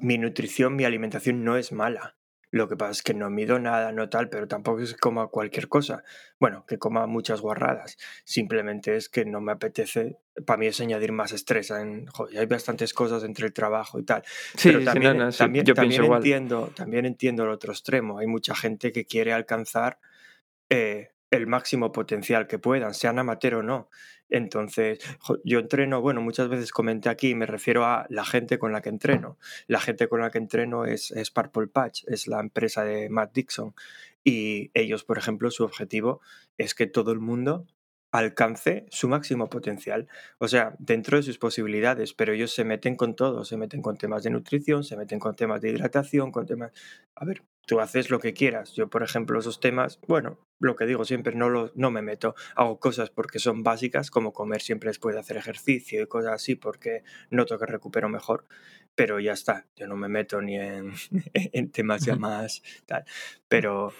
mi 0.00 0.18
nutrición, 0.18 0.76
mi 0.76 0.84
alimentación 0.84 1.44
no 1.44 1.56
es 1.56 1.72
mala. 1.72 2.16
Lo 2.54 2.68
que 2.68 2.76
pasa 2.76 2.92
es 2.92 3.02
que 3.02 3.14
no 3.14 3.28
mido 3.30 3.58
nada, 3.58 3.90
no 3.90 4.08
tal, 4.08 4.28
pero 4.28 4.46
tampoco 4.46 4.80
es 4.80 4.92
que 4.92 4.98
coma 5.00 5.26
cualquier 5.26 5.66
cosa. 5.66 6.04
Bueno, 6.38 6.64
que 6.68 6.78
coma 6.78 7.04
muchas 7.08 7.40
guarradas. 7.40 7.96
Simplemente 8.24 8.94
es 8.94 9.08
que 9.08 9.24
no 9.24 9.40
me 9.40 9.50
apetece. 9.50 10.18
Para 10.46 10.58
mí 10.58 10.68
es 10.68 10.80
añadir 10.80 11.10
más 11.10 11.32
estrés. 11.32 11.72
En, 11.72 12.06
joder, 12.06 12.38
hay 12.38 12.46
bastantes 12.46 12.94
cosas 12.94 13.24
entre 13.24 13.46
el 13.46 13.52
trabajo 13.52 13.98
y 13.98 14.04
tal. 14.04 14.22
Sí, 14.56 14.70
pero 14.70 14.84
también, 14.84 15.30
también, 15.36 15.66
entiendo, 15.68 16.72
también 16.76 17.06
entiendo 17.06 17.42
el 17.42 17.50
otro 17.50 17.72
extremo. 17.72 18.20
Hay 18.20 18.28
mucha 18.28 18.54
gente 18.54 18.92
que 18.92 19.04
quiere 19.04 19.32
alcanzar 19.32 19.98
eh, 20.70 21.10
el 21.32 21.48
máximo 21.48 21.90
potencial 21.90 22.46
que 22.46 22.60
puedan, 22.60 22.94
sean 22.94 23.18
amateur 23.18 23.56
o 23.56 23.62
no. 23.64 23.90
Entonces, 24.30 24.98
yo 25.44 25.58
entreno, 25.58 26.00
bueno, 26.00 26.20
muchas 26.20 26.48
veces 26.48 26.72
comenté 26.72 27.08
aquí, 27.08 27.34
me 27.34 27.46
refiero 27.46 27.84
a 27.84 28.06
la 28.08 28.24
gente 28.24 28.58
con 28.58 28.72
la 28.72 28.80
que 28.80 28.88
entreno. 28.88 29.38
La 29.66 29.80
gente 29.80 30.08
con 30.08 30.20
la 30.20 30.30
que 30.30 30.38
entreno 30.38 30.84
es, 30.84 31.10
es 31.10 31.30
Purple 31.30 31.68
Patch, 31.68 32.04
es 32.06 32.26
la 32.26 32.40
empresa 32.40 32.84
de 32.84 33.08
Matt 33.10 33.34
Dixon. 33.34 33.74
Y 34.24 34.70
ellos, 34.74 35.04
por 35.04 35.18
ejemplo, 35.18 35.50
su 35.50 35.64
objetivo 35.64 36.20
es 36.56 36.74
que 36.74 36.86
todo 36.86 37.12
el 37.12 37.20
mundo 37.20 37.66
alcance 38.14 38.86
su 38.90 39.08
máximo 39.08 39.50
potencial. 39.50 40.06
O 40.38 40.46
sea, 40.46 40.76
dentro 40.78 41.16
de 41.16 41.24
sus 41.24 41.38
posibilidades, 41.38 42.14
pero 42.14 42.32
ellos 42.32 42.54
se 42.54 42.64
meten 42.64 42.94
con 42.94 43.16
todo, 43.16 43.44
se 43.44 43.56
meten 43.56 43.82
con 43.82 43.96
temas 43.96 44.22
de 44.22 44.30
nutrición, 44.30 44.84
se 44.84 44.96
meten 44.96 45.18
con 45.18 45.34
temas 45.34 45.60
de 45.60 45.70
hidratación, 45.70 46.30
con 46.30 46.46
temas... 46.46 46.70
A 47.16 47.24
ver, 47.24 47.42
tú 47.66 47.80
haces 47.80 48.10
lo 48.10 48.18
que 48.18 48.34
quieras. 48.34 48.72
Yo, 48.74 48.88
por 48.88 49.02
ejemplo, 49.02 49.38
esos 49.38 49.60
temas, 49.60 50.00
bueno, 50.06 50.38
lo 50.58 50.76
que 50.76 50.86
digo 50.86 51.04
siempre, 51.04 51.34
no, 51.34 51.48
lo, 51.48 51.72
no 51.74 51.90
me 51.90 52.02
meto. 52.02 52.34
Hago 52.56 52.78
cosas 52.78 53.10
porque 53.10 53.38
son 53.38 53.62
básicas, 53.62 54.10
como 54.10 54.32
comer 54.32 54.62
siempre 54.62 54.90
después 54.90 55.14
de 55.14 55.20
hacer 55.20 55.36
ejercicio 55.36 56.02
y 56.02 56.06
cosas 56.06 56.32
así, 56.32 56.54
porque 56.54 57.02
noto 57.30 57.58
que 57.58 57.66
recupero 57.66 58.08
mejor. 58.08 58.46
Pero 58.94 59.18
ya 59.20 59.32
está, 59.32 59.66
yo 59.76 59.86
no 59.86 59.96
me 59.96 60.08
meto 60.08 60.40
ni 60.40 60.56
en, 60.56 60.92
en 61.34 61.70
temas 61.70 62.04
ya 62.04 62.16
más 62.16 62.62
tal. 62.86 63.04
Pero 63.48 63.92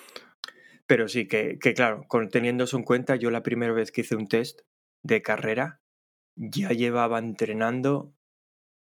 pero 0.86 1.08
sí, 1.08 1.26
que, 1.26 1.58
que 1.58 1.72
claro, 1.74 2.04
con, 2.08 2.28
teniendo 2.28 2.64
eso 2.64 2.76
en 2.76 2.82
cuenta, 2.82 3.16
yo 3.16 3.30
la 3.30 3.42
primera 3.42 3.72
vez 3.72 3.90
que 3.90 4.02
hice 4.02 4.16
un 4.16 4.28
test 4.28 4.60
de 5.02 5.22
carrera 5.22 5.80
ya 6.36 6.70
llevaba 6.70 7.18
entrenando 7.18 8.12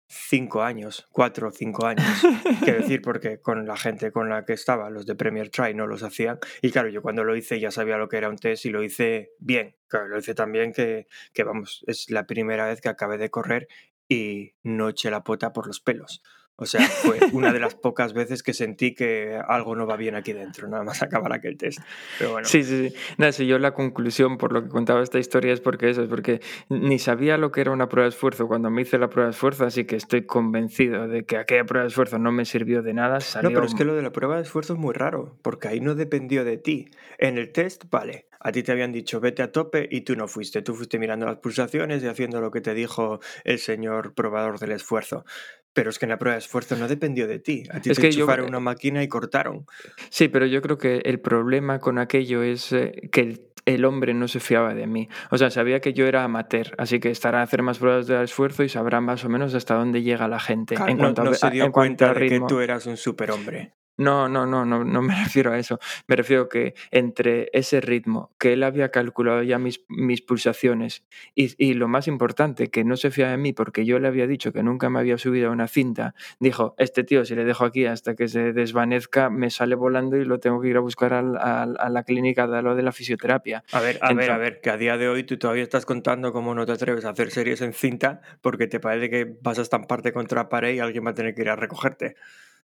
cinco 0.08 0.62
años, 0.62 1.08
cuatro 1.12 1.50
o 1.50 1.52
cinco 1.52 1.86
años. 1.86 2.06
Quiero 2.64 2.82
decir, 2.82 3.02
porque 3.02 3.40
con 3.42 3.66
la 3.66 3.78
gente 3.78 4.12
con 4.12 4.30
la 4.30 4.46
que 4.46 4.54
estaba, 4.54 4.90
los 4.90 5.06
de 5.06 5.16
Premier 5.16 5.50
Try 5.50 5.74
no 5.74 5.88
los 5.88 6.04
hacían. 6.04 6.40
Y 6.62 6.72
claro, 6.72 6.90
yo 6.90 7.02
cuando 7.02 7.24
lo 7.24 7.36
hice 7.36 7.60
ya 7.60 7.72
sabía 7.72 7.98
lo 7.98 8.08
que 8.10 8.18
era 8.18 8.30
un 8.30 8.38
test 8.38 8.66
y 8.66 8.70
lo 8.70 8.84
hice 8.84 9.32
bien. 9.40 9.76
Claro, 9.88 10.08
lo 10.08 10.20
hice 10.20 10.36
también 10.36 10.74
que, 10.74 11.08
que 11.34 11.44
vamos, 11.44 11.84
es 11.88 12.10
la 12.10 12.26
primera 12.26 12.68
vez 12.68 12.82
que 12.82 12.90
acabé 12.90 13.18
de 13.18 13.30
correr 13.30 13.68
y 14.08 14.54
no 14.64 14.90
eché 14.90 15.10
la 15.10 15.24
pota 15.24 15.54
por 15.54 15.68
los 15.68 15.80
pelos. 15.80 16.22
O 16.58 16.66
sea, 16.66 16.82
fue 16.82 17.20
una 17.34 17.52
de 17.52 17.60
las 17.60 17.76
pocas 17.86 18.14
veces 18.14 18.44
que 18.44 18.54
sentí 18.54 18.94
que 18.94 19.40
algo 19.48 19.76
no 19.76 19.86
va 19.86 19.98
bien 19.98 20.16
aquí 20.16 20.32
dentro, 20.32 20.68
nada 20.68 20.84
más 20.84 21.04
acabar 21.04 21.34
aquel 21.34 21.58
test. 21.58 21.80
Pero 22.18 22.32
bueno. 22.32 22.48
Sí, 22.48 22.64
sí, 22.64 22.90
sí. 22.90 22.96
Nada, 23.18 23.32
si 23.32 23.46
yo 23.46 23.60
la 23.60 23.74
conclusión 23.74 24.38
por 24.38 24.54
lo 24.54 24.64
que 24.64 24.70
contaba 24.70 25.04
esta 25.04 25.20
historia 25.20 25.54
es 25.54 25.60
porque 25.60 25.90
eso, 25.90 26.04
es 26.04 26.10
porque 26.10 26.42
ni 26.70 26.98
sabía 27.00 27.38
lo 27.38 27.52
que 27.52 27.62
era 27.62 27.72
una 27.72 27.90
prueba 27.90 28.06
de 28.06 28.10
esfuerzo 28.10 28.48
cuando 28.48 28.70
me 28.70 28.84
hice 28.84 28.98
la 28.98 29.10
prueba 29.10 29.28
de 29.28 29.32
esfuerzo, 29.32 29.66
así 29.66 29.86
que 29.86 29.96
estoy 29.98 30.26
convencido 30.26 31.08
de 31.08 31.26
que 31.26 31.38
aquella 31.38 31.66
prueba 31.66 31.84
de 31.84 31.90
esfuerzo 31.90 32.20
no 32.20 32.32
me 32.32 32.46
sirvió 32.46 32.82
de 32.82 32.94
nada. 32.94 33.20
No, 33.42 33.50
pero 33.50 33.66
es 33.66 33.76
que 33.76 33.84
lo 33.84 33.96
de 33.96 34.02
la 34.02 34.12
prueba 34.12 34.38
de 34.38 34.44
esfuerzo 34.44 34.74
es 34.74 34.80
muy 34.80 34.94
raro, 34.94 35.38
porque 35.42 35.68
ahí 35.68 35.80
no 35.82 35.96
dependió 35.96 36.46
de 36.46 36.58
ti. 36.58 36.88
En 37.18 37.38
el 37.38 37.52
test, 37.52 37.86
vale, 37.90 38.28
a 38.40 38.52
ti 38.52 38.64
te 38.64 38.72
habían 38.72 38.92
dicho 38.92 39.20
vete 39.20 39.42
a 39.42 39.52
tope 39.52 39.88
y 39.90 40.02
tú 40.02 40.16
no 40.16 40.28
fuiste. 40.28 40.62
Tú 40.62 40.76
fuiste 40.76 41.00
mirando 41.00 41.26
las 41.26 41.38
pulsaciones 41.38 42.04
y 42.04 42.08
haciendo 42.08 42.40
lo 42.42 42.52
que 42.52 42.62
te 42.62 42.74
dijo 42.74 43.20
el 43.44 43.60
señor 43.60 44.14
probador 44.14 44.60
del 44.60 44.72
esfuerzo. 44.72 45.26
Pero 45.76 45.90
es 45.90 46.00
que 46.00 46.06
en 46.06 46.10
la 46.10 46.18
prueba 46.18 46.36
de 46.36 46.40
esfuerzo 46.40 46.78
no 46.78 46.88
dependió 46.88 47.28
de 47.28 47.38
ti. 47.38 47.64
A 47.70 47.82
ti 47.82 47.92
es 47.92 47.98
te 47.98 48.02
que 48.02 48.08
enchufaron 48.08 48.48
una 48.48 48.62
máquina 48.62 49.04
y 49.04 49.10
cortaron. 49.10 49.68
Sí, 50.10 50.30
pero 50.30 50.46
yo 50.46 50.62
creo 50.62 50.78
que 50.78 51.02
el 51.04 51.20
problema 51.20 51.80
con 51.80 52.00
aquello 52.00 52.42
es 52.44 52.72
eh, 52.72 53.10
que 53.12 53.38
el, 53.66 53.86
hombre 53.86 54.14
no 54.14 54.30
se 54.30 54.40
fiaba 54.40 54.74
de 54.74 54.88
mí. 54.88 55.10
O 55.32 55.38
sea, 55.38 55.52
sabía 55.52 55.82
que 55.82 55.94
yo 55.94 56.08
era 56.08 56.24
amateur, 56.24 56.74
así 56.78 57.02
que 57.02 57.12
estará 57.12 57.42
a 57.42 57.44
hacer 57.44 57.62
más 57.62 57.78
pruebas 57.78 58.08
de 58.08 58.24
esfuerzo 58.24 58.64
y 58.64 58.70
sabrá 58.70 59.02
más 59.02 59.26
o 59.26 59.30
menos 59.30 59.54
hasta 59.54 59.76
dónde 59.76 60.02
llega 60.02 60.30
la 60.30 60.40
gente. 60.40 60.76
en 60.88 60.98
cuanto 60.98 61.26
no, 61.26 61.34
se 61.34 61.50
dio 61.50 61.70
cuenta 61.74 62.14
de 62.14 62.30
que 62.30 62.40
tú 62.48 62.62
eras 62.62 62.86
un 62.86 62.96
superhombre. 62.96 63.74
No, 63.98 64.28
no, 64.28 64.46
no, 64.46 64.66
no, 64.66 64.84
no 64.84 65.02
me 65.02 65.16
refiero 65.24 65.52
a 65.52 65.60
eso. 65.60 65.80
Me 66.08 66.16
refiero 66.16 66.50
que 66.50 66.76
entre 66.92 67.50
ese 67.54 67.82
ritmo, 67.82 68.32
que 68.40 68.54
él 68.54 68.64
había 68.64 68.90
calculado 68.90 69.44
ya 69.44 69.58
mis, 69.58 69.84
mis 69.88 70.22
pulsaciones 70.22 71.04
y, 71.34 71.54
y, 71.58 71.74
lo 71.74 71.88
más 71.88 72.08
importante, 72.08 72.70
que 72.70 72.84
no 72.84 72.98
se 72.98 73.12
fía 73.12 73.30
de 73.30 73.38
mí 73.38 73.54
porque 73.54 73.86
yo 73.86 74.00
le 74.00 74.08
había 74.08 74.28
dicho 74.28 74.52
que 74.52 74.64
nunca 74.64 74.90
me 74.90 75.00
había 75.00 75.18
subido 75.18 75.50
a 75.50 75.52
una 75.52 75.68
cinta, 75.68 76.16
dijo, 76.40 76.76
este 76.78 77.04
tío 77.04 77.26
si 77.26 77.36
le 77.36 77.46
dejo 77.46 77.66
aquí 77.66 77.86
hasta 77.86 78.16
que 78.16 78.28
se 78.28 78.54
desvanezca, 78.54 79.30
me 79.30 79.50
sale 79.50 79.76
volando 79.76 80.18
y 80.18 80.26
lo 80.26 80.40
tengo 80.40 80.62
que 80.62 80.70
ir 80.70 80.78
a 80.78 80.82
buscar 80.82 81.14
al, 81.14 81.38
a 81.38 81.90
la 81.90 82.04
clínica 82.04 82.48
de 82.48 82.62
lo 82.62 82.76
de 82.76 82.84
la 82.84 82.92
fisioterapia. 82.92 83.64
A 83.72 83.80
ver, 83.80 83.98
a 84.02 84.14
ver, 84.14 84.32
a 84.32 84.38
ver, 84.38 84.62
que 84.62 84.70
a 84.70 84.78
día 84.78 84.98
de 84.98 85.08
hoy 85.08 85.24
tú 85.24 85.38
todavía 85.38 85.64
estás 85.64 85.86
contando 85.86 86.32
cómo 86.32 86.56
no 86.56 86.66
te 86.66 86.72
atreves 86.72 87.06
a 87.06 87.10
hacer 87.10 87.32
series 87.32 87.62
en 87.62 87.74
cinta 87.74 88.22
porque 88.42 88.68
te 88.68 88.80
parece 88.80 89.10
que 89.10 89.38
vas 89.42 89.60
a 89.60 89.62
estamparte 89.62 90.12
contra 90.14 90.44
la 90.44 90.50
pared 90.50 90.74
y 90.74 90.80
alguien 90.80 91.06
va 91.06 91.12
a 91.12 91.14
tener 91.14 91.36
que 91.36 91.42
ir 91.42 91.50
a 91.50 91.56
recogerte. 91.56 92.16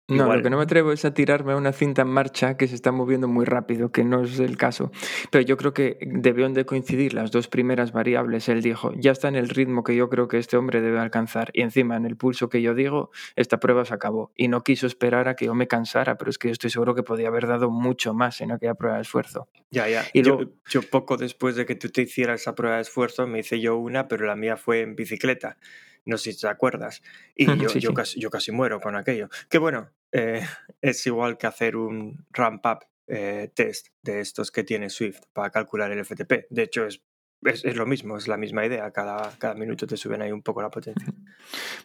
No, 0.08 0.36
lo 0.36 0.42
que 0.44 0.50
no 0.50 0.58
me 0.58 0.64
atrevo 0.64 0.92
es 0.92 1.06
a 1.06 1.14
tirarme 1.14 1.54
a 1.54 1.56
una 1.56 1.72
cinta 1.72 2.02
en 2.02 2.10
marcha 2.10 2.58
que 2.58 2.68
se 2.68 2.76
está 2.76 2.92
moviendo 2.92 3.28
muy 3.28 3.46
rápido, 3.46 3.92
que 3.92 4.04
no 4.04 4.24
es 4.24 4.40
el 4.40 4.58
caso. 4.58 4.92
Pero 5.30 5.44
yo 5.44 5.56
creo 5.56 5.74
que 5.74 5.98
debieron 6.02 6.54
de 6.54 6.66
coincidir 6.66 7.14
las 7.14 7.32
dos 7.32 7.48
primeras 7.48 7.94
variables. 7.94 8.50
Él 8.50 8.62
dijo, 8.62 8.92
ya 8.98 9.12
está 9.12 9.30
en 9.30 9.36
el 9.36 9.48
ritmo 9.48 9.84
que 9.84 9.96
yo 9.96 10.10
creo 10.10 10.28
que 10.28 10.38
este 10.38 10.58
hombre 10.58 10.82
debe 10.82 11.00
alcanzar. 11.00 11.52
Y 11.54 11.62
encima, 11.62 11.96
en 11.96 12.06
el 12.06 12.18
pulso 12.18 12.50
que 12.50 12.62
yo 12.62 12.74
digo, 12.76 13.12
esta 13.36 13.60
prueba 13.60 13.86
se 13.86 13.94
acabó. 13.94 14.32
Y 14.36 14.50
no 14.50 14.64
quiso 14.64 14.86
esperar 14.86 15.30
a 15.30 15.36
que 15.36 15.46
yo 15.46 15.56
me 15.56 15.68
cansara, 15.68 16.18
pero 16.18 16.30
es 16.30 16.38
que 16.38 16.50
yo 16.50 16.54
estoy 16.54 16.72
seguro 16.72 16.94
que 16.94 17.04
podía 17.04 17.30
haber 17.30 17.48
dado 17.48 17.70
mucho 17.70 18.14
más 18.14 18.42
en 18.42 18.52
aquella 18.52 18.76
prueba 18.76 18.98
de 18.98 19.04
esfuerzo. 19.04 19.48
Ya, 19.70 19.88
ya. 19.88 20.04
Y 20.14 20.24
yo, 20.24 20.40
yo 20.70 20.82
poco 20.82 21.16
después 21.16 21.56
de 21.56 21.66
que 21.66 21.76
tú 21.76 21.90
te 21.90 22.02
hicieras 22.02 22.42
esa 22.42 22.54
prueba 22.54 22.76
de 22.76 22.82
esfuerzo, 22.82 23.28
me 23.28 23.40
hice 23.40 23.62
yo 23.62 23.78
una, 23.78 24.08
pero 24.10 24.26
la 24.26 24.36
mía 24.36 24.58
fue 24.58 24.82
en 24.82 24.96
bicicleta 24.96 25.58
no 26.06 26.18
sé 26.18 26.34
si 26.34 26.42
te 26.42 26.48
acuerdas. 26.48 27.02
Y 27.36 27.46
yo, 27.58 27.70
yo, 27.80 27.94
Casi, 27.94 28.20
yo 28.20 28.30
casi 28.30 28.52
muero 28.52 28.80
con 28.80 28.96
aquello. 28.96 29.30
Que 29.50 29.58
bueno, 29.58 29.92
eh, 30.12 30.46
es 30.82 31.06
igual 31.08 31.38
que 31.38 31.48
hacer 31.48 31.76
un 31.76 32.26
ramp-up 32.32 32.86
eh, 33.08 33.52
test 33.54 33.88
de 34.02 34.22
estos 34.22 34.52
que 34.52 34.64
tiene 34.64 34.90
Swift 34.90 35.24
para 35.34 35.50
calcular 35.50 35.92
el 35.92 36.06
FTP. 36.06 36.48
De 36.50 36.64
hecho, 36.64 36.86
es 36.86 37.02
es, 37.44 37.66
es, 37.66 37.76
lo 37.76 37.86
mismo, 37.86 38.18
es 38.18 38.28
la 38.28 38.38
misma 38.38 38.66
idea. 38.66 38.92
Cada, 38.92 39.32
cada 39.38 39.54
minuto 39.56 39.88
te 39.88 39.98
suben 39.98 40.22
ahí 40.22 40.32
un 40.32 40.42
poco 40.42 40.62
la 40.62 40.70
potencia. 40.70 41.08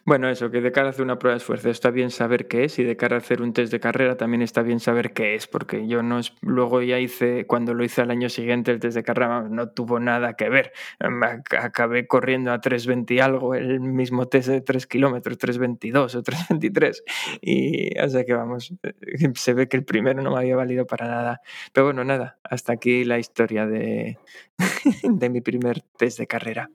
Bueno, 0.05 0.29
eso, 0.29 0.51
que 0.51 0.61
de 0.61 0.71
cara 0.71 0.87
a 0.87 0.89
hacer 0.91 1.03
una 1.03 1.19
prueba 1.19 1.33
de 1.33 1.39
esfuerzo 1.39 1.69
está 1.69 1.89
bien 1.91 2.11
saber 2.11 2.47
qué 2.47 2.63
es 2.63 2.79
y 2.79 2.83
de 2.83 2.95
cara 2.95 3.15
a 3.15 3.19
hacer 3.19 3.41
un 3.41 3.53
test 3.53 3.71
de 3.71 3.79
carrera 3.79 4.15
también 4.15 4.41
está 4.41 4.61
bien 4.61 4.79
saber 4.79 5.13
qué 5.13 5.35
es, 5.35 5.47
porque 5.47 5.87
yo 5.87 6.03
no 6.03 6.19
es, 6.19 6.33
luego 6.41 6.81
ya 6.81 6.99
hice, 6.99 7.45
cuando 7.45 7.73
lo 7.73 7.83
hice 7.83 8.01
al 8.01 8.11
año 8.11 8.29
siguiente 8.29 8.71
el 8.71 8.79
test 8.79 8.95
de 8.95 9.03
carrera 9.03 9.41
no 9.49 9.69
tuvo 9.69 9.99
nada 9.99 10.35
que 10.35 10.49
ver. 10.49 10.71
Acabé 11.59 12.07
corriendo 12.07 12.51
a 12.51 12.61
3.20 12.61 13.15
y 13.15 13.19
algo, 13.19 13.55
el 13.55 13.79
mismo 13.79 14.27
test 14.27 14.49
de 14.49 14.61
3 14.61 14.87
kilómetros, 14.87 15.37
3.22 15.37 16.15
o 16.15 16.23
3.23. 16.23 17.01
Y 17.41 17.99
o 17.99 18.25
que 18.25 18.33
vamos, 18.33 18.73
se 19.35 19.53
ve 19.53 19.67
que 19.67 19.77
el 19.77 19.83
primero 19.83 20.21
no 20.21 20.31
me 20.31 20.37
había 20.37 20.55
valido 20.55 20.85
para 20.85 21.07
nada. 21.07 21.41
Pero 21.73 21.85
bueno, 21.85 22.03
nada, 22.03 22.37
hasta 22.43 22.73
aquí 22.73 23.03
la 23.03 23.19
historia 23.19 23.65
de, 23.65 24.17
de 25.03 25.29
mi 25.29 25.41
primer 25.41 25.81
test 25.97 26.19
de 26.19 26.27
carrera. 26.27 26.69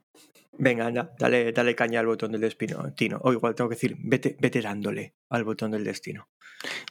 Venga, 0.55 0.85
anda, 0.85 1.13
dale, 1.17 1.51
dale 1.51 1.75
caña 1.75 1.99
al 1.99 2.05
botón 2.05 2.31
del 2.31 2.41
destino, 2.41 2.93
Tino. 2.93 3.19
O 3.23 3.33
igual 3.33 3.55
tengo 3.55 3.69
que 3.69 3.75
decir, 3.75 3.97
vete, 3.99 4.37
vete 4.39 4.61
dándole 4.61 5.15
al 5.29 5.43
botón 5.43 5.71
del 5.71 5.83
destino. 5.83 6.29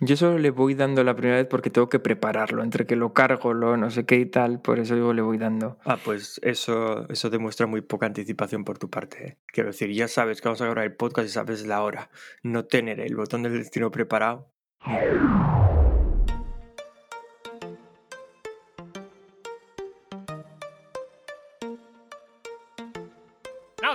Yo 0.00 0.16
solo 0.16 0.38
le 0.38 0.50
voy 0.50 0.74
dando 0.74 1.04
la 1.04 1.14
primera 1.14 1.36
vez 1.36 1.46
porque 1.46 1.70
tengo 1.70 1.88
que 1.88 2.00
prepararlo, 2.00 2.62
entre 2.62 2.86
que 2.86 2.96
lo 2.96 3.12
cargo, 3.12 3.54
lo 3.54 3.76
no 3.76 3.90
sé 3.90 4.04
qué 4.04 4.16
y 4.16 4.26
tal, 4.26 4.60
por 4.60 4.78
eso 4.80 4.94
digo 4.94 5.14
le 5.14 5.22
voy 5.22 5.38
dando. 5.38 5.78
Ah, 5.84 5.96
pues 6.02 6.40
eso, 6.42 7.08
eso 7.08 7.30
demuestra 7.30 7.66
muy 7.66 7.80
poca 7.80 8.06
anticipación 8.06 8.64
por 8.64 8.78
tu 8.78 8.90
parte. 8.90 9.26
¿eh? 9.26 9.38
Quiero 9.46 9.70
decir, 9.70 9.90
ya 9.92 10.08
sabes 10.08 10.40
que 10.40 10.48
vamos 10.48 10.60
a 10.60 10.64
grabar 10.64 10.84
el 10.84 10.96
podcast 10.96 11.28
y 11.28 11.30
sabes 11.30 11.64
la 11.64 11.82
hora. 11.82 12.10
No 12.42 12.64
tener 12.64 13.00
el 13.00 13.14
botón 13.14 13.44
del 13.44 13.56
destino 13.56 13.90
preparado. 13.90 14.52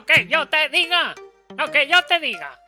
Que 0.07 0.25
yo 0.25 0.47
te 0.47 0.69
diga. 0.69 1.13
Lo 1.57 1.69
que 1.69 1.87
yo 1.87 1.97
te 2.07 2.19
diga. 2.19 2.59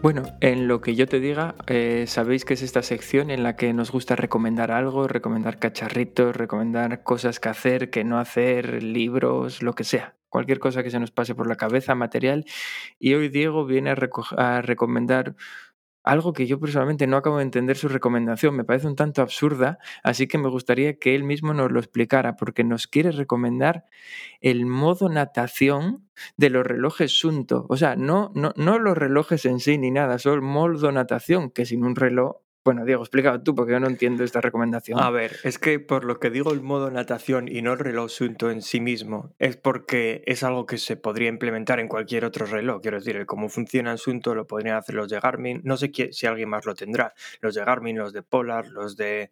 Bueno, 0.00 0.22
en 0.40 0.68
lo 0.68 0.80
que 0.80 0.94
yo 0.94 1.06
te 1.06 1.20
diga, 1.20 1.54
eh, 1.66 2.04
sabéis 2.06 2.44
que 2.44 2.54
es 2.54 2.62
esta 2.62 2.82
sección 2.82 3.30
en 3.30 3.42
la 3.42 3.56
que 3.56 3.72
nos 3.72 3.90
gusta 3.90 4.16
recomendar 4.16 4.70
algo, 4.70 5.06
recomendar 5.06 5.58
cacharritos, 5.58 6.34
recomendar 6.34 7.02
cosas 7.02 7.40
que 7.40 7.48
hacer, 7.48 7.90
que 7.90 8.04
no 8.04 8.18
hacer, 8.18 8.82
libros, 8.82 9.62
lo 9.62 9.74
que 9.74 9.84
sea. 9.84 10.14
Cualquier 10.28 10.58
cosa 10.60 10.82
que 10.82 10.90
se 10.90 11.00
nos 11.00 11.10
pase 11.10 11.34
por 11.34 11.48
la 11.48 11.56
cabeza, 11.56 11.94
material. 11.94 12.44
Y 12.98 13.14
hoy 13.14 13.28
Diego 13.28 13.66
viene 13.66 13.90
a, 13.90 13.96
a 14.36 14.62
recomendar 14.62 15.34
algo 16.08 16.32
que 16.32 16.46
yo 16.46 16.58
personalmente 16.58 17.06
no 17.06 17.18
acabo 17.18 17.36
de 17.36 17.42
entender 17.42 17.76
su 17.76 17.86
recomendación, 17.86 18.56
me 18.56 18.64
parece 18.64 18.86
un 18.86 18.96
tanto 18.96 19.20
absurda, 19.20 19.78
así 20.02 20.26
que 20.26 20.38
me 20.38 20.48
gustaría 20.48 20.98
que 20.98 21.14
él 21.14 21.22
mismo 21.22 21.52
nos 21.52 21.70
lo 21.70 21.78
explicara, 21.80 22.34
porque 22.36 22.64
nos 22.64 22.86
quiere 22.86 23.12
recomendar 23.12 23.84
el 24.40 24.64
modo 24.64 25.10
natación 25.10 26.08
de 26.38 26.48
los 26.48 26.66
relojes 26.66 27.12
Sunto. 27.12 27.66
O 27.68 27.76
sea, 27.76 27.94
no, 27.94 28.32
no, 28.34 28.54
no 28.56 28.78
los 28.78 28.96
relojes 28.96 29.44
en 29.44 29.60
sí 29.60 29.76
ni 29.76 29.90
nada, 29.90 30.18
solo 30.18 30.36
el 30.36 30.42
modo 30.42 30.92
natación, 30.92 31.50
que 31.50 31.66
sin 31.66 31.84
un 31.84 31.94
reloj 31.94 32.36
bueno, 32.68 32.84
Diego, 32.84 33.00
explícalo 33.02 33.40
tú 33.40 33.54
porque 33.54 33.72
yo 33.72 33.80
no 33.80 33.86
entiendo 33.86 34.24
esta 34.24 34.42
recomendación. 34.42 35.00
A 35.00 35.08
ver, 35.08 35.36
es 35.42 35.58
que 35.58 35.80
por 35.80 36.04
lo 36.04 36.20
que 36.20 36.28
digo 36.28 36.52
el 36.52 36.60
modo 36.60 36.90
natación 36.90 37.48
y 37.48 37.62
no 37.62 37.72
el 37.72 37.78
reloj 37.78 38.10
Sunto 38.10 38.50
en 38.50 38.60
sí 38.60 38.78
mismo, 38.78 39.32
es 39.38 39.56
porque 39.56 40.22
es 40.26 40.42
algo 40.42 40.66
que 40.66 40.76
se 40.76 40.96
podría 40.98 41.30
implementar 41.30 41.80
en 41.80 41.88
cualquier 41.88 42.26
otro 42.26 42.44
reloj. 42.44 42.82
Quiero 42.82 42.98
decir, 42.98 43.24
cómo 43.24 43.48
funciona 43.48 43.90
el 43.90 43.96
Sunto 43.96 44.34
lo 44.34 44.46
podrían 44.46 44.76
hacer 44.76 44.96
los 44.96 45.08
de 45.08 45.18
Garmin. 45.18 45.62
No 45.64 45.78
sé 45.78 45.90
si 46.10 46.26
alguien 46.26 46.50
más 46.50 46.66
lo 46.66 46.74
tendrá. 46.74 47.14
Los 47.40 47.54
de 47.54 47.64
Garmin, 47.64 47.96
los 47.96 48.12
de 48.12 48.20
Polar, 48.20 48.68
los 48.68 48.98
de 48.98 49.30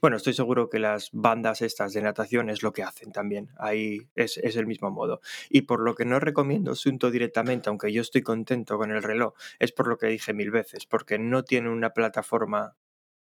bueno, 0.00 0.16
estoy 0.16 0.34
seguro 0.34 0.68
que 0.68 0.78
las 0.78 1.10
bandas 1.12 1.62
estas 1.62 1.92
de 1.92 2.02
natación 2.02 2.50
es 2.50 2.62
lo 2.62 2.72
que 2.72 2.82
hacen 2.82 3.12
también. 3.12 3.50
Ahí 3.58 4.08
es, 4.14 4.36
el 4.38 4.66
mismo 4.66 4.90
modo. 4.90 5.20
Y 5.48 5.62
por 5.62 5.80
lo 5.80 5.94
que 5.94 6.04
no 6.04 6.20
recomiendo 6.20 6.74
Sunto 6.74 7.10
directamente, 7.10 7.68
aunque 7.68 7.92
yo 7.92 8.02
estoy 8.02 8.22
contento 8.22 8.78
con 8.78 8.90
el 8.90 9.02
reloj, 9.02 9.34
es 9.58 9.72
por 9.72 9.88
lo 9.88 9.98
que 9.98 10.06
dije 10.08 10.34
mil 10.34 10.50
veces, 10.50 10.86
porque 10.86 11.18
no 11.18 11.44
tiene 11.44 11.70
una 11.70 11.90
plataforma 11.90 12.76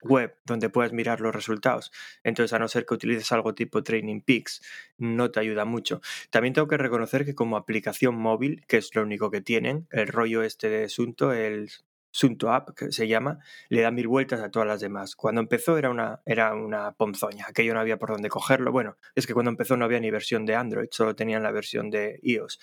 web 0.04 0.36
donde 0.46 0.70
puedas 0.70 0.94
mirar 0.94 1.22
los 1.22 1.36
resultados. 1.36 1.92
Entonces, 2.24 2.54
a 2.54 2.60
no 2.60 2.68
ser 2.68 2.86
que 2.86 2.96
utilices 2.96 3.32
algo 3.32 3.54
tipo 3.54 3.84
Training 3.84 4.22
Peaks, 4.22 4.62
no 4.98 5.30
te 5.30 5.40
ayuda 5.40 5.66
mucho. 5.66 6.02
También 6.32 6.54
tengo 6.54 6.68
que 6.68 6.78
reconocer 6.78 7.26
que 7.26 7.36
como 7.36 7.58
aplicación 7.58 8.16
móvil, 8.16 8.66
que 8.68 8.78
es 8.78 8.96
lo 8.96 9.04
único 9.04 9.30
que 9.30 9.42
tienen, 9.42 9.88
el 9.92 10.08
rollo 10.08 10.42
este 10.42 10.70
de 10.70 10.90
Sunto, 10.90 11.34
el 11.34 11.70
Sunto 12.12 12.52
App, 12.52 12.76
que 12.76 12.92
se 12.92 13.08
llama, 13.08 13.40
le 13.70 13.82
da 13.82 13.92
mil 13.92 14.08
vueltas 14.08 14.42
a 14.42 14.52
todas 14.52 14.68
las 14.68 14.82
demás. 14.82 15.16
Cuando 15.16 15.42
empezó 15.42 15.78
era 15.78 15.90
una, 15.90 16.22
era 16.26 16.54
una 16.54 16.92
ponzoña, 16.92 17.46
aquello 17.48 17.74
no 17.74 17.80
había 17.80 17.98
por 17.98 18.12
dónde 18.12 18.30
cogerlo. 18.30 18.72
Bueno, 18.72 18.98
es 19.16 19.26
que 19.26 19.34
cuando 19.34 19.50
empezó 19.50 19.78
no 19.78 19.86
había 19.86 20.00
ni 20.00 20.12
versión 20.12 20.46
de 20.46 20.56
Android, 20.56 20.90
solo 20.92 21.16
tenían 21.16 21.42
la 21.42 21.52
versión 21.52 21.90
de 21.90 22.20
iOS. 22.22 22.60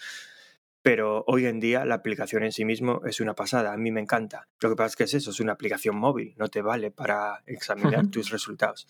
Pero 0.82 1.24
hoy 1.26 1.46
en 1.46 1.60
día 1.60 1.84
la 1.84 1.96
aplicación 1.96 2.44
en 2.44 2.52
sí 2.52 2.64
mismo 2.64 3.00
es 3.04 3.20
una 3.20 3.34
pasada, 3.34 3.72
a 3.72 3.76
mí 3.76 3.90
me 3.90 4.00
encanta. 4.00 4.48
Lo 4.60 4.70
que 4.70 4.76
pasa 4.76 4.86
es 4.86 4.96
que 4.96 5.04
es 5.04 5.14
eso, 5.14 5.30
es 5.30 5.40
una 5.40 5.52
aplicación 5.52 5.96
móvil, 5.96 6.34
no 6.38 6.48
te 6.48 6.62
vale 6.62 6.90
para 6.90 7.42
examinar 7.46 8.06
tus 8.10 8.30
resultados. 8.30 8.86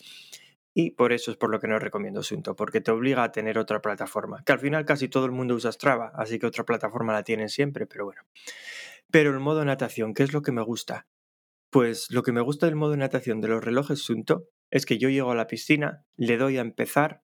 Y 0.75 0.93
por 0.93 1.13
eso 1.13 1.31
es 1.31 1.37
por 1.37 1.51
lo 1.51 1.59
que 1.59 1.67
no 1.67 1.79
recomiendo 1.79 2.23
Sunto, 2.23 2.55
porque 2.55 2.81
te 2.81 2.91
obliga 2.93 3.25
a 3.25 3.33
tener 3.33 3.59
otra 3.59 3.81
plataforma, 3.81 4.45
que 4.45 4.53
al 4.53 4.61
final 4.61 4.85
casi 4.85 5.09
todo 5.09 5.25
el 5.25 5.33
mundo 5.33 5.55
usa 5.55 5.73
Strava, 5.73 6.13
así 6.15 6.39
que 6.39 6.47
otra 6.47 6.65
plataforma 6.65 7.13
la 7.13 7.25
tienen 7.25 7.49
siempre, 7.49 7.87
pero 7.87 8.05
bueno. 8.05 8.23
Pero 9.11 9.31
el 9.31 9.41
modo 9.41 9.65
natación, 9.65 10.13
¿qué 10.13 10.23
es 10.23 10.33
lo 10.33 10.43
que 10.43 10.53
me 10.53 10.63
gusta? 10.63 11.07
Pues 11.71 12.11
lo 12.11 12.23
que 12.23 12.33
me 12.33 12.43
gusta 12.43 12.67
del 12.67 12.77
modo 12.77 12.97
natación 12.97 13.41
de 13.41 13.49
los 13.49 13.65
relojes 13.65 14.01
Sunto 14.01 14.49
es 14.71 14.85
que 14.85 14.99
yo 14.99 15.09
llego 15.09 15.31
a 15.31 15.35
la 15.35 15.47
piscina, 15.47 16.05
le 16.17 16.37
doy 16.37 16.59
a 16.59 16.63
empezar 16.63 17.23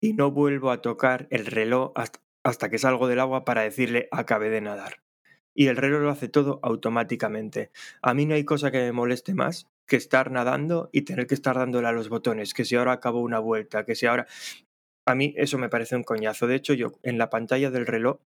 y 0.00 0.12
no 0.12 0.30
vuelvo 0.30 0.70
a 0.70 0.80
tocar 0.80 1.26
el 1.30 1.46
reloj 1.46 1.92
hasta, 2.44 2.70
que 2.70 2.78
salgo 2.78 3.08
del 3.08 3.18
agua 3.18 3.44
para 3.44 3.62
decirle 3.62 4.08
acabé 4.12 4.48
de 4.48 4.60
nadar. 4.60 5.02
Y 5.54 5.66
el 5.66 5.76
reloj 5.76 6.02
lo 6.02 6.10
hace 6.10 6.28
todo 6.28 6.60
automáticamente. 6.62 7.72
A 8.00 8.14
mí 8.14 8.24
no 8.24 8.34
hay 8.34 8.44
cosa 8.44 8.70
que 8.70 8.78
me 8.78 8.92
moleste 8.92 9.34
más 9.34 9.66
que 9.86 9.96
estar 9.96 10.30
nadando 10.30 10.88
y 10.92 11.02
tener 11.02 11.26
que 11.26 11.34
estar 11.34 11.56
dándole 11.56 11.88
a 11.88 11.92
los 11.92 12.08
botones, 12.08 12.54
que 12.54 12.64
si 12.64 12.76
ahora 12.76 12.92
acabo 12.92 13.20
una 13.20 13.40
vuelta, 13.40 13.84
que 13.84 13.94
si 13.94 14.06
ahora... 14.06 14.26
A 15.04 15.14
mí 15.14 15.34
eso 15.36 15.56
me 15.56 15.70
parece 15.70 15.96
un 15.96 16.04
coñazo. 16.04 16.46
De 16.46 16.54
hecho, 16.54 16.74
yo 16.74 16.92
en 17.02 17.16
la 17.16 17.30
pantalla 17.30 17.70
del 17.70 17.86
reloj 17.86 18.20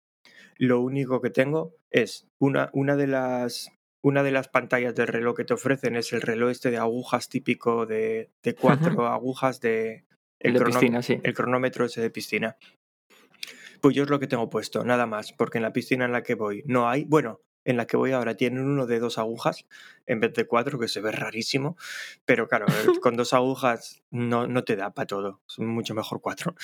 lo 0.59 0.81
único 0.81 1.21
que 1.21 1.29
tengo 1.29 1.73
es 1.89 2.27
una, 2.37 2.69
una 2.73 2.95
de 2.95 3.07
las 3.07 3.71
una 4.01 4.23
de 4.23 4.31
las 4.31 4.47
pantallas 4.47 4.95
del 4.95 5.07
reloj 5.07 5.35
que 5.35 5.43
te 5.43 5.53
ofrecen 5.53 5.95
es 5.95 6.13
el 6.13 6.21
reloj 6.21 6.51
este 6.51 6.71
de 6.71 6.77
agujas 6.77 7.27
típico 7.27 7.85
de, 7.85 8.29
de 8.43 8.55
cuatro 8.55 9.07
agujas 9.07 9.59
de, 9.59 10.05
el, 10.39 10.53
de 10.53 10.61
piscina, 10.61 11.01
sí. 11.01 11.19
el 11.23 11.33
cronómetro 11.33 11.85
ese 11.85 12.01
de 12.01 12.09
piscina. 12.09 12.57
Pues 13.81 13.95
yo 13.95 14.03
es 14.03 14.09
lo 14.09 14.19
que 14.19 14.27
tengo 14.27 14.49
puesto, 14.49 14.83
nada 14.83 15.05
más, 15.05 15.33
porque 15.33 15.57
en 15.57 15.63
la 15.63 15.73
piscina 15.73 16.05
en 16.05 16.11
la 16.11 16.23
que 16.23 16.35
voy 16.35 16.63
no 16.65 16.89
hay, 16.89 17.05
bueno, 17.05 17.41
en 17.69 17.77
la 17.77 17.85
que 17.85 17.97
voy 17.97 18.13
ahora 18.13 18.35
tienen 18.35 18.63
uno 18.63 18.87
de 18.87 18.99
dos 18.99 19.19
agujas 19.19 19.67
en 20.07 20.19
vez 20.19 20.33
de 20.33 20.47
cuatro, 20.47 20.79
que 20.79 20.87
se 20.87 21.01
ve 21.01 21.11
rarísimo, 21.11 21.77
pero 22.25 22.47
claro, 22.47 22.65
con 23.03 23.15
dos 23.15 23.31
agujas 23.33 24.01
no, 24.09 24.47
no 24.47 24.63
te 24.63 24.75
da 24.75 24.91
para 24.95 25.05
todo, 25.05 25.41
es 25.47 25.59
mucho 25.59 25.93
mejor 25.93 26.19
cuatro. 26.19 26.55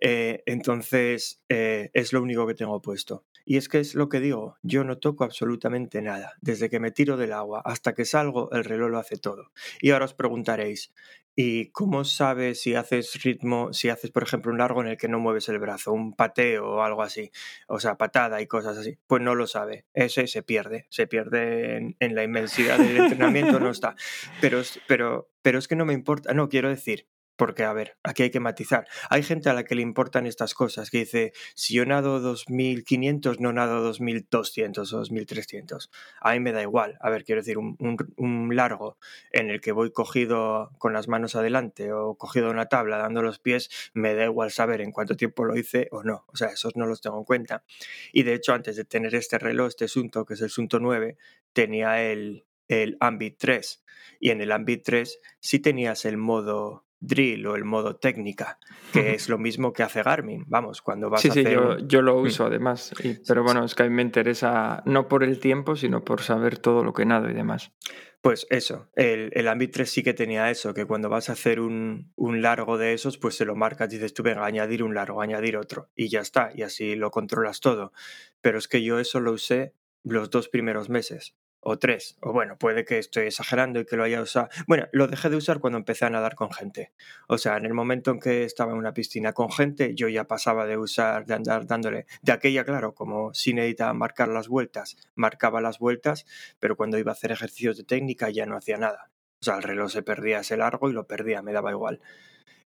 Eh, 0.00 0.44
entonces, 0.46 1.42
eh, 1.48 1.90
es 1.94 2.12
lo 2.12 2.22
único 2.22 2.46
que 2.46 2.54
tengo 2.54 2.80
puesto. 2.80 3.24
Y 3.44 3.56
es 3.56 3.68
que 3.68 3.80
es 3.80 3.96
lo 3.96 4.08
que 4.08 4.20
digo, 4.20 4.56
yo 4.62 4.84
no 4.84 4.98
toco 4.98 5.24
absolutamente 5.24 6.00
nada. 6.00 6.34
Desde 6.40 6.70
que 6.70 6.78
me 6.78 6.92
tiro 6.92 7.16
del 7.16 7.32
agua 7.32 7.60
hasta 7.64 7.92
que 7.92 8.04
salgo, 8.04 8.48
el 8.52 8.64
reloj 8.64 8.90
lo 8.90 8.98
hace 8.98 9.16
todo. 9.16 9.50
Y 9.80 9.90
ahora 9.90 10.04
os 10.04 10.14
preguntaréis, 10.14 10.92
¿y 11.34 11.70
cómo 11.70 12.04
sabes 12.04 12.60
si 12.60 12.74
haces 12.74 13.22
ritmo, 13.22 13.72
si 13.72 13.88
haces, 13.88 14.10
por 14.10 14.22
ejemplo, 14.22 14.52
un 14.52 14.58
largo 14.58 14.82
en 14.82 14.88
el 14.88 14.96
que 14.96 15.08
no 15.08 15.18
mueves 15.18 15.48
el 15.48 15.58
brazo, 15.58 15.92
un 15.92 16.14
pateo 16.14 16.68
o 16.68 16.82
algo 16.82 17.02
así? 17.02 17.30
O 17.68 17.80
sea, 17.80 17.96
patada 17.96 18.40
y 18.40 18.46
cosas 18.46 18.76
así. 18.78 18.98
Pues 19.06 19.22
no 19.22 19.34
lo 19.34 19.46
sabe. 19.46 19.86
Ese 19.94 20.26
se 20.26 20.42
pierde. 20.42 20.86
Se 20.90 21.06
pierde 21.06 21.94
en, 21.98 22.14
la 22.14 22.24
inmensidad 22.24 22.78
del 22.78 22.96
entrenamiento, 22.96 23.60
no 23.60 23.70
está. 23.70 23.94
Pero, 24.40 24.62
pero, 24.86 25.30
pero 25.42 25.58
es 25.58 25.68
que 25.68 25.76
no 25.76 25.84
me 25.84 25.94
importa. 25.94 26.34
No, 26.34 26.48
quiero 26.48 26.68
decir, 26.68 27.08
porque, 27.42 27.64
a 27.64 27.72
ver, 27.72 27.96
aquí 28.04 28.22
hay 28.22 28.30
que 28.30 28.38
matizar. 28.38 28.86
Hay 29.10 29.24
gente 29.24 29.50
a 29.50 29.52
la 29.52 29.64
que 29.64 29.74
le 29.74 29.82
importan 29.82 30.28
estas 30.28 30.54
cosas, 30.54 30.90
que 30.90 30.98
dice, 30.98 31.32
si 31.56 31.74
yo 31.74 31.84
nado 31.84 32.20
2500, 32.20 33.40
no 33.40 33.52
nado 33.52 33.82
2200 33.82 34.92
o 34.92 34.98
2300. 34.98 35.90
A 36.20 36.34
mí 36.34 36.38
me 36.38 36.52
da 36.52 36.62
igual. 36.62 36.96
A 37.00 37.10
ver, 37.10 37.24
quiero 37.24 37.40
decir, 37.40 37.58
un, 37.58 38.54
largo 38.54 38.96
en 39.32 39.50
el 39.50 39.60
que 39.60 39.72
voy 39.72 39.90
cogido 39.90 40.70
con 40.78 40.92
las 40.92 41.08
manos 41.08 41.34
adelante 41.34 41.92
o 41.92 42.14
cogido 42.14 42.48
una 42.48 42.66
tabla 42.66 42.98
dando 42.98 43.22
los 43.22 43.40
pies, 43.40 43.90
me 43.92 44.14
da 44.14 44.22
igual 44.26 44.52
saber 44.52 44.80
en 44.80 44.92
cuánto 44.92 45.16
tiempo 45.16 45.44
lo 45.44 45.56
hice 45.56 45.88
o 45.90 46.04
no. 46.04 46.24
O 46.28 46.36
sea, 46.36 46.50
esos 46.50 46.76
no 46.76 46.86
los 46.86 47.00
tengo 47.00 47.18
en 47.18 47.24
cuenta. 47.24 47.64
Y 48.12 48.22
de 48.22 48.34
hecho, 48.34 48.52
antes 48.52 48.76
de 48.76 48.84
tener 48.84 49.16
este 49.16 49.40
reloj, 49.40 49.66
este 49.66 49.88
Sunto, 49.88 50.24
que 50.24 50.34
es 50.34 50.42
el 50.42 50.50
Sunto 50.50 50.78
9, 50.78 51.16
tenía 51.52 52.04
el, 52.04 52.46
el 52.68 52.96
Ambit 53.00 53.36
3. 53.36 53.84
Y 54.20 54.30
en 54.30 54.42
el 54.42 54.52
Ambit 54.52 54.84
3 54.84 55.18
sí 55.40 55.58
tenías 55.58 56.04
el 56.04 56.18
modo 56.18 56.84
drill 57.02 57.46
o 57.46 57.56
el 57.56 57.64
modo 57.64 57.96
técnica, 57.96 58.58
que 58.92 59.14
es 59.14 59.28
lo 59.28 59.36
mismo 59.38 59.72
que 59.72 59.82
hace 59.82 60.02
Garmin. 60.02 60.44
Vamos, 60.46 60.80
cuando 60.82 61.10
vas 61.10 61.20
sí, 61.20 61.28
a 61.28 61.32
sí, 61.32 61.40
hacer. 61.40 61.86
yo, 61.86 62.00
lo 62.02 62.16
Mm. 62.18 62.22
uso 62.26 62.46
además. 62.46 62.92
y- 63.02 63.14
pero 63.26 63.42
bueno, 63.42 63.64
es 63.64 63.74
que 63.74 63.82
a 63.82 63.86
mí 63.88 63.94
me 63.94 64.02
interesa 64.02 64.82
no 64.86 65.08
por 65.08 65.24
el 65.24 65.38
tiempo, 65.40 65.76
sino 65.76 66.04
por 66.04 66.22
saber 66.22 66.58
todo 66.58 66.84
lo 66.84 66.92
que 66.92 67.04
nado 67.04 67.28
y 67.28 67.34
demás. 67.34 67.72
Pues 68.20 68.46
eso, 68.50 68.88
el, 68.94 69.30
el 69.34 69.48
Ambit 69.48 69.72
3 69.72 69.90
sí 69.90 70.04
que 70.04 70.14
tenía 70.14 70.48
eso, 70.48 70.72
que 70.74 70.84
cuando 70.86 71.08
vas 71.08 71.28
a 71.28 71.32
hacer 71.32 71.58
un, 71.58 72.12
un 72.14 72.40
largo 72.40 72.78
de 72.78 72.92
esos, 72.92 73.18
pues 73.18 73.34
se 73.36 73.44
lo 73.44 73.56
marcas, 73.56 73.90
dices 73.90 74.14
tú, 74.14 74.22
venga, 74.22 74.46
añadir 74.46 74.84
un 74.84 74.94
largo, 74.94 75.20
añadir 75.22 75.56
otro, 75.56 75.88
y 75.96 76.08
ya 76.08 76.20
está, 76.20 76.50
y 76.54 76.62
así 76.62 76.94
lo 76.94 77.10
controlas 77.10 77.58
todo. 77.58 77.92
Pero 78.40 78.58
es 78.58 78.68
que 78.68 78.80
yo 78.84 79.00
eso 79.00 79.18
lo 79.18 79.32
usé 79.32 79.74
los 80.04 80.30
dos 80.30 80.48
primeros 80.48 80.88
meses. 80.88 81.34
O 81.62 81.78
tres. 81.78 82.18
O 82.20 82.32
bueno, 82.32 82.58
puede 82.58 82.84
que 82.84 82.98
estoy 82.98 83.26
exagerando 83.26 83.80
y 83.80 83.86
que 83.86 83.96
lo 83.96 84.04
haya 84.04 84.20
usado. 84.20 84.48
Bueno, 84.66 84.88
lo 84.92 85.06
dejé 85.06 85.30
de 85.30 85.36
usar 85.36 85.60
cuando 85.60 85.78
empecé 85.78 86.04
a 86.04 86.10
nadar 86.10 86.34
con 86.34 86.52
gente. 86.52 86.92
O 87.28 87.38
sea, 87.38 87.56
en 87.56 87.64
el 87.64 87.72
momento 87.72 88.10
en 88.10 88.20
que 88.20 88.44
estaba 88.44 88.72
en 88.72 88.78
una 88.78 88.92
piscina 88.92 89.32
con 89.32 89.50
gente, 89.50 89.94
yo 89.94 90.08
ya 90.08 90.24
pasaba 90.24 90.66
de 90.66 90.76
usar, 90.76 91.24
de 91.24 91.34
andar 91.34 91.66
dándole. 91.66 92.06
De 92.20 92.32
aquella, 92.32 92.64
claro, 92.64 92.94
como 92.94 93.32
si 93.32 93.54
necesitaba 93.54 93.94
marcar 93.94 94.28
las 94.28 94.48
vueltas, 94.48 94.96
marcaba 95.14 95.60
las 95.60 95.78
vueltas, 95.78 96.26
pero 96.58 96.76
cuando 96.76 96.98
iba 96.98 97.12
a 97.12 97.14
hacer 97.14 97.30
ejercicios 97.30 97.76
de 97.76 97.84
técnica 97.84 98.28
ya 98.30 98.44
no 98.44 98.56
hacía 98.56 98.76
nada. 98.76 99.10
O 99.40 99.44
sea, 99.44 99.56
el 99.56 99.62
reloj 99.62 99.90
se 99.90 100.02
perdía 100.02 100.40
ese 100.40 100.56
largo 100.56 100.90
y 100.90 100.92
lo 100.92 101.06
perdía, 101.06 101.42
me 101.42 101.52
daba 101.52 101.70
igual. 101.70 102.00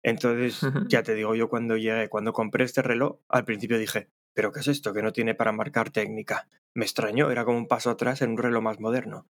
Entonces, 0.03 0.59
ya 0.89 1.03
te 1.03 1.15
digo, 1.15 1.35
yo 1.35 1.49
cuando 1.49 1.77
llegué, 1.77 2.09
cuando 2.09 2.33
compré 2.33 2.65
este 2.65 2.81
reloj, 2.81 3.19
al 3.29 3.45
principio 3.45 3.77
dije, 3.77 4.09
¿pero 4.33 4.51
qué 4.51 4.61
es 4.61 4.67
esto? 4.67 4.93
Que 4.93 5.01
no 5.01 5.13
tiene 5.13 5.35
para 5.35 5.51
marcar 5.51 5.89
técnica. 5.89 6.47
Me 6.73 6.85
extrañó, 6.85 7.31
era 7.31 7.45
como 7.45 7.57
un 7.57 7.67
paso 7.67 7.89
atrás 7.89 8.21
en 8.21 8.31
un 8.31 8.37
reloj 8.37 8.63
más 8.63 8.79
moderno. 8.79 9.27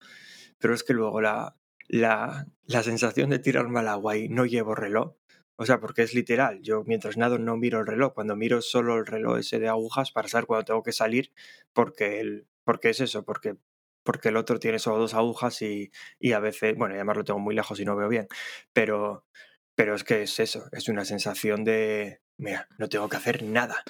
Pero 0.59 0.75
es 0.75 0.85
que 0.85 0.93
luego 0.93 1.21
la, 1.21 1.57
la, 1.89 2.47
la 2.67 2.83
sensación 2.83 3.31
de 3.31 3.39
tirarme 3.39 3.81
al 3.81 3.89
agua 3.89 4.17
y 4.17 4.29
no 4.29 4.47
llevo 4.47 4.75
reloj, 4.75 5.15
o 5.57 5.67
sea, 5.67 5.79
porque 5.79 6.03
es 6.03 6.15
literal, 6.15 6.63
yo 6.63 6.85
mientras 6.87 7.19
nado 7.19 7.39
no 7.39 7.57
miro 7.59 7.81
el 7.81 7.87
reloj, 7.87 8.15
cuando 8.15 8.35
miro 8.35 8.63
solo 8.63 8.97
el 8.97 9.05
reloj 9.05 9.41
ese 9.41 9.59
de 9.59 9.69
agujas 9.69 10.11
para 10.11 10.27
saber 10.27 10.47
cuándo 10.47 10.65
tengo 10.65 10.83
que 10.83 10.93
salir, 10.93 11.33
porque, 11.75 12.21
el, 12.21 12.47
porque 12.65 12.89
es 12.89 13.01
eso, 13.01 13.25
porque 13.25 13.57
porque 14.03 14.31
el 14.31 14.37
otro 14.39 14.59
tiene 14.59 14.79
solo 14.79 14.99
dos 14.99 15.13
agujas 15.13 15.61
y, 15.61 15.93
y, 16.19 16.33
a 16.33 16.41
veces, 16.41 16.75
bueno, 16.77 16.95
además 16.95 17.19
lo 17.19 17.25
tengo 17.25 17.39
muy 17.41 17.55
lejos 17.55 17.79
y 17.81 17.85
no 17.85 17.97
veo 17.97 18.09
bien, 18.09 18.29
pero, 18.73 19.27
pero 19.75 19.95
es 19.95 20.05
que 20.05 20.23
es 20.23 20.41
eso, 20.41 20.65
es 20.73 20.89
una 20.89 21.05
sensación 21.05 21.65
de, 21.65 22.23
mira, 22.41 22.69
no 22.79 22.89
tengo 22.89 23.09
que 23.09 23.17
hacer 23.17 23.43
nada. 23.43 23.83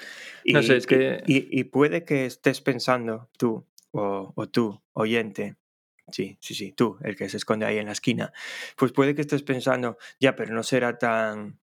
Y, 0.44 0.52
no 0.52 0.62
sé, 0.62 0.76
es 0.76 0.86
que... 0.86 1.22
Y, 1.26 1.64
puede 1.64 2.04
que 2.04 2.26
estés 2.26 2.60
pensando 2.60 3.30
tú, 3.38 3.66
o, 3.92 4.32
o 4.34 4.48
tú, 4.48 4.82
oyente, 4.92 5.56
sí, 6.12 6.36
sí, 6.40 6.54
sí, 6.54 6.72
tú, 6.72 6.98
el 7.02 7.16
que 7.16 7.28
se 7.28 7.36
esconde 7.36 7.66
ahí 7.66 7.78
en 7.78 7.86
la 7.86 7.92
esquina, 7.92 8.32
pues 8.76 8.92
puede 8.92 9.14
que 9.14 9.20
estés 9.20 9.42
pensando, 9.42 9.96
ya, 10.18 10.36
pero 10.36 10.52
no 10.54 10.62
será 10.62 10.98
tan, 10.98 11.60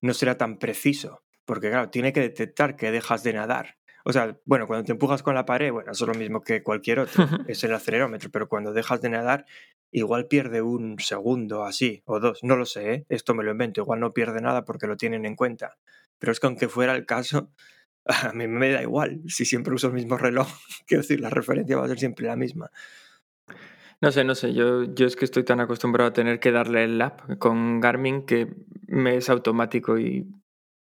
no 0.00 0.14
será 0.14 0.38
tan 0.38 0.58
preciso, 0.58 1.24
porque 1.44 1.70
claro, 1.70 1.90
tiene 1.90 2.12
que 2.12 2.20
detectar 2.20 2.76
que 2.76 2.90
dejas 2.90 3.22
de 3.22 3.32
nadar. 3.32 3.76
O 4.04 4.12
sea, 4.12 4.38
bueno, 4.44 4.66
cuando 4.66 4.84
te 4.84 4.92
empujas 4.92 5.22
con 5.22 5.34
la 5.34 5.44
pared, 5.44 5.70
bueno, 5.70 5.92
eso 5.92 6.04
es 6.04 6.08
lo 6.08 6.18
mismo 6.18 6.40
que 6.40 6.62
cualquier 6.62 7.00
otro, 7.00 7.26
es 7.48 7.62
el 7.64 7.74
acelerómetro, 7.74 8.30
pero 8.30 8.48
cuando 8.48 8.72
dejas 8.72 9.02
de 9.02 9.10
nadar, 9.10 9.44
igual 9.90 10.26
pierde 10.26 10.62
un 10.62 10.98
segundo 10.98 11.64
así, 11.64 12.02
o 12.06 12.20
dos, 12.20 12.42
no 12.42 12.56
lo 12.56 12.64
sé, 12.64 12.92
¿eh? 12.92 13.06
esto 13.08 13.34
me 13.34 13.44
lo 13.44 13.50
invento, 13.50 13.82
igual 13.82 14.00
no 14.00 14.14
pierde 14.14 14.40
nada 14.40 14.64
porque 14.64 14.86
lo 14.86 14.96
tienen 14.96 15.26
en 15.26 15.36
cuenta. 15.36 15.76
Pero 16.18 16.32
es 16.32 16.40
que 16.40 16.46
aunque 16.46 16.68
fuera 16.68 16.94
el 16.94 17.06
caso, 17.06 17.52
a 18.04 18.32
mí 18.32 18.46
me 18.46 18.70
da 18.70 18.82
igual, 18.82 19.22
si 19.26 19.44
siempre 19.44 19.74
uso 19.74 19.88
el 19.88 19.94
mismo 19.94 20.16
reloj, 20.16 20.48
quiero 20.86 21.02
decir, 21.02 21.20
la 21.20 21.30
referencia 21.30 21.76
va 21.76 21.84
a 21.84 21.88
ser 21.88 21.98
siempre 21.98 22.26
la 22.26 22.36
misma. 22.36 22.70
No 24.00 24.12
sé, 24.12 24.22
no 24.22 24.36
sé, 24.36 24.54
yo, 24.54 24.84
yo 24.94 25.06
es 25.06 25.16
que 25.16 25.24
estoy 25.24 25.42
tan 25.42 25.60
acostumbrado 25.60 26.10
a 26.10 26.12
tener 26.12 26.38
que 26.38 26.52
darle 26.52 26.84
el 26.84 26.98
lap 26.98 27.38
con 27.38 27.80
Garmin 27.80 28.24
que 28.26 28.48
me 28.86 29.16
es 29.16 29.28
automático 29.28 29.98
y 29.98 30.28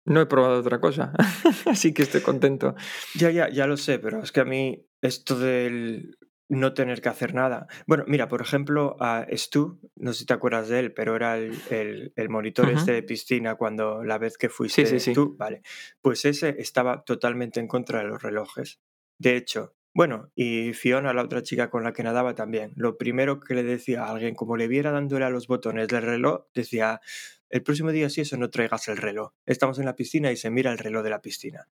no 0.05 0.21
he 0.21 0.27
probado 0.27 0.61
otra 0.61 0.81
cosa, 0.81 1.13
así 1.67 1.93
que 1.93 2.03
estoy 2.03 2.21
contento. 2.21 2.77
Ya, 3.15 3.31
ya, 3.31 3.49
ya 3.49 3.67
lo 3.67 3.77
sé, 3.77 3.99
pero 3.99 4.23
es 4.23 4.31
que 4.31 4.41
a 4.41 4.45
mí 4.45 4.87
esto 5.01 5.39
del 5.39 6.17
no 6.53 6.75
tener 6.75 7.01
que 7.01 7.09
hacer 7.09 7.35
nada. 7.35 7.67
Bueno, 7.87 8.05
mira, 8.07 8.29
por 8.29 8.43
ejemplo, 8.43 8.97
a 9.01 9.27
Stu, 9.33 9.81
no 9.97 10.13
sé 10.13 10.21
si 10.21 10.27
te 10.27 10.35
acuerdas 10.35 10.69
de 10.69 10.81
él, 10.81 10.93
pero 10.93 11.17
era 11.17 11.39
el, 11.39 12.13
el, 12.15 12.29
monitor 12.29 12.69
este 12.71 12.93
de 12.93 13.03
piscina 13.03 13.55
cuando 13.55 14.05
la 14.05 14.19
vez 14.19 14.37
que 14.37 14.51
fuiste 14.51 14.85
sí, 14.85 15.01
sí, 15.01 15.15
tú, 15.15 15.35
vale. 15.39 15.63
Pues 16.03 16.27
ese 16.27 16.57
estaba 16.59 17.05
totalmente 17.05 17.59
en 17.59 17.69
contra 17.69 18.01
de 18.01 18.05
los 18.05 18.23
relojes. 18.23 18.81
De 19.19 19.37
hecho, 19.37 19.75
bueno, 19.95 20.31
y 20.35 20.75
Fiona, 20.75 21.15
la 21.15 21.23
otra 21.23 21.43
chica 21.43 21.71
con 21.71 21.85
la 21.85 21.95
que 21.95 22.03
nadaba 22.03 22.35
también, 22.35 22.73
lo 22.77 22.99
primero 22.99 23.41
que 23.41 23.55
le 23.55 23.63
decía 23.63 24.05
a 24.05 24.11
alguien, 24.11 24.35
como 24.35 24.59
le 24.59 24.69
viera 24.69 24.91
dándole 24.91 25.25
a 25.25 25.31
los 25.31 25.47
botones 25.47 25.89
del 25.89 26.03
reloj, 26.03 26.45
decía, 26.55 27.01
el 27.49 27.63
próximo 27.63 27.93
día 27.93 28.11
si 28.11 28.21
eso 28.21 28.37
no 28.37 28.51
traigas 28.51 28.89
el 28.89 28.99
reloj. 28.99 29.33
Estamos 29.47 29.79
en 29.79 29.87
la 29.87 29.97
piscina 29.97 30.31
y 30.31 30.37
se 30.37 30.51
mira 30.51 30.71
el 30.71 30.79
reloj 30.79 31.03
de 31.03 31.11
la 31.11 31.23
piscina. 31.23 31.69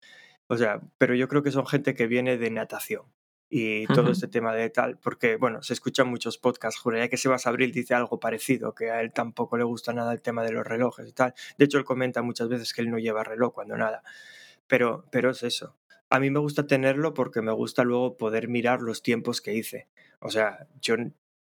O 0.48 0.58
sea, 0.58 0.80
pero 0.98 1.16
yo 1.16 1.28
creo 1.28 1.44
que 1.44 1.52
son 1.52 1.68
gente 1.68 1.96
que 1.96 2.08
viene 2.08 2.38
de 2.38 2.50
natación 2.50 3.04
y 3.50 3.88
todo 3.88 4.12
este 4.12 4.28
tema 4.28 4.54
de 4.54 4.70
tal, 4.70 4.98
porque 4.98 5.36
bueno, 5.36 5.64
se 5.64 5.74
escuchan 5.74 6.08
muchos 6.08 6.38
podcasts, 6.38 6.80
juraría 6.80 7.10
que 7.10 7.18
Sebas 7.18 7.48
Abril 7.48 7.72
dice 7.72 7.96
algo 7.96 8.20
parecido, 8.20 8.76
que 8.76 8.92
a 8.92 9.02
él 9.02 9.12
tampoco 9.12 9.58
le 9.58 9.64
gusta 9.64 9.92
nada 9.92 10.14
el 10.14 10.22
tema 10.22 10.44
de 10.44 10.52
los 10.52 10.66
relojes 10.66 11.08
y 11.08 11.14
tal. 11.14 11.34
De 11.58 11.66
hecho, 11.66 11.80
él 11.80 11.86
comenta 11.86 12.22
muchas 12.22 12.48
veces 12.48 12.74
que 12.74 12.82
él 12.82 12.92
no 12.92 13.00
lleva 13.00 13.24
reloj 13.24 13.54
cuando 13.54 13.76
nada. 13.76 14.04
Pero, 14.68 15.06
pero 15.12 15.32
es 15.32 15.42
eso. 15.42 15.76
A 16.12 16.20
mí 16.20 16.30
me 16.30 16.40
gusta 16.40 16.68
tenerlo 16.68 17.14
porque 17.14 17.42
me 17.42 17.52
gusta 17.52 17.84
luego 17.84 18.18
poder 18.18 18.48
mirar 18.48 18.82
los 18.82 19.02
tiempos 19.02 19.42
que 19.42 19.56
hice. 19.56 19.88
O 20.20 20.30
sea, 20.30 20.68
yo 20.80 20.96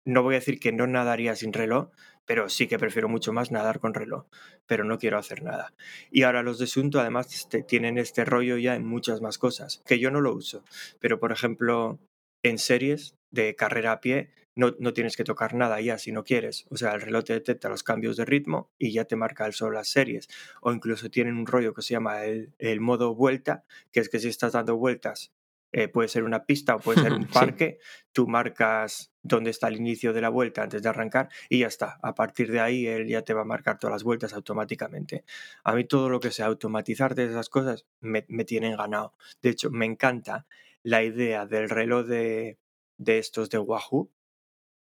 no 0.06 0.24
voy 0.24 0.36
a 0.36 0.40
decir 0.40 0.60
que 0.60 0.72
no 0.72 0.88
nadaría 0.88 1.36
sin 1.36 1.54
reloj, 1.54 1.90
pero 2.32 2.48
sí 2.48 2.66
que 2.66 2.80
prefiero 2.80 3.10
mucho 3.10 3.34
más 3.34 3.52
nadar 3.52 3.82
con 3.82 3.94
reloj, 3.94 4.26
pero 4.66 4.86
no 4.86 4.98
quiero 4.98 5.18
hacer 5.18 5.44
nada. 5.44 5.74
Y 6.12 6.24
ahora 6.24 6.44
los 6.44 6.60
de 6.60 6.68
Sunto 6.68 7.02
además 7.02 7.36
este, 7.36 7.62
tienen 7.62 7.98
este 7.98 8.24
rollo 8.24 8.56
ya 8.56 8.76
en 8.76 8.88
muchas 8.88 9.20
más 9.20 9.38
cosas, 9.38 9.82
que 9.86 10.00
yo 10.00 10.12
no 10.12 10.22
lo 10.22 10.34
uso, 10.34 10.64
pero 11.02 11.20
por 11.20 11.34
ejemplo 11.34 12.00
en 12.42 12.58
series 12.58 13.18
de 13.32 13.54
carrera 13.58 13.92
a 13.92 14.00
pie 14.00 14.30
no, 14.56 14.74
no 14.80 14.94
tienes 14.94 15.18
que 15.18 15.26
tocar 15.26 15.56
nada 15.56 15.82
ya 15.82 15.98
si 15.98 16.14
no 16.14 16.24
quieres, 16.24 16.68
o 16.70 16.78
sea, 16.78 16.94
el 16.94 17.02
reloj 17.02 17.26
te 17.26 17.34
detecta 17.34 17.68
los 17.68 17.84
cambios 17.84 18.16
de 18.16 18.24
ritmo 18.24 18.72
y 18.80 18.94
ya 18.94 19.04
te 19.04 19.18
marca 19.18 19.46
el 19.46 19.52
solo 19.52 19.74
las 19.74 19.90
series, 19.90 20.30
o 20.62 20.72
incluso 20.72 21.10
tienen 21.10 21.36
un 21.36 21.48
rollo 21.48 21.74
que 21.74 21.82
se 21.82 21.96
llama 21.96 22.24
el, 22.24 22.54
el 22.60 22.80
modo 22.80 23.14
vuelta, 23.14 23.66
que 23.92 24.00
es 24.00 24.08
que 24.08 24.20
si 24.20 24.30
estás 24.30 24.54
dando 24.54 24.78
vueltas 24.78 25.34
eh, 25.72 25.88
puede 25.88 26.10
ser 26.10 26.24
una 26.24 26.46
pista 26.46 26.76
o 26.76 26.80
puede 26.80 27.02
ser 27.02 27.14
un 27.14 27.26
parque, 27.28 27.80
tú 28.12 28.28
marcas 28.28 29.14
dónde 29.22 29.52
está 29.52 29.68
el 29.68 29.78
inicio 29.78 30.14
de 30.14 30.22
la 30.22 30.30
vuelta 30.30 30.64
antes 30.64 30.82
de 30.82 30.90
arrancar 30.90 31.30
y 31.50 31.60
ya 31.60 31.68
está. 31.68 32.00
A 32.02 32.14
partir 32.16 32.52
de 32.52 32.60
ahí 32.60 32.88
él 32.88 33.08
ya 33.08 33.22
te 33.22 33.34
va 33.34 33.42
a 33.42 33.46
marcar 33.46 33.80
todas 33.80 33.94
las 33.94 34.04
vueltas 34.04 34.34
automáticamente. 34.34 35.24
A 35.64 35.74
mí 35.74 35.86
todo 35.86 36.10
lo 36.10 36.20
que 36.20 36.32
sea 36.32 36.48
automatizar 36.48 37.16
de 37.16 37.26
esas 37.26 37.50
cosas 37.50 37.86
me, 38.00 38.26
me 38.28 38.46
tienen 38.46 38.76
ganado. 38.76 39.14
De 39.42 39.50
hecho, 39.50 39.70
me 39.72 39.86
encanta 39.86 40.46
la 40.84 41.04
idea 41.04 41.46
del 41.46 41.70
reloj 41.70 42.06
de, 42.06 42.58
de 42.98 43.18
estos 43.20 43.50
de 43.50 43.60
Wahoo 43.60 44.12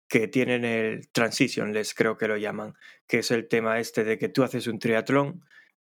que 0.09 0.29
tienen 0.29 0.65
el 0.65 1.09
transitionless, 1.11 1.95
creo 1.95 2.17
que 2.17 2.29
lo 2.29 2.37
llaman, 2.37 2.75
que 3.07 3.19
es 3.19 3.31
el 3.31 3.49
tema 3.49 3.81
este 3.81 4.05
de 4.05 4.19
que 4.19 4.29
tú 4.29 4.45
haces 4.45 4.67
un 4.69 4.79
triatlón 4.79 5.45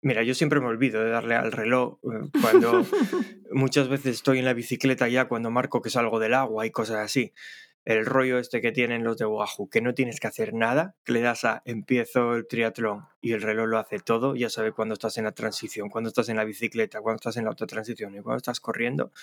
Mira, 0.03 0.21
yo 0.21 0.35
siempre 0.35 0.59
me 0.59 0.67
olvido 0.67 1.01
de 1.01 1.09
darle 1.09 1.35
al 1.35 1.53
reloj 1.53 1.97
eh, 2.03 2.29
cuando 2.41 2.85
muchas 3.51 3.87
veces 3.87 4.15
estoy 4.17 4.39
en 4.39 4.45
la 4.45 4.53
bicicleta 4.53 5.07
ya 5.07 5.29
cuando 5.29 5.49
marco 5.49 5.81
que 5.81 5.89
salgo 5.89 6.19
del 6.19 6.33
agua 6.33 6.65
y 6.65 6.71
cosas 6.71 6.97
así. 6.97 7.33
El 7.85 8.05
rollo 8.05 8.37
este 8.37 8.59
que 8.59 8.73
tienen 8.73 9.05
los 9.05 9.17
de 9.17 9.25
Wahoo, 9.25 9.69
que 9.69 9.79
no 9.79 9.93
tienes 9.93 10.19
que 10.19 10.27
hacer 10.27 10.53
nada, 10.53 10.95
que 11.05 11.13
le 11.13 11.21
das 11.21 11.45
a 11.45 11.61
empiezo 11.63 12.35
el 12.35 12.47
triatlón 12.47 13.05
y 13.21 13.31
el 13.31 13.41
reloj 13.41 13.67
lo 13.67 13.77
hace 13.77 13.99
todo, 13.99 14.35
ya 14.35 14.49
sabe 14.49 14.73
cuando 14.73 14.93
estás 14.93 15.17
en 15.17 15.23
la 15.23 15.31
transición, 15.31 15.89
cuando 15.89 16.09
estás 16.09 16.27
en 16.27 16.35
la 16.35 16.43
bicicleta, 16.43 16.99
cuando 16.99 17.17
estás 17.17 17.37
en 17.37 17.45
la 17.45 17.51
autotransición 17.51 18.13
y 18.13 18.19
cuando 18.19 18.37
estás 18.37 18.59
corriendo. 18.59 19.13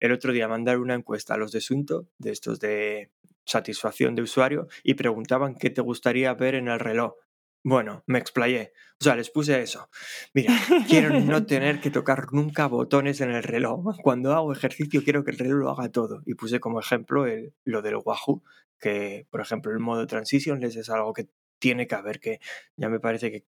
El 0.00 0.12
otro 0.12 0.32
día 0.32 0.48
mandar 0.48 0.78
una 0.78 0.94
encuesta 0.94 1.32
a 1.32 1.36
los 1.38 1.50
de 1.50 1.62
Sunto, 1.62 2.06
de 2.18 2.32
estos 2.32 2.60
de 2.60 3.08
satisfacción 3.46 4.14
de 4.14 4.22
usuario, 4.22 4.68
y 4.82 4.94
preguntaban 4.94 5.54
qué 5.54 5.70
te 5.70 5.80
gustaría 5.80 6.32
ver 6.34 6.56
en 6.56 6.68
el 6.68 6.78
reloj. 6.78 7.14
Bueno, 7.62 8.02
me 8.06 8.18
explayé. 8.18 8.72
O 9.00 9.04
sea, 9.04 9.16
les 9.16 9.30
puse 9.30 9.60
eso. 9.60 9.90
Mira, 10.34 10.58
quiero 10.88 11.20
no 11.20 11.44
tener 11.44 11.80
que 11.80 11.90
tocar 11.90 12.32
nunca 12.32 12.66
botones 12.66 13.20
en 13.20 13.30
el 13.30 13.42
reloj. 13.42 13.96
Cuando 14.02 14.32
hago 14.34 14.52
ejercicio 14.52 15.02
quiero 15.04 15.24
que 15.24 15.30
el 15.32 15.38
reloj 15.38 15.58
lo 15.58 15.70
haga 15.70 15.90
todo. 15.90 16.22
Y 16.26 16.34
puse 16.34 16.60
como 16.60 16.80
ejemplo 16.80 17.26
el, 17.26 17.54
lo 17.64 17.82
del 17.82 17.96
Wahoo, 17.96 18.42
que 18.78 19.26
por 19.30 19.40
ejemplo 19.40 19.72
el 19.72 19.78
modo 19.78 20.06
transition 20.06 20.60
les 20.60 20.76
es 20.76 20.88
algo 20.88 21.12
que 21.12 21.28
tiene 21.58 21.86
que 21.86 21.94
haber, 21.94 22.20
que 22.20 22.40
ya 22.76 22.88
me 22.88 23.00
parece 23.00 23.30
que, 23.30 23.46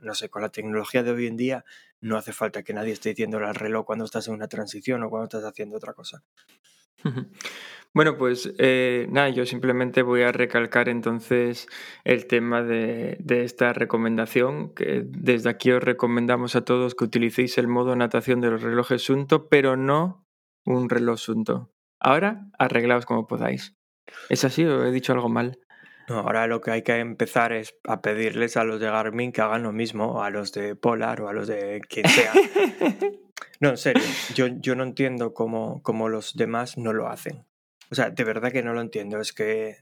no 0.00 0.14
sé, 0.14 0.28
con 0.28 0.42
la 0.42 0.50
tecnología 0.50 1.02
de 1.02 1.10
hoy 1.10 1.26
en 1.26 1.36
día 1.36 1.64
no 2.00 2.16
hace 2.16 2.32
falta 2.32 2.62
que 2.62 2.72
nadie 2.72 2.92
esté 2.92 3.10
diciéndole 3.10 3.46
al 3.46 3.56
reloj 3.56 3.84
cuando 3.84 4.04
estás 4.04 4.28
en 4.28 4.34
una 4.34 4.46
transición 4.46 5.02
o 5.02 5.10
cuando 5.10 5.24
estás 5.24 5.44
haciendo 5.44 5.76
otra 5.76 5.94
cosa. 5.94 6.22
Bueno, 7.94 8.16
pues 8.16 8.52
eh, 8.58 9.08
nada, 9.10 9.28
yo 9.30 9.44
simplemente 9.46 10.02
voy 10.02 10.22
a 10.22 10.30
recalcar 10.30 10.88
entonces 10.88 11.66
el 12.04 12.26
tema 12.26 12.62
de, 12.62 13.16
de, 13.18 13.44
esta 13.44 13.72
recomendación, 13.72 14.74
que 14.74 15.02
desde 15.04 15.50
aquí 15.50 15.72
os 15.72 15.82
recomendamos 15.82 16.54
a 16.54 16.64
todos 16.64 16.94
que 16.94 17.04
utilicéis 17.04 17.58
el 17.58 17.66
modo 17.66 17.96
natación 17.96 18.40
de 18.40 18.50
los 18.50 18.62
relojes 18.62 19.02
Sunto, 19.02 19.48
pero 19.48 19.76
no 19.76 20.26
un 20.64 20.88
reloj 20.88 21.18
Sunto. 21.18 21.72
Ahora, 21.98 22.46
arreglaos 22.58 23.06
como 23.06 23.26
podáis. 23.26 23.74
¿Es 24.28 24.44
así 24.44 24.64
o 24.64 24.84
he 24.84 24.92
dicho 24.92 25.12
algo 25.12 25.28
mal? 25.28 25.58
No, 26.08 26.20
ahora 26.20 26.46
lo 26.46 26.60
que 26.60 26.70
hay 26.70 26.82
que 26.82 26.96
empezar 26.96 27.52
es 27.52 27.74
a 27.86 28.00
pedirles 28.00 28.56
a 28.56 28.64
los 28.64 28.80
de 28.80 28.86
Garmin 28.86 29.32
que 29.32 29.42
hagan 29.42 29.62
lo 29.62 29.72
mismo, 29.72 30.22
a 30.22 30.30
los 30.30 30.52
de 30.52 30.74
Polar 30.74 31.20
o 31.20 31.28
a 31.28 31.32
los 31.32 31.46
de 31.48 31.80
quien 31.88 32.08
sea. 32.08 32.32
no, 33.60 33.70
en 33.70 33.76
serio, 33.76 34.02
yo, 34.34 34.46
yo 34.46 34.74
no 34.74 34.84
entiendo 34.84 35.34
cómo, 35.34 35.82
cómo 35.82 36.08
los 36.08 36.34
demás 36.34 36.78
no 36.78 36.92
lo 36.92 37.08
hacen. 37.08 37.44
O 37.90 37.94
sea, 37.94 38.10
de 38.10 38.24
verdad 38.24 38.52
que 38.52 38.62
no 38.62 38.72
lo 38.72 38.80
entiendo. 38.80 39.20
Es 39.20 39.32
que. 39.32 39.76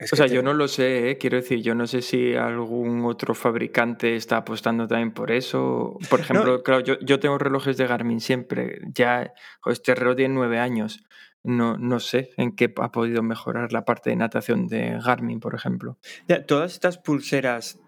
o 0.00 0.16
sea, 0.16 0.26
yo 0.26 0.42
no 0.42 0.52
lo 0.52 0.68
sé, 0.68 1.10
¿eh? 1.10 1.18
quiero 1.18 1.36
decir, 1.36 1.62
yo 1.62 1.74
no 1.74 1.86
sé 1.86 2.02
si 2.02 2.34
algún 2.34 3.04
otro 3.04 3.34
fabricante 3.34 4.16
está 4.16 4.38
apostando 4.38 4.86
también 4.86 5.12
por 5.12 5.30
eso. 5.30 5.96
Por 6.08 6.20
ejemplo, 6.20 6.62
claro, 6.62 6.80
yo, 6.80 6.98
yo, 7.00 7.20
tengo 7.20 7.38
relojes 7.38 7.76
de 7.76 7.86
Garmin 7.86 8.20
siempre. 8.20 8.80
Ya, 8.92 9.32
este 9.66 9.94
reloj 9.94 10.16
tiene 10.16 10.34
nueve 10.34 10.58
años. 10.58 11.02
no, 11.42 11.78
no 11.78 12.00
sé 12.00 12.30
en 12.36 12.54
qué 12.54 12.72
ha 12.76 12.92
podido 12.92 13.22
mejorar 13.22 13.72
la 13.72 13.86
parte 13.86 14.10
de 14.10 14.16
natación 14.16 14.66
de 14.66 14.98
Garmin, 15.02 15.40
por 15.40 15.54
ejemplo. 15.54 15.98
Ya, 16.28 16.44
Todas 16.44 16.72
estas 16.72 16.98
pulseras 16.98 17.78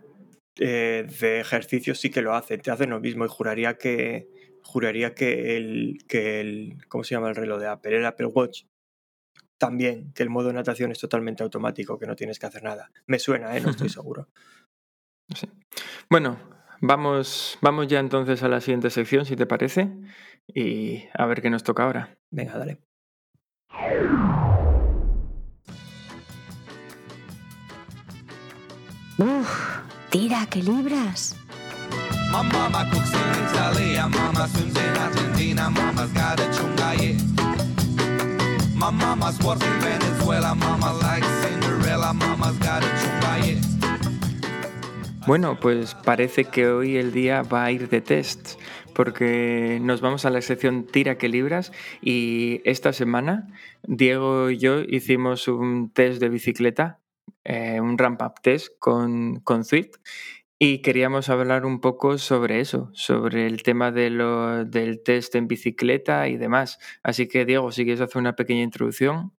eh, 0.57 1.07
de 1.21 1.41
ejercicio 1.41 1.95
sí 1.95 2.11
que 2.11 2.23
lo 2.23 2.35
hacen, 2.35 2.61
te 2.61 2.71
hacen 2.71 2.91
lo 2.91 3.01
mismo 3.01 3.25
y 3.25 3.29
juraría 3.29 3.77
que 3.77 4.29
juraría 4.63 5.15
que 5.15 5.57
el, 5.57 5.99
que 6.09 6.41
el 6.41 6.79
¿cómo 6.89 7.05
se 7.05 7.15
llama 7.15 7.29
el 7.29 7.37
reloj 7.37 7.61
de 7.61 7.69
Apple? 7.69 7.97
El 7.97 8.07
Apple 8.07 8.27
Watch 8.27 8.65
también, 9.59 10.13
que 10.13 10.23
el 10.25 10.31
modo 10.31 10.49
de 10.49 10.55
natación 10.55 10.91
es 10.91 10.99
totalmente 10.99 11.43
automático, 11.43 11.99
que 11.99 12.07
no 12.07 12.17
tienes 12.17 12.39
que 12.39 12.47
hacer 12.47 12.65
nada. 12.65 12.91
Me 13.07 13.19
suena, 13.19 13.57
¿eh? 13.57 13.61
no 13.61 13.71
estoy 13.71 13.89
seguro. 13.89 14.29
Sí. 15.35 15.49
Bueno, 16.11 16.37
vamos, 16.81 17.59
vamos 17.61 17.87
ya 17.87 18.01
entonces 18.01 18.43
a 18.43 18.49
la 18.49 18.61
siguiente 18.61 18.91
sección, 18.91 19.25
si 19.25 19.37
te 19.37 19.47
parece, 19.47 19.91
y 20.49 21.05
a 21.15 21.27
ver 21.27 21.41
qué 21.41 21.49
nos 21.49 21.63
toca 21.63 21.85
ahora. 21.85 22.19
Venga, 22.31 22.59
dale. 22.59 22.81
Uf, 29.19 29.81
tira, 30.11 30.47
que 30.47 30.63
libras. 30.63 31.42
My 32.33 32.41
mama 32.41 32.89
cooks 32.91 33.13
in 33.13 33.29
Italy, 33.45 33.93
mama 34.09 34.49
swims 34.49 34.75
in 34.75 34.97
Argentina, 34.97 35.69
mama's 35.69 36.11
got 36.13 36.41
a 36.41 36.45
chunga, 36.57 36.91
yeah. 36.97 37.19
My 38.75 38.91
mama's 38.91 39.39
works 39.45 39.63
in 39.63 39.81
Venezuela, 39.81 40.55
mama 40.55 40.95
likes 40.95 41.29
Cinderella, 41.43 42.15
mama's 42.15 42.57
got 42.57 42.83
a 42.83 42.89
chunga, 43.01 43.33
yeah. 43.45 43.61
Bueno, 45.27 45.61
pues 45.61 45.95
parece 45.95 46.45
que 46.45 46.69
hoy 46.69 46.97
el 46.97 47.13
día 47.13 47.43
va 47.43 47.67
a 47.67 47.71
ir 47.71 47.91
de 47.91 48.01
test, 48.01 48.59
porque 48.95 49.79
nos 49.83 50.01
vamos 50.01 50.25
a 50.25 50.31
la 50.31 50.41
sección 50.41 50.87
Tira 50.87 51.19
que 51.19 51.29
libras 51.29 51.71
y 52.01 52.63
esta 52.65 52.95
semana 52.95 53.47
Diego 53.83 54.49
y 54.49 54.57
yo 54.57 54.81
hicimos 54.81 55.49
un 55.49 55.91
test 55.91 56.19
de 56.19 56.31
bicicleta, 56.31 56.99
eh, 57.45 57.79
un 57.79 57.99
ramp-up 57.99 58.41
test 58.43 58.73
con, 58.79 59.41
con 59.41 59.65
y 60.65 60.79
queríamos 60.79 61.29
hablar 61.29 61.67
un 61.67 61.81
poco 61.81 62.19
sobre 62.19 62.61
eso, 62.61 62.89
sobre 62.93 63.49
el 63.49 63.65
tema 63.65 63.91
de 63.91 64.11
lo, 64.11 64.65
del 64.65 65.03
test 65.03 65.35
en 65.35 65.49
bicicleta 65.49 66.29
y 66.29 66.37
demás. 66.37 66.79
Así 67.03 67.27
que 67.27 67.45
Diego, 67.45 67.73
si 67.73 67.83
quieres 67.83 68.01
hacer 68.01 68.21
una 68.21 68.37
pequeña 68.37 68.63
introducción. 68.63 69.33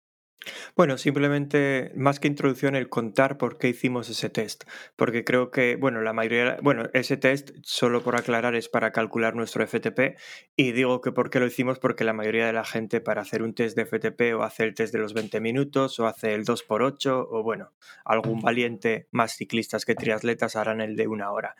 Bueno, 0.75 0.97
simplemente 0.97 1.91
más 1.95 2.19
que 2.19 2.27
introducción 2.27 2.75
el 2.75 2.89
contar 2.89 3.37
por 3.37 3.57
qué 3.57 3.69
hicimos 3.69 4.09
ese 4.09 4.29
test, 4.29 4.63
porque 4.95 5.23
creo 5.23 5.51
que, 5.51 5.75
bueno, 5.75 6.01
la 6.01 6.13
mayoría, 6.13 6.57
bueno, 6.61 6.89
ese 6.93 7.17
test, 7.17 7.51
solo 7.63 8.03
por 8.03 8.15
aclarar, 8.15 8.55
es 8.55 8.69
para 8.69 8.91
calcular 8.91 9.35
nuestro 9.35 9.65
FTP 9.65 10.17
y 10.55 10.71
digo 10.71 11.01
que 11.01 11.11
por 11.11 11.29
qué 11.29 11.39
lo 11.39 11.45
hicimos 11.45 11.79
porque 11.79 12.03
la 12.03 12.13
mayoría 12.13 12.45
de 12.45 12.53
la 12.53 12.65
gente 12.65 13.01
para 13.01 13.21
hacer 13.21 13.43
un 13.43 13.53
test 13.53 13.77
de 13.77 13.85
FTP 13.85 14.35
o 14.35 14.43
hace 14.43 14.63
el 14.63 14.73
test 14.73 14.93
de 14.93 14.99
los 14.99 15.13
20 15.13 15.39
minutos 15.39 15.99
o 15.99 16.07
hace 16.07 16.33
el 16.33 16.45
2x8 16.45 17.27
o 17.29 17.43
bueno, 17.43 17.71
algún 18.05 18.41
valiente 18.41 19.07
más 19.11 19.35
ciclistas 19.35 19.85
que 19.85 19.95
triatletas 19.95 20.55
harán 20.55 20.81
el 20.81 20.95
de 20.95 21.07
una 21.07 21.31
hora. 21.31 21.55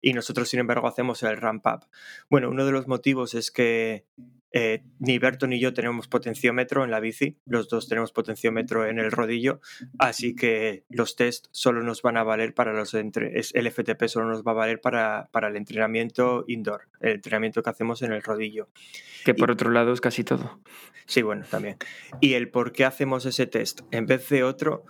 Y 0.00 0.12
nosotros, 0.12 0.48
sin 0.48 0.60
embargo, 0.60 0.86
hacemos 0.86 1.22
el 1.22 1.36
ramp 1.36 1.66
up. 1.66 1.86
Bueno, 2.30 2.50
uno 2.50 2.64
de 2.64 2.72
los 2.72 2.86
motivos 2.86 3.34
es 3.34 3.50
que 3.50 4.06
eh, 4.52 4.82
ni 4.98 5.18
Berto 5.18 5.46
ni 5.46 5.60
yo 5.60 5.74
tenemos 5.74 6.08
potenciómetro 6.08 6.84
en 6.84 6.90
la 6.90 7.00
bici, 7.00 7.36
los 7.44 7.68
dos 7.68 7.88
tenemos 7.88 8.12
potenciómetro 8.12 8.86
en 8.86 8.98
el 8.98 9.10
rodillo, 9.10 9.60
así 9.98 10.34
que 10.34 10.84
los 10.88 11.16
test 11.16 11.46
solo 11.50 11.82
nos 11.82 12.02
van 12.02 12.16
a 12.16 12.24
valer 12.24 12.54
para 12.54 12.72
los 12.72 12.94
entre 12.94 13.32
el 13.34 13.70
FTP 13.70 14.06
solo 14.06 14.28
nos 14.28 14.42
va 14.42 14.52
a 14.52 14.54
valer 14.54 14.80
para, 14.80 15.28
para 15.32 15.48
el 15.48 15.56
entrenamiento 15.56 16.44
indoor, 16.48 16.88
el 17.00 17.16
entrenamiento 17.16 17.62
que 17.62 17.70
hacemos 17.70 18.02
en 18.02 18.12
el 18.12 18.22
rodillo. 18.22 18.68
Que 19.24 19.34
por 19.34 19.50
otro 19.50 19.70
lado 19.70 19.92
es 19.92 20.00
casi 20.00 20.24
todo. 20.24 20.60
Sí, 21.06 21.22
bueno, 21.22 21.44
también. 21.50 21.76
Y 22.20 22.34
el 22.34 22.50
por 22.50 22.72
qué 22.72 22.84
hacemos 22.84 23.26
ese 23.26 23.46
test 23.46 23.80
en 23.90 24.06
vez 24.06 24.28
de 24.28 24.44
otro, 24.44 24.84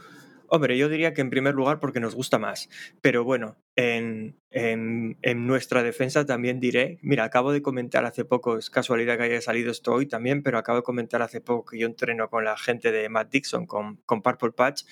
Hombre, 0.50 0.78
yo 0.78 0.88
diría 0.88 1.12
que 1.12 1.20
en 1.20 1.30
primer 1.30 1.54
lugar 1.54 1.78
porque 1.78 2.00
nos 2.00 2.14
gusta 2.14 2.38
más. 2.38 2.68
Pero 3.02 3.22
bueno, 3.22 3.56
en, 3.76 4.40
en, 4.50 5.18
en, 5.22 5.46
nuestra 5.46 5.82
defensa 5.82 6.24
también 6.24 6.58
diré, 6.58 6.98
mira, 7.02 7.24
acabo 7.24 7.52
de 7.52 7.60
comentar 7.60 8.04
hace 8.06 8.24
poco, 8.24 8.56
es 8.56 8.70
casualidad 8.70 9.18
que 9.18 9.24
haya 9.24 9.40
salido 9.42 9.70
esto 9.70 9.92
hoy 9.92 10.06
también, 10.06 10.42
pero 10.42 10.58
acabo 10.58 10.78
de 10.78 10.82
comentar 10.82 11.20
hace 11.20 11.40
poco 11.40 11.70
que 11.70 11.78
yo 11.78 11.86
entreno 11.86 12.30
con 12.30 12.44
la 12.44 12.56
gente 12.56 12.92
de 12.92 13.08
Matt 13.08 13.30
Dixon, 13.30 13.66
con, 13.66 13.96
con 14.06 14.22
Purple 14.22 14.52
Patch, 14.52 14.84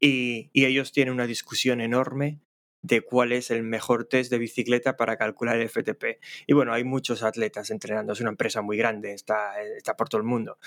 y, 0.00 0.50
y 0.52 0.64
ellos 0.64 0.92
tienen 0.92 1.14
una 1.14 1.26
discusión 1.26 1.80
enorme 1.80 2.40
de 2.82 3.00
cuál 3.00 3.32
es 3.32 3.50
el 3.50 3.62
mejor 3.62 4.04
test 4.04 4.30
de 4.30 4.38
bicicleta 4.38 4.96
para 4.96 5.16
calcular 5.16 5.56
el 5.56 5.68
FTP. 5.68 6.20
Y 6.46 6.52
bueno, 6.52 6.72
hay 6.72 6.84
muchos 6.84 7.22
atletas 7.22 7.70
entrenando, 7.70 8.12
es 8.12 8.20
una 8.20 8.30
empresa 8.30 8.62
muy 8.62 8.76
grande, 8.76 9.12
está, 9.12 9.60
está 9.62 9.96
por 9.96 10.08
todo 10.08 10.20
el 10.20 10.26
mundo. 10.26 10.58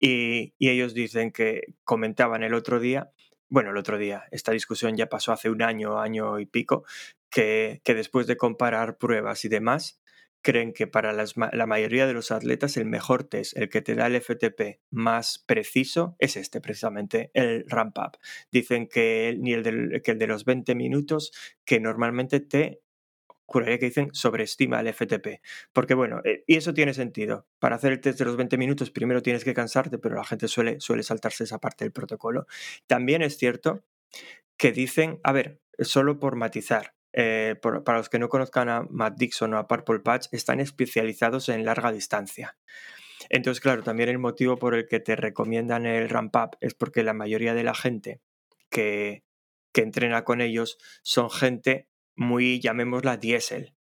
Y, 0.00 0.54
y 0.58 0.70
ellos 0.70 0.94
dicen 0.94 1.32
que 1.32 1.74
comentaban 1.84 2.42
el 2.42 2.54
otro 2.54 2.80
día 2.80 3.10
bueno, 3.48 3.70
el 3.70 3.76
otro 3.76 3.98
día, 3.98 4.24
esta 4.30 4.52
discusión 4.52 4.96
ya 4.96 5.08
pasó 5.08 5.32
hace 5.32 5.50
un 5.50 5.62
año, 5.62 6.00
año 6.00 6.38
y 6.38 6.46
pico, 6.46 6.84
que, 7.30 7.80
que 7.84 7.94
después 7.94 8.26
de 8.26 8.36
comparar 8.36 8.98
pruebas 8.98 9.44
y 9.44 9.48
demás, 9.48 10.00
creen 10.46 10.72
que 10.72 10.86
para 10.86 11.12
las, 11.12 11.34
la 11.36 11.66
mayoría 11.66 12.06
de 12.06 12.12
los 12.12 12.30
atletas 12.30 12.76
el 12.76 12.86
mejor 12.86 13.24
test, 13.24 13.56
el 13.56 13.68
que 13.68 13.82
te 13.82 13.96
da 13.96 14.06
el 14.06 14.14
FTP 14.14 14.80
más 14.92 15.42
preciso, 15.44 16.14
es 16.20 16.36
este 16.36 16.60
precisamente, 16.60 17.32
el 17.34 17.64
ramp 17.68 17.98
up. 17.98 18.18
Dicen 18.52 18.86
que 18.86 19.36
ni 19.40 19.54
el, 19.54 20.00
que 20.04 20.12
el 20.12 20.18
de 20.18 20.26
los 20.28 20.44
20 20.44 20.76
minutos, 20.76 21.32
que 21.64 21.80
normalmente 21.80 22.38
te 22.38 22.80
juraría 23.46 23.78
que 23.78 23.86
dicen 23.86 24.10
sobreestima 24.12 24.80
el 24.80 24.92
FTP. 24.92 25.40
Porque 25.72 25.94
bueno, 25.94 26.20
eh, 26.24 26.44
y 26.46 26.56
eso 26.56 26.74
tiene 26.74 26.92
sentido. 26.94 27.46
Para 27.58 27.76
hacer 27.76 27.92
el 27.92 28.00
test 28.00 28.18
de 28.18 28.24
los 28.24 28.36
20 28.36 28.58
minutos 28.58 28.90
primero 28.90 29.22
tienes 29.22 29.44
que 29.44 29.54
cansarte, 29.54 29.98
pero 29.98 30.16
la 30.16 30.24
gente 30.24 30.48
suele, 30.48 30.80
suele 30.80 31.02
saltarse 31.02 31.44
esa 31.44 31.58
parte 31.58 31.84
del 31.84 31.92
protocolo. 31.92 32.46
También 32.86 33.22
es 33.22 33.38
cierto 33.38 33.84
que 34.56 34.72
dicen, 34.72 35.20
a 35.22 35.32
ver, 35.32 35.60
solo 35.78 36.18
por 36.18 36.36
matizar, 36.36 36.94
eh, 37.12 37.56
para 37.62 37.98
los 37.98 38.08
que 38.08 38.18
no 38.18 38.28
conozcan 38.28 38.68
a 38.68 38.86
Matt 38.90 39.16
Dixon 39.16 39.54
o 39.54 39.58
a 39.58 39.68
Purple 39.68 40.00
Patch, 40.00 40.26
están 40.32 40.60
especializados 40.60 41.48
en 41.48 41.64
larga 41.64 41.92
distancia. 41.92 42.56
Entonces, 43.30 43.60
claro, 43.60 43.82
también 43.82 44.08
el 44.08 44.18
motivo 44.18 44.58
por 44.58 44.74
el 44.74 44.86
que 44.86 45.00
te 45.00 45.16
recomiendan 45.16 45.86
el 45.86 46.08
ramp 46.08 46.36
up 46.36 46.56
es 46.60 46.74
porque 46.74 47.02
la 47.02 47.14
mayoría 47.14 47.54
de 47.54 47.64
la 47.64 47.74
gente 47.74 48.20
que, 48.70 49.24
que 49.72 49.82
entrena 49.82 50.24
con 50.24 50.40
ellos 50.40 50.78
son 51.02 51.30
gente 51.30 51.88
muy, 52.16 52.60
llamémosla, 52.60 53.16
diésel. 53.16 53.76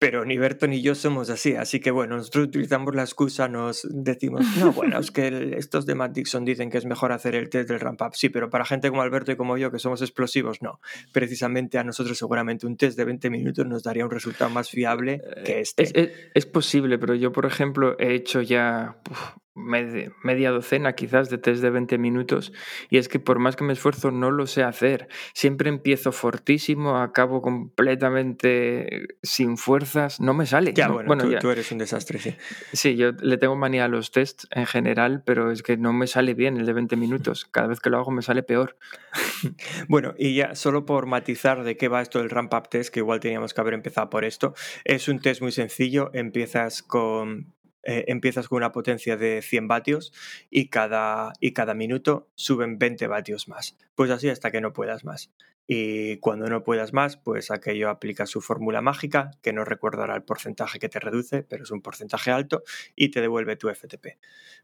Pero 0.00 0.24
ni 0.24 0.38
Berto 0.38 0.68
ni 0.68 0.80
yo 0.80 0.94
somos 0.94 1.28
así, 1.28 1.56
así 1.56 1.80
que 1.80 1.90
bueno, 1.90 2.16
nosotros 2.16 2.46
utilizamos 2.46 2.94
la 2.94 3.02
excusa, 3.02 3.48
nos 3.48 3.84
decimos, 3.90 4.46
no, 4.56 4.72
bueno, 4.72 5.00
es 5.00 5.10
que 5.10 5.56
estos 5.58 5.86
de 5.86 5.96
Matt 5.96 6.12
Dixon 6.12 6.44
dicen 6.44 6.70
que 6.70 6.78
es 6.78 6.86
mejor 6.86 7.10
hacer 7.10 7.34
el 7.34 7.50
test 7.50 7.68
del 7.68 7.80
ramp 7.80 8.00
up. 8.02 8.14
Sí, 8.14 8.28
pero 8.28 8.48
para 8.48 8.64
gente 8.64 8.90
como 8.90 9.02
Alberto 9.02 9.32
y 9.32 9.36
como 9.36 9.58
yo, 9.58 9.72
que 9.72 9.80
somos 9.80 10.00
explosivos, 10.00 10.62
no. 10.62 10.80
Precisamente 11.12 11.78
a 11.78 11.84
nosotros 11.84 12.16
seguramente 12.16 12.64
un 12.64 12.76
test 12.76 12.96
de 12.96 13.04
20 13.04 13.28
minutos 13.30 13.66
nos 13.66 13.82
daría 13.82 14.04
un 14.04 14.12
resultado 14.12 14.50
más 14.50 14.70
fiable 14.70 15.20
que 15.44 15.60
este. 15.60 15.82
Es, 15.82 15.92
es, 15.94 16.10
es 16.32 16.46
posible, 16.46 16.98
pero 16.98 17.16
yo, 17.16 17.32
por 17.32 17.44
ejemplo, 17.44 17.98
he 17.98 18.14
hecho 18.14 18.40
ya 18.40 19.00
uf, 19.10 19.32
media, 19.58 20.50
docena 20.50 20.94
quizás 20.94 21.30
de 21.30 21.38
test 21.38 21.62
de 21.62 21.70
20 21.70 21.98
minutos 21.98 22.52
y 22.90 22.98
es 22.98 23.08
que 23.08 23.18
por 23.18 23.38
más 23.38 23.56
que 23.56 23.64
me 23.64 23.72
esfuerzo 23.72 24.10
no 24.10 24.30
lo 24.30 24.46
sé 24.46 24.62
hacer. 24.62 25.08
Siempre 25.34 25.68
empiezo 25.68 26.12
fortísimo, 26.12 26.98
acabo 26.98 27.42
completamente 27.42 29.08
sin 29.22 29.56
fuerzas, 29.56 30.20
no 30.20 30.34
me 30.34 30.46
sale. 30.46 30.72
Ya, 30.72 30.88
no, 30.88 30.94
bueno, 30.94 31.08
bueno 31.08 31.24
tú, 31.24 31.30
ya. 31.30 31.38
tú 31.38 31.50
eres 31.50 31.70
un 31.72 31.78
desastre, 31.78 32.18
sí. 32.18 32.34
Sí, 32.72 32.96
yo 32.96 33.12
le 33.12 33.36
tengo 33.36 33.56
manía 33.56 33.84
a 33.84 33.88
los 33.88 34.10
tests 34.10 34.48
en 34.50 34.66
general, 34.66 35.22
pero 35.24 35.50
es 35.50 35.62
que 35.62 35.76
no 35.76 35.92
me 35.92 36.06
sale 36.06 36.34
bien 36.34 36.56
el 36.56 36.66
de 36.66 36.72
20 36.72 36.96
minutos. 36.96 37.44
Cada 37.50 37.66
vez 37.66 37.80
que 37.80 37.90
lo 37.90 37.98
hago 37.98 38.10
me 38.10 38.22
sale 38.22 38.42
peor. 38.42 38.76
Bueno, 39.88 40.14
y 40.18 40.34
ya 40.34 40.54
solo 40.54 40.84
por 40.84 41.06
matizar 41.06 41.64
de 41.64 41.76
qué 41.76 41.88
va 41.88 42.02
esto 42.02 42.18
del 42.18 42.30
ramp 42.30 42.52
up 42.54 42.68
test, 42.68 42.92
que 42.92 43.00
igual 43.00 43.20
teníamos 43.20 43.54
que 43.54 43.60
haber 43.60 43.74
empezado 43.74 44.10
por 44.10 44.24
esto, 44.24 44.54
es 44.84 45.08
un 45.08 45.20
test 45.20 45.40
muy 45.40 45.52
sencillo, 45.52 46.10
empiezas 46.12 46.82
con 46.82 47.54
eh, 47.90 48.04
empiezas 48.08 48.48
con 48.48 48.58
una 48.58 48.70
potencia 48.70 49.16
de 49.16 49.40
100 49.40 49.66
vatios 49.66 50.12
y 50.50 50.68
cada, 50.68 51.32
y 51.40 51.54
cada 51.54 51.72
minuto 51.72 52.28
suben 52.34 52.78
20 52.78 53.06
vatios 53.06 53.48
más. 53.48 53.78
Pues 53.94 54.10
así 54.10 54.28
hasta 54.28 54.50
que 54.50 54.60
no 54.60 54.74
puedas 54.74 55.06
más. 55.06 55.32
Y 55.66 56.18
cuando 56.18 56.50
no 56.50 56.64
puedas 56.64 56.92
más, 56.92 57.16
pues 57.16 57.50
aquello 57.50 57.88
aplica 57.88 58.26
su 58.26 58.42
fórmula 58.42 58.82
mágica, 58.82 59.30
que 59.40 59.54
no 59.54 59.64
recordará 59.64 60.14
el 60.16 60.22
porcentaje 60.22 60.78
que 60.78 60.90
te 60.90 61.00
reduce, 61.00 61.44
pero 61.44 61.62
es 61.62 61.70
un 61.70 61.80
porcentaje 61.80 62.30
alto, 62.30 62.62
y 62.94 63.08
te 63.08 63.22
devuelve 63.22 63.56
tu 63.56 63.70
FTP. 63.70 64.18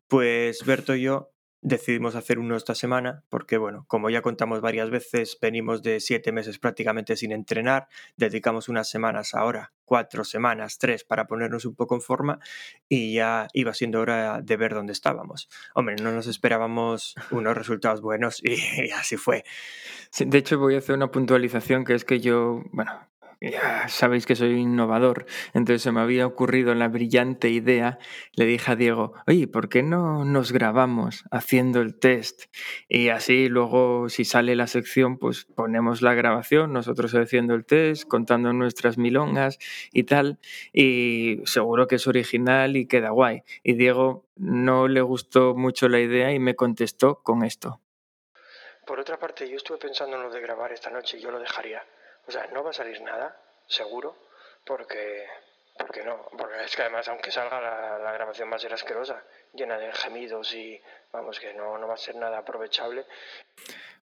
Pues 0.07 0.63
Berto 0.67 0.95
y 0.95 1.03
yo 1.03 1.33
decidimos 1.65 2.15
hacer 2.15 2.39
uno 2.39 2.57
esta 2.57 2.75
semana 2.75 3.25
porque, 3.31 3.57
bueno, 3.57 3.87
como 3.89 4.11
ya 4.11 4.21
contamos 4.21 4.61
varias 4.61 4.91
veces, 4.91 5.37
venimos 5.41 5.83
de 5.83 5.99
siete 5.99 6.31
meses 6.31 6.59
prácticamente 6.59 7.17
sin 7.17 7.33
entrenar, 7.33 7.89
dedicamos 8.17 8.69
unas 8.69 8.89
semanas 8.89 9.35
ahora, 9.35 9.73
cuatro 9.87 10.25
semanas, 10.25 10.79
tres, 10.79 11.05
para 11.05 11.27
ponernos 11.27 11.65
un 11.65 11.75
poco 11.75 11.95
en 11.95 12.03
forma 12.03 12.39
y 12.89 13.15
ya 13.15 13.49
iba 13.55 13.73
siendo 13.73 14.01
hora 14.01 14.43
de 14.43 14.57
ver 14.57 14.75
dónde 14.75 14.93
estábamos. 14.93 15.49
Hombre, 15.75 15.97
no 15.97 16.13
nos 16.13 16.27
esperábamos 16.27 17.15
unos 17.31 17.57
resultados 17.57 18.03
buenos 18.03 18.43
y, 18.45 18.91
así 18.97 19.17
fue. 19.17 19.45
De 20.19 20.39
hecho, 20.39 20.59
voy 20.59 20.75
a 20.75 20.79
hacer 20.79 20.95
una 20.95 21.11
puntualización 21.11 21.85
que 21.85 21.95
es 21.95 22.05
que 22.05 22.21
yo, 22.21 22.63
bueno, 22.73 22.93
ya 23.41 23.89
sabéis 23.89 24.27
que 24.27 24.37
soy 24.37 24.53
innovador, 24.53 25.27
entonces 25.53 25.83
se 25.83 25.93
me 25.93 26.01
había 26.01 26.27
ocurrido 26.27 26.75
la 26.75 26.89
brillante 26.89 27.51
idea, 27.51 27.99
le 28.35 28.47
dije 28.47 28.73
a 28.73 28.77
Diego, 28.77 29.15
oye, 29.27 29.47
¿por 29.47 29.69
qué 29.69 29.83
no 29.83 30.25
nos 30.25 30.53
grabamos 30.53 31.25
haciendo 31.31 31.81
el 31.81 31.99
test? 31.99 32.45
Y 32.89 33.09
así 33.09 33.49
luego 33.49 34.09
si 34.09 34.25
sale 34.25 34.57
la 34.57 34.67
sección, 34.67 35.19
pues 35.19 35.45
ponemos 35.45 36.03
la 36.03 36.15
grabación, 36.15 36.73
nosotros 36.73 37.15
haciendo 37.15 37.55
el 37.55 37.65
test, 37.65 38.07
contando 38.09 38.53
nuestras 38.53 38.99
milongas 38.99 39.59
y 39.93 40.05
tal, 40.05 40.39
y 40.73 41.41
seguro 41.45 41.87
que 41.87 41.97
es 41.97 42.07
original 42.07 42.77
y 42.77 42.87
queda 42.87 43.11
guay. 43.11 43.43
Y 43.63 43.75
Diego 43.75 44.27
no 44.37 44.89
le 44.89 45.01
gustó 45.01 45.55
mucho 45.55 45.89
la 45.89 46.01
idea 46.01 46.33
y 46.33 46.39
me 46.39 46.55
contestó 46.55 47.23
con 47.23 47.45
esto. 47.45 47.81
Por 48.87 49.01
otra 49.01 49.19
parte, 49.19 49.49
yo 49.49 49.57
estuve 49.57 49.79
pensando 49.79 50.17
en 50.17 50.23
lo 50.25 50.31
de 50.31 50.41
grabar 50.41 50.73
esta 50.73 50.91
noche 50.91 51.17
y 51.17 51.21
yo 51.21 51.31
lo 51.31 51.39
dejaría. 51.39 51.83
O 52.27 52.31
sea, 52.33 52.47
no 52.53 52.63
va 52.65 52.71
a 52.71 52.73
salir 52.73 53.01
nada, 53.03 53.37
seguro, 53.67 54.17
porque, 54.67 55.25
porque 55.79 56.03
no. 56.05 56.27
Porque 56.37 56.65
es 56.65 56.75
que 56.75 56.83
además, 56.83 57.07
aunque 57.09 57.31
salga 57.31 57.61
la, 57.61 57.99
la 57.99 58.13
grabación 58.13 58.51
va 58.51 58.57
a 58.57 58.59
ser 58.59 58.73
asquerosa, 58.73 59.23
llena 59.53 59.77
de 59.79 59.93
gemidos 59.93 60.55
y 60.55 60.81
vamos, 61.13 61.39
que 61.41 61.53
no, 61.55 61.79
no 61.79 61.87
va 61.87 61.95
a 61.95 61.99
ser 61.99 62.17
nada 62.17 62.39
aprovechable. 62.39 63.05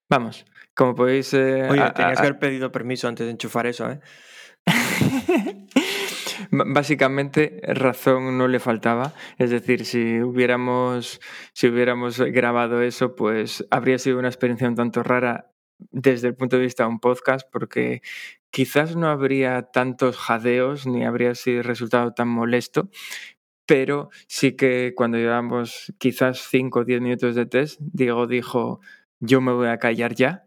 Vamos, 0.09 0.45
como 0.75 0.95
podéis... 0.95 1.33
eh, 1.35 1.69
Oye, 1.71 1.83
a- 1.83 1.93
tenías 1.95 2.19
a- 2.19 2.23
que 2.23 2.27
haber 2.29 2.39
pedido 2.39 2.71
permiso 2.71 3.09
antes 3.09 3.25
de 3.27 3.33
enchufar 3.33 3.67
eso, 3.67 3.91
¿eh? 3.91 4.01
Básicamente 6.51 7.61
razón 7.63 8.37
no 8.37 8.47
le 8.49 8.59
faltaba, 8.61 9.13
es 9.39 9.51
decir, 9.51 9.85
si 9.87 10.21
hubiéramos, 10.21 11.21
si 11.53 11.69
hubiéramos 11.69 12.21
grabado 12.21 12.83
eso, 12.83 13.15
pues 13.15 13.65
habría 13.71 13.99
sido 13.99 14.19
una 14.19 14.29
experiencia 14.29 14.69
un 14.69 14.75
tanto 14.75 15.03
rara 15.03 15.52
desde 15.91 16.29
el 16.29 16.35
punto 16.35 16.57
de 16.57 16.63
vista 16.63 16.85
de 16.85 16.91
un 16.91 17.01
podcast, 17.01 17.49
porque 17.51 18.03
quizás 18.51 18.97
no 18.97 19.09
habría 19.09 19.63
tantos 19.63 20.17
jadeos 20.17 20.87
ni 20.87 21.05
habría 21.05 21.35
sido 21.35 21.63
resultado 21.63 22.13
tan 22.13 22.29
molesto, 22.29 22.91
pero 23.67 24.11
sí 24.29 24.57
que 24.57 24.93
cuando 24.95 25.19
llevamos 25.19 25.93
quizás 25.99 26.47
5 26.51 26.81
o 26.81 26.85
10 26.85 27.01
minutos 27.01 27.35
de 27.35 27.47
test, 27.47 27.81
Diego 27.81 28.27
dijo, 28.27 28.81
yo 29.21 29.41
me 29.41 29.53
voy 29.53 29.69
a 29.69 29.79
callar 29.79 30.15
ya. 30.15 30.47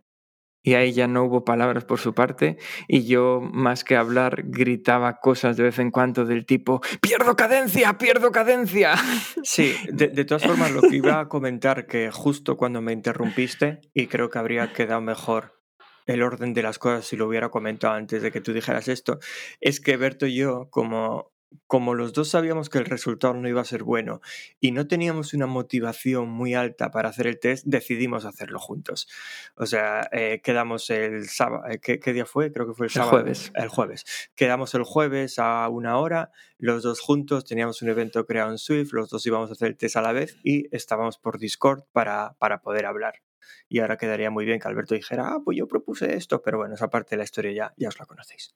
Y 0.65 0.73
ahí 0.73 0.93
ya 0.93 1.07
no 1.07 1.23
hubo 1.25 1.45
palabras 1.45 1.85
por 1.85 1.99
su 1.99 2.15
parte 2.15 2.57
y 2.87 3.05
yo 3.05 3.39
más 3.39 3.83
que 3.83 3.95
hablar 3.95 4.45
gritaba 4.47 5.19
cosas 5.19 5.57
de 5.57 5.63
vez 5.63 5.77
en 5.77 5.91
cuando 5.91 6.25
del 6.25 6.47
tipo 6.47 6.81
¡Pierdo 7.01 7.35
cadencia! 7.35 7.99
¡Pierdo 7.99 8.31
cadencia! 8.31 8.95
Sí, 9.43 9.75
de, 9.91 10.25
todas 10.25 10.43
formas, 10.43 10.71
lo 10.71 10.81
que 10.81 10.95
iba 10.95 11.19
a 11.19 11.29
comentar, 11.29 11.85
que 11.85 12.09
justo 12.09 12.57
cuando 12.57 12.81
me 12.81 12.93
interrumpiste, 12.93 13.79
y 13.93 14.07
creo 14.07 14.29
que 14.29 14.39
habría 14.39 14.73
quedado 14.73 15.01
mejor 15.01 15.61
el 16.07 16.23
orden 16.23 16.53
de 16.53 16.63
las 16.63 16.79
cosas 16.79 17.05
si 17.05 17.15
lo 17.15 17.27
hubiera 17.27 17.49
comentado 17.49 17.93
antes 17.93 18.23
de 18.23 18.31
que 18.31 18.41
tú 18.41 18.53
dijeras 18.53 18.87
esto, 18.87 19.19
es 19.61 19.79
que 19.79 19.97
Berto 19.97 20.25
y 20.25 20.35
yo, 20.35 20.67
como, 20.71 21.34
como 21.67 21.93
los 21.93 22.13
dos 22.13 22.29
sabíamos 22.29 22.69
que 22.69 22.77
el 22.77 22.85
resultado 22.85 23.33
no 23.33 23.47
iba 23.47 23.61
a 23.61 23.65
ser 23.65 23.83
bueno 23.83 24.21
y 24.59 24.71
no 24.71 24.87
teníamos 24.87 25.33
una 25.33 25.47
motivación 25.47 26.29
muy 26.29 26.53
alta 26.53 26.91
para 26.91 27.09
hacer 27.09 27.27
el 27.27 27.39
test, 27.39 27.65
decidimos 27.65 28.25
hacerlo 28.25 28.59
juntos. 28.59 29.07
O 29.55 29.65
sea, 29.65 30.07
eh, 30.11 30.41
quedamos 30.43 30.89
el 30.89 31.27
sábado, 31.27 31.63
¿qué, 31.81 31.99
qué 31.99 32.13
día 32.13 32.25
fue? 32.25 32.51
Creo 32.51 32.67
que 32.67 32.73
fue 32.73 32.87
el 32.87 32.91
El 32.91 32.93
sábado. 32.93 33.11
jueves. 33.11 33.51
El 33.55 33.69
jueves. 33.69 34.05
Quedamos 34.35 34.73
el 34.75 34.83
jueves 34.83 35.39
a 35.39 35.67
una 35.69 35.97
hora, 35.97 36.31
los 36.57 36.83
dos 36.83 36.99
juntos, 36.99 37.45
teníamos 37.45 37.81
un 37.81 37.89
evento 37.89 38.25
creado 38.25 38.51
en 38.51 38.57
Swift, 38.57 38.93
los 38.93 39.09
dos 39.09 39.25
íbamos 39.25 39.49
a 39.49 39.53
hacer 39.53 39.69
el 39.69 39.77
test 39.77 39.97
a 39.97 40.01
la 40.01 40.13
vez 40.13 40.37
y 40.43 40.67
estábamos 40.75 41.17
por 41.17 41.39
Discord 41.39 41.83
para, 41.91 42.35
para 42.39 42.61
poder 42.61 42.85
hablar. 42.85 43.24
Y 43.69 43.79
ahora 43.79 43.97
quedaría 43.97 44.29
muy 44.29 44.45
bien 44.45 44.59
que 44.59 44.67
Alberto 44.67 44.95
dijera, 44.95 45.27
ah, 45.29 45.39
pues 45.43 45.57
yo 45.57 45.67
propuse 45.67 46.15
esto, 46.15 46.41
pero 46.41 46.57
bueno, 46.57 46.75
esa 46.75 46.89
parte 46.89 47.11
de 47.11 47.17
la 47.17 47.23
historia 47.23 47.51
ya, 47.51 47.73
ya 47.77 47.89
os 47.89 47.99
la 47.99 48.05
conocéis. 48.05 48.53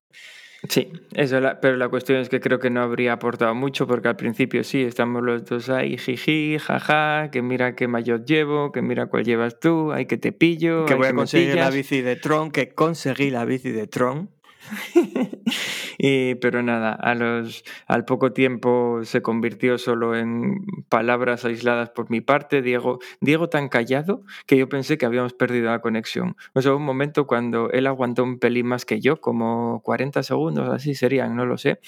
Sí, 0.67 0.91
eso 1.13 1.39
la- 1.39 1.61
pero 1.61 1.77
la 1.77 1.87
cuestión 1.87 2.19
es 2.19 2.27
que 2.27 2.41
creo 2.41 2.59
que 2.59 2.69
no 2.69 2.81
habría 2.81 3.13
aportado 3.13 3.55
mucho 3.55 3.87
porque 3.87 4.09
al 4.09 4.17
principio 4.17 4.63
sí, 4.65 4.81
estamos 4.83 5.23
los 5.23 5.45
dos 5.45 5.69
ahí, 5.69 5.97
jiji, 5.97 6.57
jaja, 6.59 7.29
que 7.31 7.41
mira 7.41 7.75
qué 7.75 7.87
mayor 7.87 8.25
llevo, 8.25 8.73
que 8.73 8.81
mira 8.81 9.05
cuál 9.05 9.23
llevas 9.23 9.57
tú, 9.61 9.93
ay 9.93 10.05
que 10.05 10.17
te 10.17 10.33
pillo, 10.33 10.85
que 10.85 10.95
voy 10.95 11.07
a 11.07 11.13
conseguir 11.13 11.55
la 11.55 11.69
bici 11.69 12.01
de 12.01 12.17
Tron, 12.17 12.51
que 12.51 12.73
conseguí 12.73 13.29
la 13.29 13.45
bici 13.45 13.71
de 13.71 13.87
Tron. 13.87 14.31
Y, 16.01 16.35
pero 16.35 16.63
nada, 16.63 16.93
a 16.93 17.13
los, 17.13 17.65
al 17.85 18.05
poco 18.05 18.31
tiempo 18.31 19.01
se 19.03 19.21
convirtió 19.21 19.77
solo 19.77 20.15
en 20.15 20.65
palabras 20.87 21.43
aisladas 21.43 21.89
por 21.89 22.09
mi 22.09 22.21
parte. 22.21 22.61
Diego, 22.61 22.99
Diego 23.19 23.49
tan 23.49 23.67
callado 23.67 24.23
que 24.45 24.55
yo 24.55 24.69
pensé 24.69 24.97
que 24.97 25.05
habíamos 25.05 25.33
perdido 25.33 25.69
la 25.69 25.81
conexión. 25.81 26.37
O 26.53 26.61
sea, 26.61 26.73
un 26.73 26.83
momento 26.83 27.27
cuando 27.27 27.69
él 27.71 27.85
aguantó 27.85 28.23
un 28.23 28.39
pelín 28.39 28.67
más 28.67 28.85
que 28.85 29.01
yo, 29.01 29.19
como 29.19 29.81
40 29.83 30.23
segundos, 30.23 30.69
así 30.69 30.95
serían, 30.95 31.35
no 31.35 31.45
lo 31.45 31.57
sé. 31.57 31.81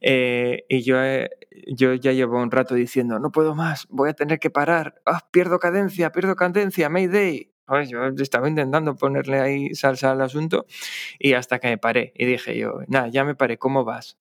Eh, 0.00 0.64
y 0.70 0.82
yo, 0.82 1.02
eh, 1.02 1.28
yo 1.66 1.92
ya 1.92 2.12
llevo 2.12 2.40
un 2.40 2.50
rato 2.50 2.74
diciendo, 2.74 3.18
no 3.18 3.30
puedo 3.30 3.54
más, 3.54 3.86
voy 3.90 4.08
a 4.08 4.14
tener 4.14 4.38
que 4.38 4.48
parar, 4.48 5.02
ah, 5.04 5.28
pierdo 5.30 5.58
cadencia, 5.58 6.12
pierdo 6.12 6.34
cadencia, 6.34 6.88
Mayday. 6.88 7.50
Yo 7.88 8.06
estaba 8.18 8.48
intentando 8.48 8.96
ponerle 8.96 9.40
ahí 9.40 9.74
salsa 9.74 10.12
al 10.12 10.20
asunto 10.20 10.66
y 11.18 11.34
hasta 11.34 11.58
que 11.58 11.68
me 11.68 11.78
paré 11.78 12.12
y 12.16 12.26
dije 12.26 12.56
yo, 12.56 12.80
nada, 12.88 13.08
ya 13.08 13.24
me 13.24 13.34
paré, 13.34 13.58
¿cómo 13.58 13.84
vas? 13.84 14.18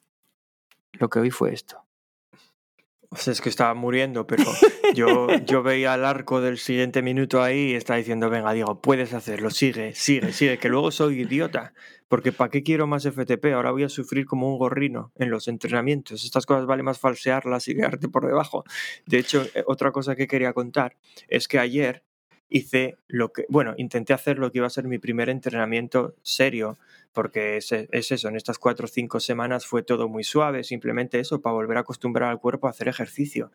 Lo 0.94 1.10
que 1.10 1.20
hoy 1.20 1.32
fue 1.32 1.54
esto. 1.54 1.86
O 3.12 3.16
sea, 3.16 3.34
es 3.34 3.42
que 3.42 3.50
estaba 3.50 3.74
muriendo, 3.74 4.28
pero 4.28 4.44
yo, 4.94 5.28
yo 5.46 5.64
veía 5.64 5.96
el 5.96 6.06
arco 6.06 6.42
del 6.42 6.60
siguiente 6.60 7.02
minuto 7.02 7.42
ahí 7.42 7.72
y 7.72 7.74
estaba 7.74 7.98
diciendo, 7.98 8.30
venga, 8.30 8.54
Diego, 8.54 8.80
puedes 8.82 9.14
hacerlo, 9.14 9.50
sigue, 9.50 9.96
sigue, 9.96 10.32
sigue, 10.32 10.60
que 10.60 10.70
luego 10.70 10.92
soy 10.92 11.22
idiota. 11.22 11.74
Porque 12.08 12.32
¿para 12.32 12.50
qué 12.50 12.64
quiero 12.64 12.88
más 12.88 13.06
FTP? 13.06 13.54
Ahora 13.54 13.72
voy 13.72 13.84
a 13.84 13.90
sufrir 13.90 14.26
como 14.26 14.52
un 14.52 14.58
gorrino 14.58 15.12
en 15.16 15.30
los 15.30 15.48
entrenamientos. 15.48 16.26
Estas 16.26 16.46
cosas 16.46 16.66
vale 16.66 16.82
más 16.82 17.00
falsearlas 17.00 17.68
y 17.68 17.76
quedarte 17.76 18.10
por 18.10 18.26
debajo. 18.26 18.64
De 19.06 19.20
hecho, 19.20 19.44
eh, 19.54 19.64
otra 19.68 19.92
cosa 19.92 20.16
que 20.16 20.28
quería 20.28 20.54
contar 20.54 20.98
es 21.28 21.48
que 21.48 21.60
ayer 21.60 22.04
hice 22.50 22.98
lo 23.08 23.32
que, 23.32 23.46
bueno, 23.50 23.74
intenté 23.78 24.14
hacer 24.14 24.40
lo 24.40 24.52
que 24.52 24.60
iba 24.60 24.68
a 24.68 24.72
ser 24.72 24.86
mi 24.86 24.98
primer 24.98 25.30
entrenamiento 25.30 26.16
serio, 26.22 26.78
porque 27.14 27.58
es, 27.58 27.72
es 27.72 28.12
eso, 28.12 28.28
en 28.28 28.36
estas 28.36 28.60
cuatro 28.60 28.86
o 28.86 28.88
cinco 28.88 29.20
semanas 29.20 29.66
fue 29.66 29.84
todo 29.84 30.08
muy 30.08 30.24
suave, 30.24 30.64
simplemente 30.64 31.20
eso, 31.20 31.42
para 31.42 31.54
volver 31.54 31.78
a 31.78 31.82
acostumbrar 31.82 32.30
al 32.30 32.40
cuerpo 32.40 32.68
a 32.68 32.72
hacer 32.72 32.88
ejercicio. 32.88 33.52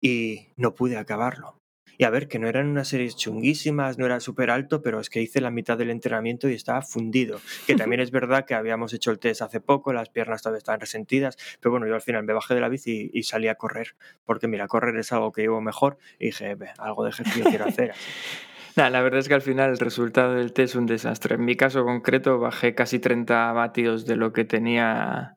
Y 0.00 0.48
no 0.56 0.74
pude 0.74 0.96
acabarlo. 0.96 1.61
Y 1.98 2.04
a 2.04 2.10
ver, 2.10 2.28
que 2.28 2.38
no 2.38 2.48
eran 2.48 2.68
unas 2.68 2.88
series 2.88 3.16
chunguísimas, 3.16 3.98
no 3.98 4.06
era 4.06 4.20
súper 4.20 4.50
alto, 4.50 4.82
pero 4.82 5.00
es 5.00 5.10
que 5.10 5.20
hice 5.20 5.40
la 5.40 5.50
mitad 5.50 5.76
del 5.76 5.90
entrenamiento 5.90 6.48
y 6.48 6.54
estaba 6.54 6.82
fundido. 6.82 7.40
Que 7.66 7.74
también 7.74 8.00
es 8.00 8.10
verdad 8.10 8.44
que 8.44 8.54
habíamos 8.54 8.92
hecho 8.92 9.10
el 9.10 9.18
test 9.18 9.42
hace 9.42 9.60
poco, 9.60 9.92
las 9.92 10.08
piernas 10.08 10.42
todavía 10.42 10.58
estaban 10.58 10.80
resentidas, 10.80 11.36
pero 11.60 11.70
bueno, 11.70 11.86
yo 11.86 11.94
al 11.94 12.02
final 12.02 12.24
me 12.24 12.32
bajé 12.32 12.54
de 12.54 12.60
la 12.60 12.68
bici 12.68 13.10
y, 13.12 13.22
salí 13.22 13.48
a 13.48 13.54
correr, 13.54 13.94
porque 14.24 14.48
mira, 14.48 14.66
correr 14.66 14.96
es 14.96 15.12
algo 15.12 15.32
que 15.32 15.42
llevo 15.42 15.60
mejor 15.60 15.98
y 16.18 16.26
dije, 16.26 16.54
"Ve, 16.54 16.70
algo 16.78 17.04
de 17.04 17.10
ejercicio 17.10 17.44
quiero 17.44 17.66
hacer. 17.66 17.92
la 18.76 19.02
verdad 19.02 19.20
es 19.20 19.28
que 19.28 19.34
al 19.34 19.42
final 19.42 19.70
el 19.70 19.78
resultado 19.78 20.34
del 20.34 20.52
test 20.52 20.72
es 20.72 20.76
un 20.76 20.86
desastre. 20.86 21.34
En 21.34 21.44
mi 21.44 21.56
caso 21.56 21.84
concreto 21.84 22.38
bajé 22.38 22.74
casi 22.74 22.98
30 22.98 23.52
vatios 23.52 24.06
de 24.06 24.16
lo 24.16 24.32
que 24.32 24.44
tenía 24.44 25.36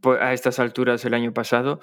pues, 0.00 0.20
a 0.20 0.32
estas 0.32 0.58
alturas 0.58 1.04
el 1.04 1.14
año 1.14 1.32
pasado, 1.32 1.80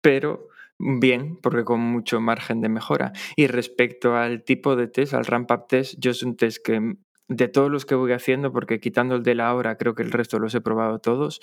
pero 0.00 0.49
bien, 0.80 1.36
porque 1.36 1.64
con 1.64 1.80
mucho 1.80 2.20
margen 2.20 2.60
de 2.60 2.68
mejora. 2.68 3.12
Y 3.36 3.46
respecto 3.46 4.16
al 4.16 4.42
tipo 4.42 4.76
de 4.76 4.88
test, 4.88 5.14
al 5.14 5.26
ramp 5.26 5.50
up 5.50 5.66
test, 5.68 5.94
yo 5.98 6.10
es 6.10 6.22
un 6.22 6.36
test 6.36 6.64
que 6.64 6.80
mm, 6.80 6.96
de 7.28 7.48
todos 7.48 7.70
los 7.70 7.86
que 7.86 7.94
voy 7.94 8.12
haciendo, 8.12 8.52
porque 8.52 8.80
quitando 8.80 9.14
el 9.14 9.22
de 9.22 9.34
la 9.36 9.54
hora, 9.54 9.76
creo 9.76 9.94
que 9.94 10.02
el 10.02 10.10
resto 10.10 10.38
los 10.38 10.54
he 10.54 10.60
probado 10.60 10.98
todos, 10.98 11.40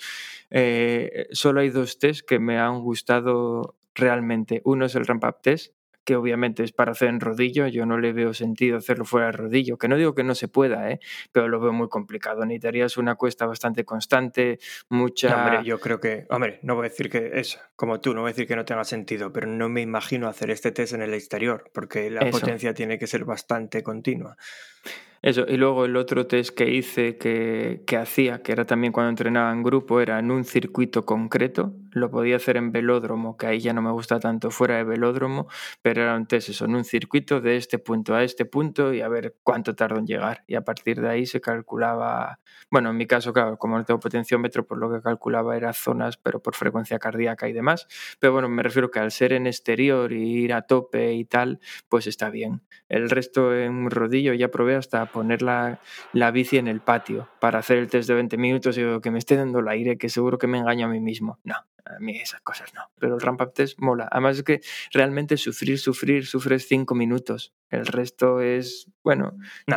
eh, 0.50 1.26
solo 1.30 1.60
hay 1.60 1.70
dos 1.70 1.98
tests 1.98 2.22
que 2.22 2.38
me 2.38 2.58
han 2.58 2.80
gustado 2.80 3.76
realmente. 3.94 4.60
Uno 4.64 4.84
es 4.84 4.94
el 4.94 5.06
ramp 5.06 5.24
up 5.24 5.36
test, 5.42 5.74
que 6.08 6.16
obviamente 6.16 6.64
es 6.64 6.72
para 6.72 6.92
hacer 6.92 7.10
en 7.10 7.20
rodillo, 7.20 7.66
yo 7.66 7.84
no 7.84 7.98
le 7.98 8.14
veo 8.14 8.32
sentido 8.32 8.78
hacerlo 8.78 9.04
fuera 9.04 9.26
de 9.26 9.32
rodillo, 9.32 9.76
que 9.76 9.88
no 9.88 9.96
digo 9.98 10.14
que 10.14 10.24
no 10.24 10.34
se 10.34 10.48
pueda, 10.48 10.90
¿eh? 10.90 11.00
pero 11.32 11.48
lo 11.48 11.60
veo 11.60 11.70
muy 11.70 11.90
complicado. 11.90 12.46
Necesitarías 12.46 12.96
una 12.96 13.16
cuesta 13.16 13.44
bastante 13.44 13.84
constante, 13.84 14.58
mucha... 14.88 15.28
No, 15.28 15.36
hombre, 15.36 15.64
yo 15.64 15.78
creo 15.78 16.00
que, 16.00 16.24
hombre, 16.30 16.60
no 16.62 16.76
voy 16.76 16.86
a 16.86 16.88
decir 16.88 17.10
que 17.10 17.32
eso, 17.34 17.58
como 17.76 18.00
tú, 18.00 18.14
no 18.14 18.22
voy 18.22 18.30
a 18.30 18.32
decir 18.32 18.46
que 18.46 18.56
no 18.56 18.64
tenga 18.64 18.84
sentido, 18.84 19.34
pero 19.34 19.48
no 19.48 19.68
me 19.68 19.82
imagino 19.82 20.28
hacer 20.28 20.50
este 20.50 20.72
test 20.72 20.94
en 20.94 21.02
el 21.02 21.12
exterior, 21.12 21.70
porque 21.74 22.08
la 22.08 22.20
Eso. 22.20 22.40
potencia 22.40 22.72
tiene 22.72 22.98
que 22.98 23.06
ser 23.06 23.26
bastante 23.26 23.82
continua. 23.82 24.38
Eso, 25.22 25.44
y 25.48 25.56
luego 25.56 25.84
el 25.84 25.96
otro 25.96 26.26
test 26.26 26.54
que 26.54 26.70
hice 26.70 27.18
que, 27.18 27.82
que 27.86 27.96
hacía, 27.96 28.42
que 28.42 28.52
era 28.52 28.64
también 28.66 28.92
cuando 28.92 29.10
entrenaba 29.10 29.52
en 29.52 29.62
grupo, 29.62 30.00
era 30.00 30.18
en 30.18 30.30
un 30.30 30.44
circuito 30.44 31.04
concreto, 31.04 31.74
lo 31.92 32.10
podía 32.10 32.36
hacer 32.36 32.56
en 32.56 32.70
velódromo, 32.72 33.36
que 33.36 33.46
ahí 33.46 33.60
ya 33.60 33.72
no 33.72 33.82
me 33.82 33.90
gusta 33.90 34.20
tanto 34.20 34.50
fuera 34.50 34.76
de 34.76 34.84
velódromo, 34.84 35.48
pero 35.82 36.02
era 36.02 36.14
antes 36.14 36.48
eso, 36.48 36.64
en 36.66 36.74
un 36.74 36.84
circuito 36.84 37.40
de 37.40 37.56
este 37.56 37.78
punto 37.78 38.14
a 38.14 38.22
este 38.22 38.44
punto 38.44 38.92
y 38.94 39.00
a 39.00 39.08
ver 39.08 39.36
cuánto 39.42 39.74
tardo 39.74 39.98
en 39.98 40.06
llegar. 40.06 40.44
Y 40.46 40.54
a 40.54 40.62
partir 40.62 41.00
de 41.00 41.08
ahí 41.08 41.26
se 41.26 41.40
calculaba, 41.40 42.40
bueno, 42.70 42.90
en 42.90 42.96
mi 42.96 43.06
caso, 43.06 43.32
claro, 43.32 43.56
como 43.58 43.76
no 43.76 43.84
tengo 43.84 44.00
potenciómetro, 44.00 44.66
por 44.66 44.78
lo 44.78 44.90
que 44.92 45.00
calculaba 45.02 45.56
era 45.56 45.72
zonas, 45.72 46.16
pero 46.16 46.40
por 46.40 46.54
frecuencia 46.54 46.98
cardíaca 46.98 47.48
y 47.48 47.52
demás. 47.52 47.86
Pero 48.20 48.32
bueno, 48.32 48.48
me 48.48 48.62
refiero 48.62 48.90
que 48.90 49.00
al 49.00 49.10
ser 49.10 49.32
en 49.32 49.46
exterior 49.46 50.12
y 50.12 50.44
ir 50.44 50.52
a 50.52 50.62
tope 50.62 51.14
y 51.14 51.24
tal, 51.24 51.60
pues 51.88 52.06
está 52.06 52.30
bien. 52.30 52.62
El 52.88 53.10
resto 53.10 53.54
en 53.54 53.90
rodillo 53.90 54.32
ya 54.34 54.48
probé 54.48 54.76
hasta 54.76 55.06
poner 55.08 55.42
la, 55.42 55.80
la 56.12 56.30
bici 56.30 56.58
en 56.58 56.68
el 56.68 56.80
patio 56.80 57.28
para 57.40 57.58
hacer 57.58 57.78
el 57.78 57.88
test 57.88 58.08
de 58.08 58.14
20 58.14 58.36
minutos 58.36 58.76
y 58.78 58.82
digo, 58.82 59.00
que 59.00 59.10
me 59.10 59.18
esté 59.18 59.36
dando 59.36 59.58
el 59.60 59.68
aire, 59.68 59.98
que 59.98 60.08
seguro 60.08 60.38
que 60.38 60.46
me 60.46 60.58
engaño 60.58 60.86
a 60.86 60.88
mí 60.88 61.00
mismo. 61.00 61.38
No, 61.44 61.54
a 61.84 61.98
mí 62.00 62.16
esas 62.18 62.40
cosas 62.42 62.72
no. 62.74 62.82
Pero 62.98 63.14
el 63.14 63.20
ramp 63.20 63.40
up 63.42 63.52
test 63.52 63.78
mola. 63.78 64.08
Además 64.10 64.38
es 64.38 64.42
que 64.44 64.60
realmente 64.92 65.36
sufrir, 65.36 65.78
sufrir, 65.78 66.26
sufres 66.26 66.66
cinco 66.68 66.94
minutos. 66.94 67.52
El 67.70 67.86
resto 67.86 68.40
es, 68.40 68.90
bueno, 69.04 69.36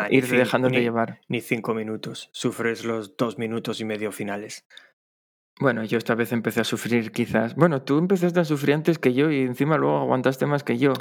ir 0.09 0.25
dejándote 0.27 0.77
ni- 0.77 0.81
llevar. 0.83 1.19
Ni 1.27 1.41
cinco 1.41 1.73
minutos. 1.73 2.29
Sufres 2.31 2.85
los 2.85 3.17
dos 3.17 3.37
minutos 3.37 3.81
y 3.81 3.85
medio 3.85 4.11
finales. 4.11 4.65
Bueno, 5.61 5.83
yo 5.83 5.99
esta 5.99 6.15
vez 6.15 6.31
empecé 6.31 6.61
a 6.61 6.63
sufrir 6.63 7.11
quizás. 7.11 7.55
Bueno, 7.55 7.83
tú 7.83 7.99
empezaste 7.99 8.39
a 8.39 8.45
sufrir 8.45 8.73
antes 8.73 8.97
que 8.97 9.13
yo 9.13 9.29
y 9.29 9.41
encima 9.41 9.77
luego 9.77 9.99
aguantaste 9.99 10.47
más 10.47 10.63
que 10.63 10.79
yo. 10.79 10.93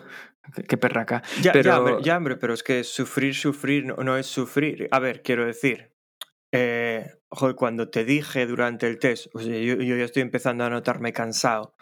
Qué, 0.55 0.63
qué 0.65 0.77
perraca. 0.77 1.23
Ya, 1.41 1.53
Pero- 1.53 1.65
ya, 1.71 1.79
hombre, 1.79 1.97
ya, 2.03 2.17
hombre, 2.19 2.37
pero 2.37 2.53
es 2.53 2.63
que 2.63 2.85
sufrir, 2.85 3.35
sufrir 3.35 3.87
no, 3.87 3.97
no 3.97 4.19
es 4.19 4.27
sufrir. 4.27 4.87
A 4.91 4.99
ver, 4.99 5.23
quiero 5.23 5.47
decir, 5.47 5.93
eh, 6.53 7.07
joder, 7.31 7.57
cuando 7.57 7.89
te 7.89 8.05
dije 8.05 8.47
durante 8.47 8.87
el 8.87 8.99
test, 8.99 9.29
o 9.35 9.41
sea, 9.41 9.59
yo, 9.59 9.77
yo 9.77 9.97
ya 9.97 10.05
estoy 10.05 10.21
empezando 10.21 10.63
a 10.65 10.69
notarme 10.71 11.15
cansado, 11.15 11.75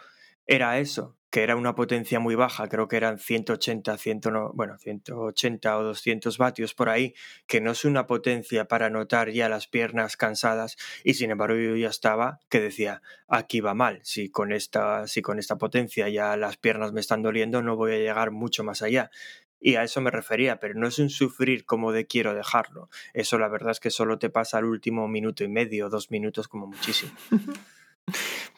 era 0.47 0.79
eso, 0.79 1.17
que 1.29 1.43
era 1.43 1.55
una 1.55 1.75
potencia 1.75 2.19
muy 2.19 2.35
baja, 2.35 2.67
creo 2.69 2.87
que 2.87 2.97
eran 2.97 3.19
180, 3.19 3.97
100, 3.97 4.19
no- 4.31 4.51
bueno, 4.53 4.77
180 4.79 5.77
o 5.77 5.83
200 5.83 6.37
vatios 6.37 6.73
por 6.73 6.89
ahí, 6.89 7.13
que 7.47 7.61
no 7.61 7.71
es 7.71 7.85
una 7.85 8.07
potencia 8.07 8.65
para 8.65 8.89
notar 8.89 9.29
ya 9.29 9.47
las 9.49 9.67
piernas 9.67 10.17
cansadas, 10.17 10.75
y 11.03 11.13
sin 11.13 11.31
embargo 11.31 11.55
yo 11.59 11.75
ya 11.75 11.89
estaba 11.89 12.39
que 12.49 12.59
decía, 12.59 13.01
aquí 13.27 13.59
va 13.61 13.73
mal, 13.73 13.99
si 14.03 14.29
con 14.29 14.51
esta, 14.51 15.07
si 15.07 15.21
con 15.21 15.37
esta 15.39 15.57
potencia 15.57 16.09
ya 16.09 16.35
las 16.37 16.57
piernas 16.57 16.93
me 16.93 16.99
están 17.01 17.21
doliendo, 17.21 17.61
no 17.61 17.75
voy 17.75 17.93
a 17.93 17.97
llegar 17.97 18.31
mucho 18.31 18.63
más 18.63 18.81
allá. 18.81 19.11
Y 19.61 19.75
a 19.75 19.83
eso 19.83 19.99
me 19.99 20.09
refería, 20.09 20.57
pero 20.61 20.73
no 20.75 20.87
es 20.87 20.99
un 20.99 21.09
sufrir 21.09 21.65
como 21.65 21.91
de 21.91 22.07
quiero 22.07 22.33
dejarlo. 22.33 22.89
Eso 23.13 23.37
la 23.37 23.49
verdad 23.49 23.71
es 23.71 23.81
que 23.81 23.89
solo 23.89 24.17
te 24.17 24.29
pasa 24.29 24.57
al 24.57 24.63
último 24.63 25.07
minuto 25.09 25.43
y 25.43 25.49
medio, 25.49 25.89
dos 25.89 26.11
minutos 26.11 26.47
como 26.47 26.65
muchísimo. 26.67 27.11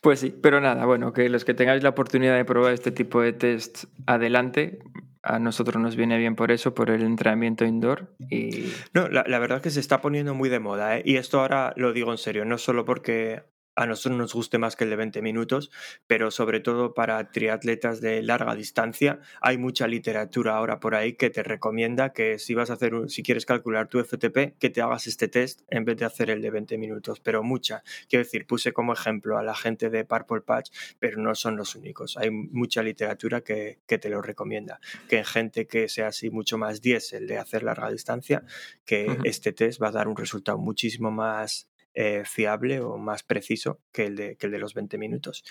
Pues 0.02 0.20
sí, 0.20 0.34
pero 0.42 0.62
nada, 0.62 0.86
bueno, 0.86 1.14
que 1.14 1.30
los 1.30 1.46
que 1.46 1.54
tengáis 1.54 1.84
la 1.84 1.90
oportunidad 1.90 2.36
de 2.36 2.46
probar 2.46 2.74
este 2.74 2.92
tipo 2.92 3.22
de 3.22 3.34
test, 3.34 3.86
adelante. 4.06 4.80
A 5.24 5.38
nosotros 5.38 5.80
nos 5.80 5.96
viene 5.96 6.18
bien 6.18 6.36
por 6.36 6.52
eso, 6.52 6.74
por 6.74 6.90
el 6.90 7.04
entrenamiento 7.04 7.64
indoor. 7.64 8.16
Y 8.32 8.74
No, 8.94 9.08
la, 9.08 9.24
la 9.28 9.38
verdad 9.38 9.58
es 9.58 9.64
que 9.64 9.70
se 9.70 9.80
está 9.80 10.02
poniendo 10.02 10.34
muy 10.34 10.50
de 10.50 10.60
moda, 10.60 10.98
¿eh? 10.98 11.04
Y 11.06 11.18
esto 11.18 11.40
ahora 11.40 11.74
lo 11.76 11.94
digo 11.94 12.12
en 12.12 12.18
serio, 12.18 12.44
no 12.44 12.58
solo 12.58 12.86
porque 12.86 13.44
a 13.76 13.86
nosotros 13.86 14.18
nos 14.20 14.34
guste 14.34 14.58
más 14.58 14.76
que 14.76 14.84
el 14.84 14.90
de 14.90 14.96
20 14.98 15.22
minutos, 15.22 15.72
pero 16.08 16.30
sobre 16.32 16.60
todo 16.60 16.94
para 16.94 17.32
triatletas 17.32 18.02
de 18.02 18.22
larga 18.22 18.54
distancia, 18.56 19.20
hay 19.42 19.58
mucha 19.58 19.88
literatura 19.88 20.56
ahora 20.58 20.80
por 20.80 20.94
ahí 20.96 21.14
que 21.14 21.30
te 21.30 21.42
recomienda 21.42 22.12
que 22.12 22.38
si 22.38 22.54
vas 22.54 22.70
a 22.70 22.74
hacer, 22.74 22.94
un- 22.94 23.10
si 23.10 23.24
quieres 23.24 23.46
calcular 23.46 23.88
tu 23.88 24.00
FTP, 24.00 24.56
que 24.60 24.70
te 24.70 24.82
hagas 24.82 25.08
este 25.08 25.28
test 25.30 25.62
en 25.70 25.86
vez 25.86 25.98
de 25.98 26.06
hacer 26.06 26.30
el 26.30 26.42
de 26.42 26.52
20 26.52 26.78
minutos, 26.78 27.20
pero 27.22 27.44
mucha. 27.44 27.82
Quiero 28.10 28.24
decir, 28.26 28.46
puse 28.46 28.74
como 28.74 28.94
ejemplo 28.94 29.38
a 29.38 29.44
la 29.44 29.56
gente 29.56 29.90
de 29.90 30.04
Purple 30.06 30.42
Patch, 30.42 30.72
pero 31.00 31.18
no 31.22 31.34
son 31.34 31.56
los 31.56 31.76
únicos. 31.76 32.18
Hay 32.18 32.30
mucha 32.30 32.84
literatura 32.84 33.42
que, 33.42 33.80
que 33.88 33.98
te 33.98 34.10
lo 34.10 34.22
recomienda. 34.22 34.80
Que 35.08 35.20
en 35.20 35.26
gente 35.26 35.66
que 35.66 35.88
sea 35.88 36.08
así 36.08 36.30
mucho 36.30 36.58
más 36.58 36.82
diésel 36.82 37.26
de 37.26 37.38
hacer 37.38 37.64
larga 37.64 37.90
distancia, 37.90 38.44
que 38.86 39.18
este 39.24 39.54
test 39.54 39.82
va 39.82 39.88
a 39.88 39.92
dar 39.92 40.08
un 40.10 40.18
resultado 40.18 40.58
muchísimo 40.58 41.10
más 41.10 41.70
eh, 41.94 42.24
fiable 42.26 42.80
o 42.80 42.98
más 42.98 43.24
preciso 43.24 43.80
que 43.92 44.06
el, 44.06 44.16
de, 44.16 44.36
que 44.38 44.48
el 44.48 44.52
de 44.52 44.60
los 44.60 44.74
20 44.74 44.98
minutos. 44.98 45.44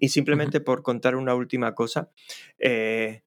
Y 0.00 0.10
simplemente 0.10 0.60
por 0.60 0.82
contar 0.82 1.16
una 1.16 1.34
última 1.34 1.74
cosa, 1.74 2.10
eh, 2.58 3.22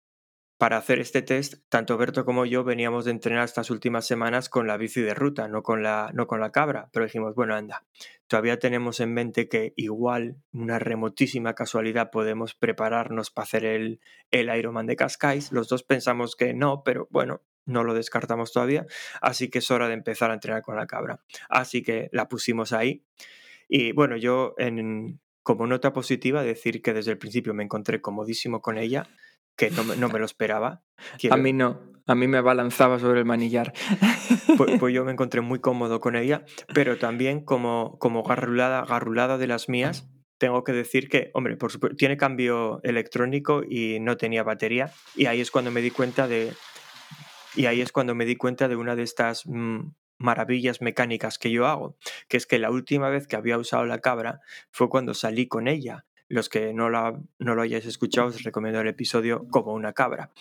para 0.63 0.77
hacer 0.77 0.99
este 0.99 1.21
test, 1.21 1.55
tanto 1.67 1.97
Berto 1.97 2.23
como 2.23 2.45
yo 2.45 2.63
veníamos 2.63 3.03
de 3.03 3.11
entrenar 3.11 3.43
estas 3.43 3.69
últimas 3.69 4.07
semanas 4.07 4.47
con 4.47 4.65
la 4.65 4.77
bici 4.77 5.01
de 5.01 5.13
ruta, 5.13 5.49
no 5.49 5.61
con 5.61 5.83
la, 5.83 6.11
no 6.13 6.25
con 6.25 6.39
la 6.39 6.53
cabra, 6.53 6.89
pero 6.93 7.03
dijimos, 7.03 7.35
bueno, 7.35 7.53
anda, 7.53 7.83
todavía 8.27 8.59
tenemos 8.59 9.01
en 9.01 9.13
mente 9.13 9.49
que 9.49 9.73
igual, 9.75 10.37
una 10.53 10.79
remotísima 10.79 11.53
casualidad, 11.53 12.11
podemos 12.11 12.53
prepararnos 12.53 13.29
para 13.29 13.43
hacer 13.43 13.65
el, 13.65 13.99
el 14.31 14.55
Ironman 14.55 14.85
de 14.85 14.95
Cascais. 14.95 15.51
Los 15.51 15.67
dos 15.67 15.83
pensamos 15.83 16.37
que 16.37 16.53
no, 16.53 16.81
pero 16.85 17.09
bueno, 17.11 17.41
no 17.65 17.83
lo 17.83 17.93
descartamos 17.93 18.51
todavía, 18.51 18.85
así 19.21 19.49
que 19.49 19.59
es 19.59 19.71
hora 19.71 19.87
de 19.87 19.93
empezar 19.93 20.31
a 20.31 20.33
entrenar 20.35 20.61
con 20.61 20.75
la 20.75 20.87
cabra. 20.87 21.21
Así 21.49 21.81
que 21.83 22.09
la 22.11 22.27
pusimos 22.27 22.73
ahí. 22.73 23.03
Y 23.69 23.91
bueno, 23.93 24.17
yo 24.17 24.53
en, 24.57 25.19
como 25.43 25.65
nota 25.67 25.93
positiva 25.93 26.43
decir 26.43 26.81
que 26.81 26.93
desde 26.93 27.11
el 27.11 27.17
principio 27.17 27.53
me 27.53 27.63
encontré 27.63 28.01
comodísimo 28.01 28.61
con 28.61 28.77
ella, 28.77 29.07
que 29.55 29.71
no, 29.71 29.83
me- 29.83 29.95
no 29.95 30.09
me 30.09 30.19
lo 30.19 30.25
esperaba. 30.25 30.83
Quiero- 31.19 31.35
a 31.35 31.37
mí 31.37 31.53
no, 31.53 31.81
a 32.05 32.15
mí 32.15 32.27
me 32.27 32.41
balanzaba 32.41 32.99
sobre 32.99 33.19
el 33.19 33.25
manillar. 33.25 33.71
pues, 34.57 34.79
pues 34.79 34.93
yo 34.93 35.05
me 35.05 35.11
encontré 35.13 35.41
muy 35.41 35.59
cómodo 35.59 35.99
con 35.99 36.15
ella, 36.15 36.43
pero 36.73 36.97
también 36.97 37.43
como, 37.45 37.97
como 37.99 38.23
garrulada, 38.23 38.83
garrulada 38.85 39.37
de 39.37 39.47
las 39.47 39.69
mías, 39.69 40.09
tengo 40.39 40.63
que 40.65 40.73
decir 40.73 41.07
que, 41.07 41.31
hombre, 41.33 41.55
por 41.55 41.71
supuesto, 41.71 41.95
tiene 41.95 42.17
cambio 42.17 42.81
electrónico 42.83 43.63
y 43.67 43.99
no 44.01 44.17
tenía 44.17 44.43
batería, 44.43 44.91
y 45.15 45.27
ahí 45.27 45.39
es 45.39 45.51
cuando 45.51 45.71
me 45.71 45.81
di 45.81 45.91
cuenta 45.91 46.27
de. 46.27 46.51
Y 47.55 47.65
ahí 47.65 47.81
es 47.81 47.91
cuando 47.91 48.15
me 48.15 48.25
di 48.25 48.35
cuenta 48.35 48.67
de 48.67 48.75
una 48.75 48.95
de 48.95 49.03
estas 49.03 49.45
mm, 49.45 49.91
maravillas 50.17 50.81
mecánicas 50.81 51.37
que 51.37 51.51
yo 51.51 51.67
hago, 51.67 51.97
que 52.27 52.37
es 52.37 52.45
que 52.45 52.59
la 52.59 52.71
última 52.71 53.09
vez 53.09 53.27
que 53.27 53.35
había 53.35 53.57
usado 53.57 53.85
la 53.85 53.99
cabra 53.99 54.41
fue 54.71 54.89
cuando 54.89 55.13
salí 55.13 55.47
con 55.47 55.67
ella. 55.67 56.05
Los 56.29 56.49
que 56.49 56.73
no, 56.73 56.89
la, 56.89 57.19
no 57.37 57.53
lo 57.53 57.61
hayáis 57.61 57.85
escuchado, 57.85 58.27
os 58.27 58.43
recomiendo 58.43 58.81
el 58.81 58.87
episodio 58.87 59.45
Como 59.51 59.73
una 59.73 59.93
cabra. 59.93 60.31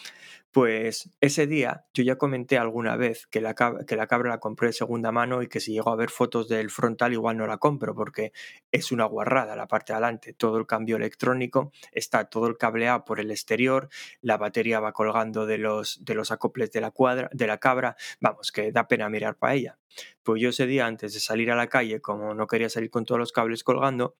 Pues 0.52 1.08
ese 1.22 1.46
día 1.46 1.86
yo 1.94 2.04
ya 2.04 2.16
comenté 2.16 2.58
alguna 2.58 2.96
vez 2.96 3.26
que 3.26 3.40
la, 3.40 3.54
cab- 3.54 3.86
que 3.86 3.96
la 3.96 4.06
cabra 4.06 4.28
la 4.28 4.38
compré 4.38 4.68
de 4.68 4.72
segunda 4.74 5.10
mano 5.10 5.42
y 5.42 5.48
que 5.48 5.60
si 5.60 5.72
llego 5.72 5.88
a 5.90 5.96
ver 5.96 6.10
fotos 6.10 6.46
del 6.46 6.68
frontal 6.70 7.14
igual 7.14 7.38
no 7.38 7.46
la 7.46 7.56
compro 7.56 7.94
porque 7.94 8.32
es 8.70 8.92
una 8.92 9.06
guarrada 9.06 9.56
la 9.56 9.66
parte 9.66 9.92
de 9.92 9.96
adelante, 9.96 10.34
todo 10.34 10.58
el 10.58 10.66
cambio 10.66 10.96
electrónico, 10.96 11.72
está 11.92 12.26
todo 12.26 12.48
el 12.48 12.58
cableado 12.58 13.04
por 13.06 13.18
el 13.18 13.30
exterior, 13.30 13.88
la 14.20 14.36
batería 14.36 14.78
va 14.80 14.92
colgando 14.92 15.46
de 15.46 15.56
los, 15.56 16.04
de 16.04 16.14
los 16.14 16.30
acoples 16.30 16.70
de 16.70 16.82
la, 16.82 16.90
cuadra, 16.90 17.30
de 17.32 17.46
la 17.46 17.56
cabra, 17.58 17.96
vamos, 18.20 18.52
que 18.52 18.72
da 18.72 18.86
pena 18.88 19.08
mirar 19.08 19.36
para 19.36 19.54
ella. 19.54 19.78
Pues 20.22 20.40
yo 20.40 20.50
ese 20.50 20.66
día 20.66 20.86
antes 20.86 21.12
de 21.14 21.20
salir 21.20 21.50
a 21.50 21.56
la 21.56 21.66
calle, 21.68 22.00
como 22.00 22.34
no 22.34 22.46
quería 22.46 22.70
salir 22.70 22.90
con 22.90 23.04
todos 23.04 23.18
los 23.18 23.32
cables 23.32 23.62
colgando, 23.64 24.14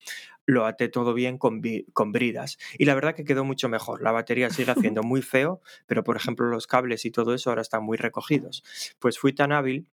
lo 0.46 0.66
até 0.66 0.88
todo 0.88 1.14
bien 1.14 1.38
con, 1.38 1.60
con 1.92 2.12
bridas. 2.12 2.58
Y 2.78 2.84
la 2.84 2.94
verdad 2.94 3.14
que 3.14 3.24
quedó 3.24 3.44
mucho 3.44 3.68
mejor. 3.68 4.02
La 4.02 4.12
batería 4.12 4.50
sigue 4.50 4.70
haciendo 4.92 5.02
muy 5.02 5.22
feo, 5.22 5.60
pero 5.86 6.04
por 6.04 6.16
ejemplo 6.22 6.46
los 6.48 6.66
cables 6.66 7.04
y 7.04 7.10
todo 7.10 7.34
eso 7.34 7.50
ahora 7.50 7.62
están 7.62 7.82
muy 7.84 7.96
recogidos. 7.98 8.62
Pues 8.98 9.18
fui 9.18 9.32
tan 9.32 9.52
hábil 9.52 9.88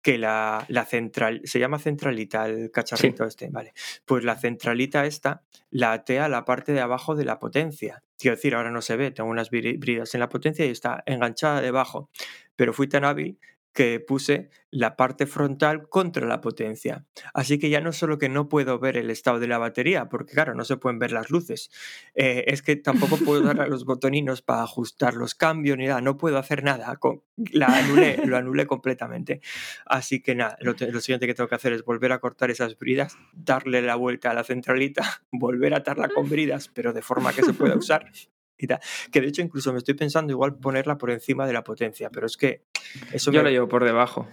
que 0.00 0.16
la, 0.16 0.64
la 0.68 0.84
central, 0.84 1.40
se 1.44 1.58
llama 1.58 1.78
centralita 1.78 2.46
el 2.46 2.70
cacharrito 2.70 3.24
este, 3.24 3.48
vale. 3.50 3.72
Pues 4.04 4.22
la 4.22 4.36
centralita 4.36 5.06
esta 5.06 5.42
la 5.70 5.92
até 5.92 6.20
a 6.20 6.28
la 6.28 6.44
parte 6.44 6.72
de 6.72 6.80
abajo 6.80 7.16
de 7.16 7.24
la 7.24 7.38
potencia. 7.38 8.02
Quiero 8.16 8.36
decir, 8.36 8.54
ahora 8.54 8.70
no 8.70 8.80
se 8.80 8.96
ve, 8.96 9.10
tengo 9.10 9.28
unas 9.28 9.50
bri- 9.50 9.78
bridas 9.78 10.14
en 10.14 10.20
la 10.20 10.28
potencia 10.28 10.64
y 10.64 10.70
está 10.70 11.02
enganchada 11.06 11.60
debajo. 11.60 12.10
Pero 12.54 12.72
fui 12.72 12.86
tan 12.88 13.04
hábil 13.04 13.38
que 13.78 14.00
puse 14.00 14.50
la 14.72 14.96
parte 14.96 15.24
frontal 15.24 15.88
contra 15.88 16.26
la 16.26 16.40
potencia. 16.40 17.06
Así 17.32 17.60
que 17.60 17.70
ya 17.70 17.80
no 17.80 17.92
solo 17.92 18.18
que 18.18 18.28
no 18.28 18.48
puedo 18.48 18.80
ver 18.80 18.96
el 18.96 19.08
estado 19.08 19.38
de 19.38 19.46
la 19.46 19.56
batería, 19.58 20.08
porque 20.08 20.32
claro, 20.32 20.56
no 20.56 20.64
se 20.64 20.76
pueden 20.76 20.98
ver 20.98 21.12
las 21.12 21.30
luces, 21.30 21.70
eh, 22.16 22.42
es 22.48 22.62
que 22.62 22.74
tampoco 22.74 23.18
puedo 23.18 23.40
dar 23.42 23.60
a 23.60 23.66
los 23.68 23.84
botoninos 23.84 24.42
para 24.42 24.64
ajustar 24.64 25.14
los 25.14 25.36
cambios 25.36 25.78
ni 25.78 25.86
nada, 25.86 26.00
no 26.00 26.16
puedo 26.16 26.38
hacer 26.38 26.64
nada, 26.64 26.96
con- 26.96 27.22
la 27.52 27.66
anulé, 27.68 28.16
lo 28.26 28.36
anulé 28.36 28.66
completamente. 28.66 29.42
Así 29.86 30.20
que 30.20 30.34
nada, 30.34 30.56
lo, 30.60 30.72
lo 30.76 31.00
siguiente 31.00 31.28
que 31.28 31.34
tengo 31.34 31.46
que 31.48 31.54
hacer 31.54 31.72
es 31.72 31.84
volver 31.84 32.10
a 32.10 32.18
cortar 32.18 32.50
esas 32.50 32.76
bridas, 32.76 33.16
darle 33.32 33.80
la 33.80 33.94
vuelta 33.94 34.32
a 34.32 34.34
la 34.34 34.42
centralita, 34.42 35.22
volver 35.30 35.72
a 35.74 35.76
atarla 35.78 36.08
con 36.08 36.28
bridas, 36.28 36.66
pero 36.66 36.92
de 36.92 37.02
forma 37.02 37.32
que 37.32 37.44
se 37.44 37.52
pueda 37.52 37.76
usar. 37.76 38.10
Y 38.58 38.66
tal. 38.66 38.80
Que 39.12 39.20
de 39.20 39.28
hecho 39.28 39.40
incluso 39.42 39.72
me 39.72 39.78
estoy 39.78 39.94
pensando 39.94 40.32
igual 40.32 40.56
ponerla 40.58 40.98
por 40.98 41.10
encima 41.10 41.46
de 41.46 41.52
la 41.52 41.62
potencia, 41.64 42.10
pero 42.10 42.26
es 42.26 42.36
que 42.36 42.64
eso 43.12 43.30
Yo 43.30 43.38
me- 43.40 43.44
la 43.44 43.50
llevo 43.50 43.68
por 43.68 43.84
debajo. 43.84 44.28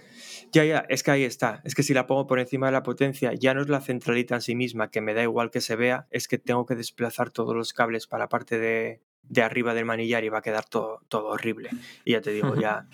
ya, 0.52 0.66
ya, 0.66 0.86
es 0.90 1.04
que 1.04 1.12
ahí 1.12 1.24
está. 1.24 1.62
Es 1.64 1.76
que 1.76 1.84
si 1.84 1.94
la 1.94 2.08
pongo 2.08 2.26
por 2.28 2.40
encima 2.40 2.66
de 2.68 2.72
la 2.74 2.82
potencia, 2.84 3.34
ya 3.34 3.54
no 3.54 3.62
es 3.62 3.70
la 3.70 3.82
centralita 3.82 4.36
en 4.36 4.42
sí 4.42 4.56
misma, 4.56 4.90
que 4.90 5.02
me 5.02 5.14
da 5.14 5.22
igual 5.24 5.52
que 5.52 5.62
se 5.62 5.76
vea, 5.76 6.08
es 6.12 6.28
que 6.28 6.38
tengo 6.40 6.66
que 6.66 6.76
desplazar 6.76 7.30
todos 7.30 7.56
los 7.56 7.74
cables 7.74 8.08
para 8.08 8.24
la 8.24 8.30
parte 8.30 8.58
de, 8.58 9.02
de 9.24 9.42
arriba 9.44 9.74
del 9.74 9.86
manillar 9.86 10.24
y 10.24 10.30
va 10.30 10.40
a 10.40 10.42
quedar 10.42 10.66
todo, 10.66 11.02
todo 11.08 11.28
horrible. 11.28 11.70
Y 12.04 12.14
ya 12.14 12.22
te 12.22 12.32
digo, 12.32 12.56
ya, 12.60 12.88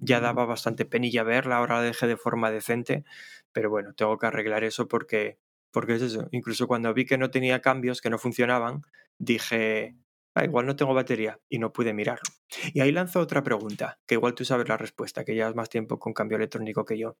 ya 0.00 0.20
daba 0.20 0.44
bastante 0.46 0.84
penilla 0.86 1.22
verla, 1.22 1.56
ahora 1.58 1.76
la 1.76 1.82
dejé 1.82 2.06
de 2.06 2.16
forma 2.16 2.50
decente, 2.50 3.04
pero 3.52 3.68
bueno, 3.68 3.92
tengo 3.94 4.16
que 4.16 4.26
arreglar 4.26 4.64
eso 4.64 4.86
porque, 4.88 5.38
porque 5.70 5.94
es 5.96 6.02
eso. 6.02 6.28
Incluso 6.30 6.66
cuando 6.66 6.94
vi 6.94 7.04
que 7.04 7.18
no 7.18 7.30
tenía 7.30 7.60
cambios, 7.60 8.00
que 8.00 8.10
no 8.10 8.18
funcionaban, 8.18 8.82
dije, 9.18 9.96
ah, 10.38 10.44
igual 10.44 10.66
no 10.66 10.76
tengo 10.76 10.94
batería 10.94 11.40
y 11.48 11.58
no 11.58 11.72
pude 11.72 11.92
mirarlo. 11.92 12.22
Y 12.72 12.80
ahí 12.80 12.92
lanzo 12.92 13.20
otra 13.20 13.42
pregunta, 13.42 13.98
que 14.06 14.14
igual 14.14 14.34
tú 14.34 14.44
sabes 14.44 14.68
la 14.68 14.76
respuesta, 14.76 15.24
que 15.24 15.34
llevas 15.34 15.54
más 15.54 15.68
tiempo 15.68 15.98
con 15.98 16.12
cambio 16.12 16.36
electrónico 16.36 16.84
que 16.84 16.98
yo. 16.98 17.16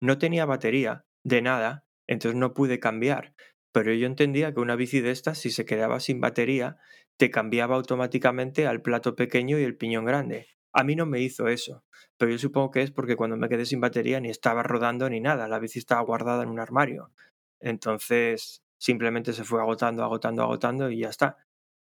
No 0.00 0.18
tenía 0.18 0.46
batería 0.46 1.04
de 1.24 1.42
nada, 1.42 1.84
entonces 2.06 2.38
no 2.38 2.54
pude 2.54 2.80
cambiar. 2.80 3.34
Pero 3.72 3.92
yo 3.92 4.06
entendía 4.06 4.52
que 4.52 4.60
una 4.60 4.76
bici 4.76 5.00
de 5.00 5.10
estas, 5.10 5.38
si 5.38 5.50
se 5.50 5.64
quedaba 5.64 6.00
sin 6.00 6.20
batería, 6.20 6.78
te 7.16 7.30
cambiaba 7.30 7.76
automáticamente 7.76 8.66
al 8.66 8.82
plato 8.82 9.14
pequeño 9.14 9.58
y 9.58 9.62
el 9.62 9.76
piñón 9.76 10.04
grande. 10.04 10.48
A 10.72 10.84
mí 10.84 10.96
no 10.96 11.06
me 11.06 11.20
hizo 11.20 11.48
eso, 11.48 11.84
pero 12.16 12.30
yo 12.30 12.38
supongo 12.38 12.70
que 12.70 12.82
es 12.82 12.90
porque 12.90 13.16
cuando 13.16 13.36
me 13.36 13.48
quedé 13.48 13.66
sin 13.66 13.80
batería 13.80 14.20
ni 14.20 14.30
estaba 14.30 14.62
rodando 14.62 15.08
ni 15.10 15.20
nada, 15.20 15.48
la 15.48 15.58
bici 15.58 15.78
estaba 15.78 16.00
guardada 16.02 16.44
en 16.44 16.48
un 16.48 16.60
armario. 16.60 17.12
Entonces 17.60 18.62
simplemente 18.78 19.32
se 19.32 19.44
fue 19.44 19.60
agotando, 19.60 20.02
agotando, 20.02 20.42
agotando 20.42 20.90
y 20.90 21.00
ya 21.00 21.08
está. 21.08 21.36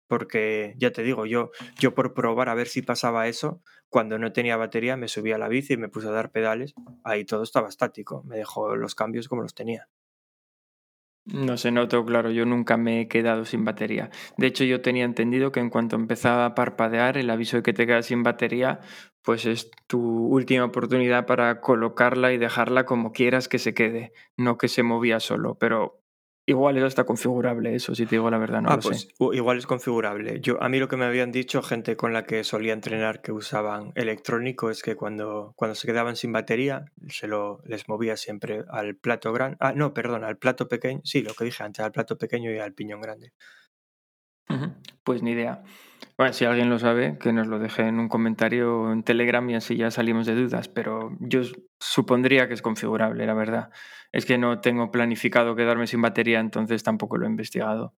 Porque 0.09 0.75
ya 0.79 0.91
te 0.91 1.03
digo, 1.03 1.27
yo, 1.27 1.51
yo 1.79 1.95
por 1.95 2.15
probar 2.15 2.49
a 2.49 2.55
ver 2.55 2.67
si 2.67 2.83
pasaba 2.83 3.29
eso, 3.29 3.63
cuando 3.89 4.19
no 4.19 4.33
tenía 4.33 4.57
batería 4.57 4.97
me 4.97 5.09
subí 5.09 5.33
a 5.33 5.39
la 5.39 5.49
bici 5.49 5.75
y 5.75 5.77
me 5.77 5.89
puse 5.89 6.09
a 6.09 6.13
dar 6.13 6.33
pedales, 6.33 6.75
ahí 7.05 7.25
todo 7.25 7.43
estaba 7.43 7.69
estático, 7.69 8.23
me 8.25 8.37
dejó 8.37 8.75
los 8.75 8.95
cambios 8.95 9.29
como 9.29 9.43
los 9.43 9.55
tenía. 9.55 9.89
No 11.27 11.59
se 11.59 11.71
notó, 11.71 12.07
claro, 12.07 12.31
yo 12.31 12.47
nunca 12.47 12.79
me 12.79 13.03
he 13.03 13.09
quedado 13.09 13.45
sin 13.45 13.63
batería. 13.63 14.09
De 14.39 14.47
hecho, 14.47 14.65
yo 14.65 14.81
tenía 14.81 15.05
entendido 15.05 15.53
que 15.53 15.61
en 15.61 15.69
cuanto 15.69 15.95
empezaba 15.95 16.47
a 16.47 16.55
parpadear, 16.55 17.19
el 17.19 17.29
aviso 17.29 17.59
de 17.59 17.63
que 17.63 17.75
te 17.75 17.87
quedas 17.87 18.07
sin 18.07 18.23
batería, 18.23 18.81
pues 19.23 19.45
es 19.45 19.71
tu 19.87 20.01
última 20.01 20.65
oportunidad 20.65 21.27
para 21.27 21.61
colocarla 21.61 22.33
y 22.33 22.39
dejarla 22.39 22.87
como 22.87 23.13
quieras 23.13 23.47
que 23.47 23.59
se 23.59 23.75
quede, 23.75 24.15
no 24.39 24.57
que 24.57 24.69
se 24.69 24.83
movía 24.83 25.21
solo, 25.21 25.57
pero 25.59 26.01
Igual 26.49 26.79
eso 26.79 26.87
está 26.87 27.05
configurable, 27.05 27.75
eso 27.75 27.95
si 27.95 28.07
te 28.07 28.17
digo 28.17 28.31
la 28.31 28.39
verdad, 28.39 28.63
no 28.63 28.71
ah, 28.71 28.77
lo 28.77 28.81
pues 28.81 29.03
sé. 29.03 29.09
igual 29.35 29.59
es 29.59 29.67
configurable. 29.67 30.41
Yo, 30.41 30.57
a 30.63 30.71
mí 30.71 30.79
lo 30.79 30.89
que 30.89 30.97
me 30.97 31.05
habían 31.05 31.31
dicho 31.31 31.61
gente 31.61 31.95
con 31.95 32.15
la 32.15 32.25
que 32.25 32.43
solía 32.43 32.73
entrenar 32.73 33.21
que 33.21 33.33
usaban 33.33 33.93
electrónico 33.97 34.71
es 34.71 34.83
que 34.83 34.97
cuando, 34.97 35.53
cuando 35.57 35.75
se 35.75 35.87
quedaban 35.87 36.17
sin 36.17 36.33
batería 36.33 36.87
se 37.09 37.29
lo 37.29 37.61
les 37.67 37.87
movía 37.87 38.17
siempre 38.17 38.65
al 38.71 38.97
plato 38.97 39.31
grande. 39.35 39.59
Ah, 39.61 39.75
no, 39.77 39.93
perdón, 39.93 40.25
al 40.25 40.39
plato 40.39 40.69
pequeño. 40.69 41.03
Sí, 41.05 41.21
lo 41.21 41.35
que 41.35 41.45
dije 41.45 41.63
antes, 41.65 41.85
al 41.85 41.93
plato 41.93 42.17
pequeño 42.17 42.51
y 42.51 42.57
al 42.57 42.73
piñón 42.73 43.03
grande. 43.03 43.35
Pues 45.05 45.23
ni 45.23 45.33
idea. 45.33 45.63
Bueno, 46.17 46.33
si 46.33 46.45
alguien 46.45 46.69
lo 46.69 46.79
sabe, 46.79 47.17
que 47.19 47.33
nos 47.33 47.47
lo 47.47 47.59
deje 47.59 47.83
en 47.83 48.01
un 48.01 48.09
comentario 48.09 48.93
en 48.93 49.03
Telegram 49.05 49.49
y 49.49 49.55
así 49.55 49.77
ya 49.77 49.91
salimos 49.91 50.27
de 50.27 50.35
dudas, 50.35 50.69
pero 50.69 51.17
yo 51.21 51.43
supondría 51.79 52.49
que 52.49 52.55
es 52.55 52.63
configurable, 52.63 53.25
la 53.25 53.35
verdad. 53.35 53.71
Es 54.11 54.27
que 54.27 54.37
no 54.37 54.61
tengo 54.61 54.91
planificado 54.91 55.55
quedarme 55.55 55.87
sin 55.87 56.03
batería, 56.03 56.41
entonces 56.41 56.83
tampoco 56.83 57.19
lo 57.19 57.27
he 57.27 57.31
investigado. 57.31 57.95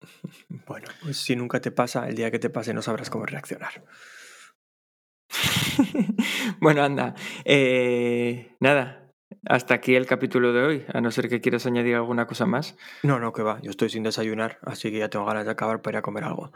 Bueno, 0.66 0.88
pues 1.02 1.16
si 1.16 1.36
nunca 1.36 1.60
te 1.60 1.70
pasa, 1.70 2.08
el 2.08 2.14
día 2.16 2.30
que 2.30 2.38
te 2.38 2.50
pase 2.50 2.74
no 2.74 2.82
sabrás 2.82 3.10
cómo 3.10 3.26
reaccionar. 3.26 3.84
bueno, 6.60 6.82
anda. 6.82 7.14
Eh, 7.44 8.56
nada, 8.60 9.01
hasta 9.46 9.74
aquí 9.74 9.94
el 9.94 10.06
capítulo 10.06 10.52
de 10.52 10.62
hoy, 10.62 10.84
a 10.92 11.00
no 11.00 11.10
ser 11.10 11.28
que 11.28 11.40
quieras 11.40 11.66
añadir 11.66 11.94
alguna 11.94 12.26
cosa 12.26 12.46
más. 12.46 12.76
No, 13.02 13.18
no, 13.18 13.32
que 13.32 13.42
va. 13.42 13.60
Yo 13.62 13.70
estoy 13.70 13.90
sin 13.90 14.02
desayunar, 14.02 14.58
así 14.62 14.90
que 14.90 14.98
ya 14.98 15.08
tengo 15.08 15.24
ganas 15.26 15.44
de 15.44 15.50
acabar 15.52 15.82
para 15.82 15.96
ir 15.96 15.98
a 15.98 16.02
comer 16.02 16.24
algo. 16.24 16.52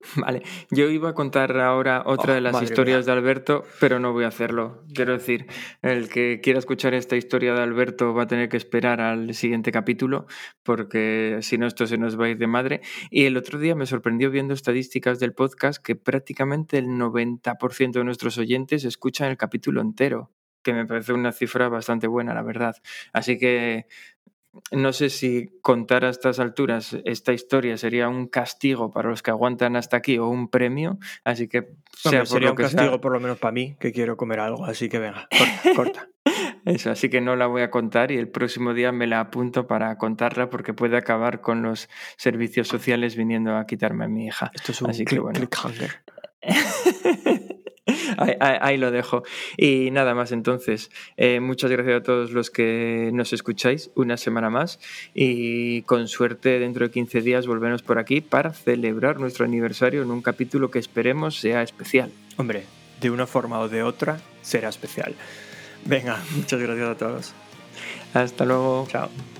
Vale, 0.16 0.42
yo 0.70 0.88
iba 0.90 1.08
a 1.10 1.14
contar 1.14 1.58
ahora 1.58 2.02
otra 2.06 2.32
Oh, 2.32 2.34
de 2.36 2.40
las 2.40 2.52
madre 2.52 2.66
historias 2.66 3.04
mía. 3.04 3.06
de 3.14 3.18
Alberto, 3.18 3.64
pero 3.80 3.98
no 3.98 4.12
voy 4.12 4.24
a 4.24 4.28
hacerlo. 4.28 4.84
Quiero 4.94 5.12
decir, 5.12 5.46
el 5.82 6.08
que 6.08 6.40
quiera 6.40 6.60
escuchar 6.60 6.94
esta 6.94 7.16
historia 7.16 7.52
de 7.52 7.62
Alberto 7.62 8.14
va 8.14 8.22
a 8.22 8.26
tener 8.28 8.48
que 8.48 8.56
esperar 8.56 9.00
al 9.00 9.34
siguiente 9.34 9.72
capítulo, 9.72 10.26
porque 10.62 11.38
si 11.40 11.58
no 11.58 11.66
esto 11.66 11.86
se 11.86 11.98
nos 11.98 12.18
va 12.18 12.26
a 12.26 12.28
ir 12.28 12.38
de 12.38 12.46
madre. 12.46 12.80
Y 13.10 13.24
el 13.24 13.36
otro 13.36 13.58
día 13.58 13.74
me 13.74 13.86
sorprendió 13.86 14.30
viendo 14.30 14.54
estadísticas 14.54 15.18
del 15.18 15.32
podcast 15.34 15.82
que 15.82 15.96
prácticamente 15.96 16.78
el 16.78 16.86
90% 16.86 17.92
de 17.92 18.04
nuestros 18.04 18.38
oyentes 18.38 18.84
escuchan 18.84 19.30
el 19.30 19.36
capítulo 19.36 19.80
entero, 19.80 20.30
que 20.62 20.72
me 20.72 20.86
parece 20.86 21.12
una 21.12 21.32
cifra 21.32 21.68
bastante 21.68 22.06
buena, 22.06 22.34
la 22.34 22.42
verdad. 22.42 22.76
Así 23.12 23.38
que 23.38 23.86
no 24.72 24.92
sé 24.92 25.08
si 25.10 25.50
contar 25.62 26.04
a 26.04 26.08
estas 26.08 26.40
alturas 26.40 26.96
esta 27.04 27.32
historia 27.32 27.76
sería 27.76 28.08
un 28.08 28.26
castigo 28.26 28.90
para 28.90 29.08
los 29.10 29.22
que 29.22 29.30
aguantan 29.30 29.76
hasta 29.76 29.96
aquí 29.98 30.18
o 30.18 30.26
un 30.28 30.48
premio, 30.48 30.98
así 31.22 31.46
que 31.48 31.68
sea 31.96 32.10
Hombre, 32.10 32.18
por 32.20 32.26
sería 32.28 32.46
lo 32.48 32.52
un 32.52 32.56
que 32.56 32.62
castigo 32.64 32.90
sea, 32.90 33.00
por 33.00 33.12
lo 33.12 33.20
menos 33.20 33.38
para 33.38 33.52
mí, 33.52 33.76
que 33.78 33.92
quiero 33.92 34.16
comer 34.16 34.40
algo, 34.40 34.64
así 34.64 34.88
que 34.88 34.98
venga, 34.98 35.28
corta. 35.30 35.74
corta. 35.76 36.08
eso, 36.64 36.90
así 36.90 37.08
que 37.08 37.20
no 37.20 37.36
la 37.36 37.46
voy 37.46 37.62
a 37.62 37.70
contar 37.70 38.10
y 38.10 38.16
el 38.16 38.28
próximo 38.28 38.74
día 38.74 38.90
me 38.90 39.06
la 39.06 39.20
apunto 39.20 39.66
para 39.68 39.96
contarla 39.96 40.50
porque 40.50 40.72
puede 40.74 40.96
acabar 40.96 41.40
con 41.40 41.62
los 41.62 41.88
servicios 42.16 42.66
sociales 42.68 43.16
viniendo 43.16 43.56
a 43.56 43.64
quitarme 43.66 44.06
a 44.06 44.08
mi 44.08 44.26
hija. 44.26 44.50
Esto 44.54 44.72
es 44.72 44.82
un 44.82 44.90
Así 44.90 45.04
que 45.04 45.16
click- 45.16 45.22
bueno. 45.22 45.40
clickhanger. 48.18 48.36
Ahí, 48.42 48.52
ahí- 48.52 48.58
ahí 48.60 48.76
lo 48.78 48.90
dejo. 48.90 49.22
Y 49.56 49.90
nada 49.92 50.14
más 50.14 50.32
entonces. 50.32 50.90
Eh, 51.16 51.40
muchas 51.40 51.70
gracias 51.70 52.00
a 52.00 52.02
todos 52.02 52.32
los 52.32 52.50
que 52.50 53.10
nos 53.12 53.32
escucháis 53.32 53.90
una 53.94 54.16
semana 54.16 54.50
más 54.50 54.80
y 55.14 55.82
con 55.82 56.08
suerte 56.08 56.58
dentro 56.58 56.86
de 56.86 56.90
15 56.92 57.20
días 57.22 57.46
volvemos 57.46 57.82
por 57.82 57.98
aquí 57.98 58.20
para 58.20 58.52
celebrar 58.52 59.20
nuestro 59.20 59.44
aniversario 59.44 60.02
en 60.02 60.10
un 60.10 60.22
capítulo 60.22 60.70
que 60.70 60.78
esperemos 60.78 61.38
sea 61.38 61.62
especial. 61.62 62.10
Hombre, 62.36 62.64
de 63.00 63.10
una 63.10 63.26
forma 63.26 63.60
o 63.60 63.68
de 63.68 63.82
otra 63.82 64.20
será 64.42 64.68
especial. 64.68 65.14
Venga, 65.84 66.18
muchas 66.36 66.60
gracias 66.60 66.88
a 66.88 66.94
todos. 66.96 67.32
Hasta 68.14 68.44
luego. 68.44 68.86
Chao. 68.90 69.37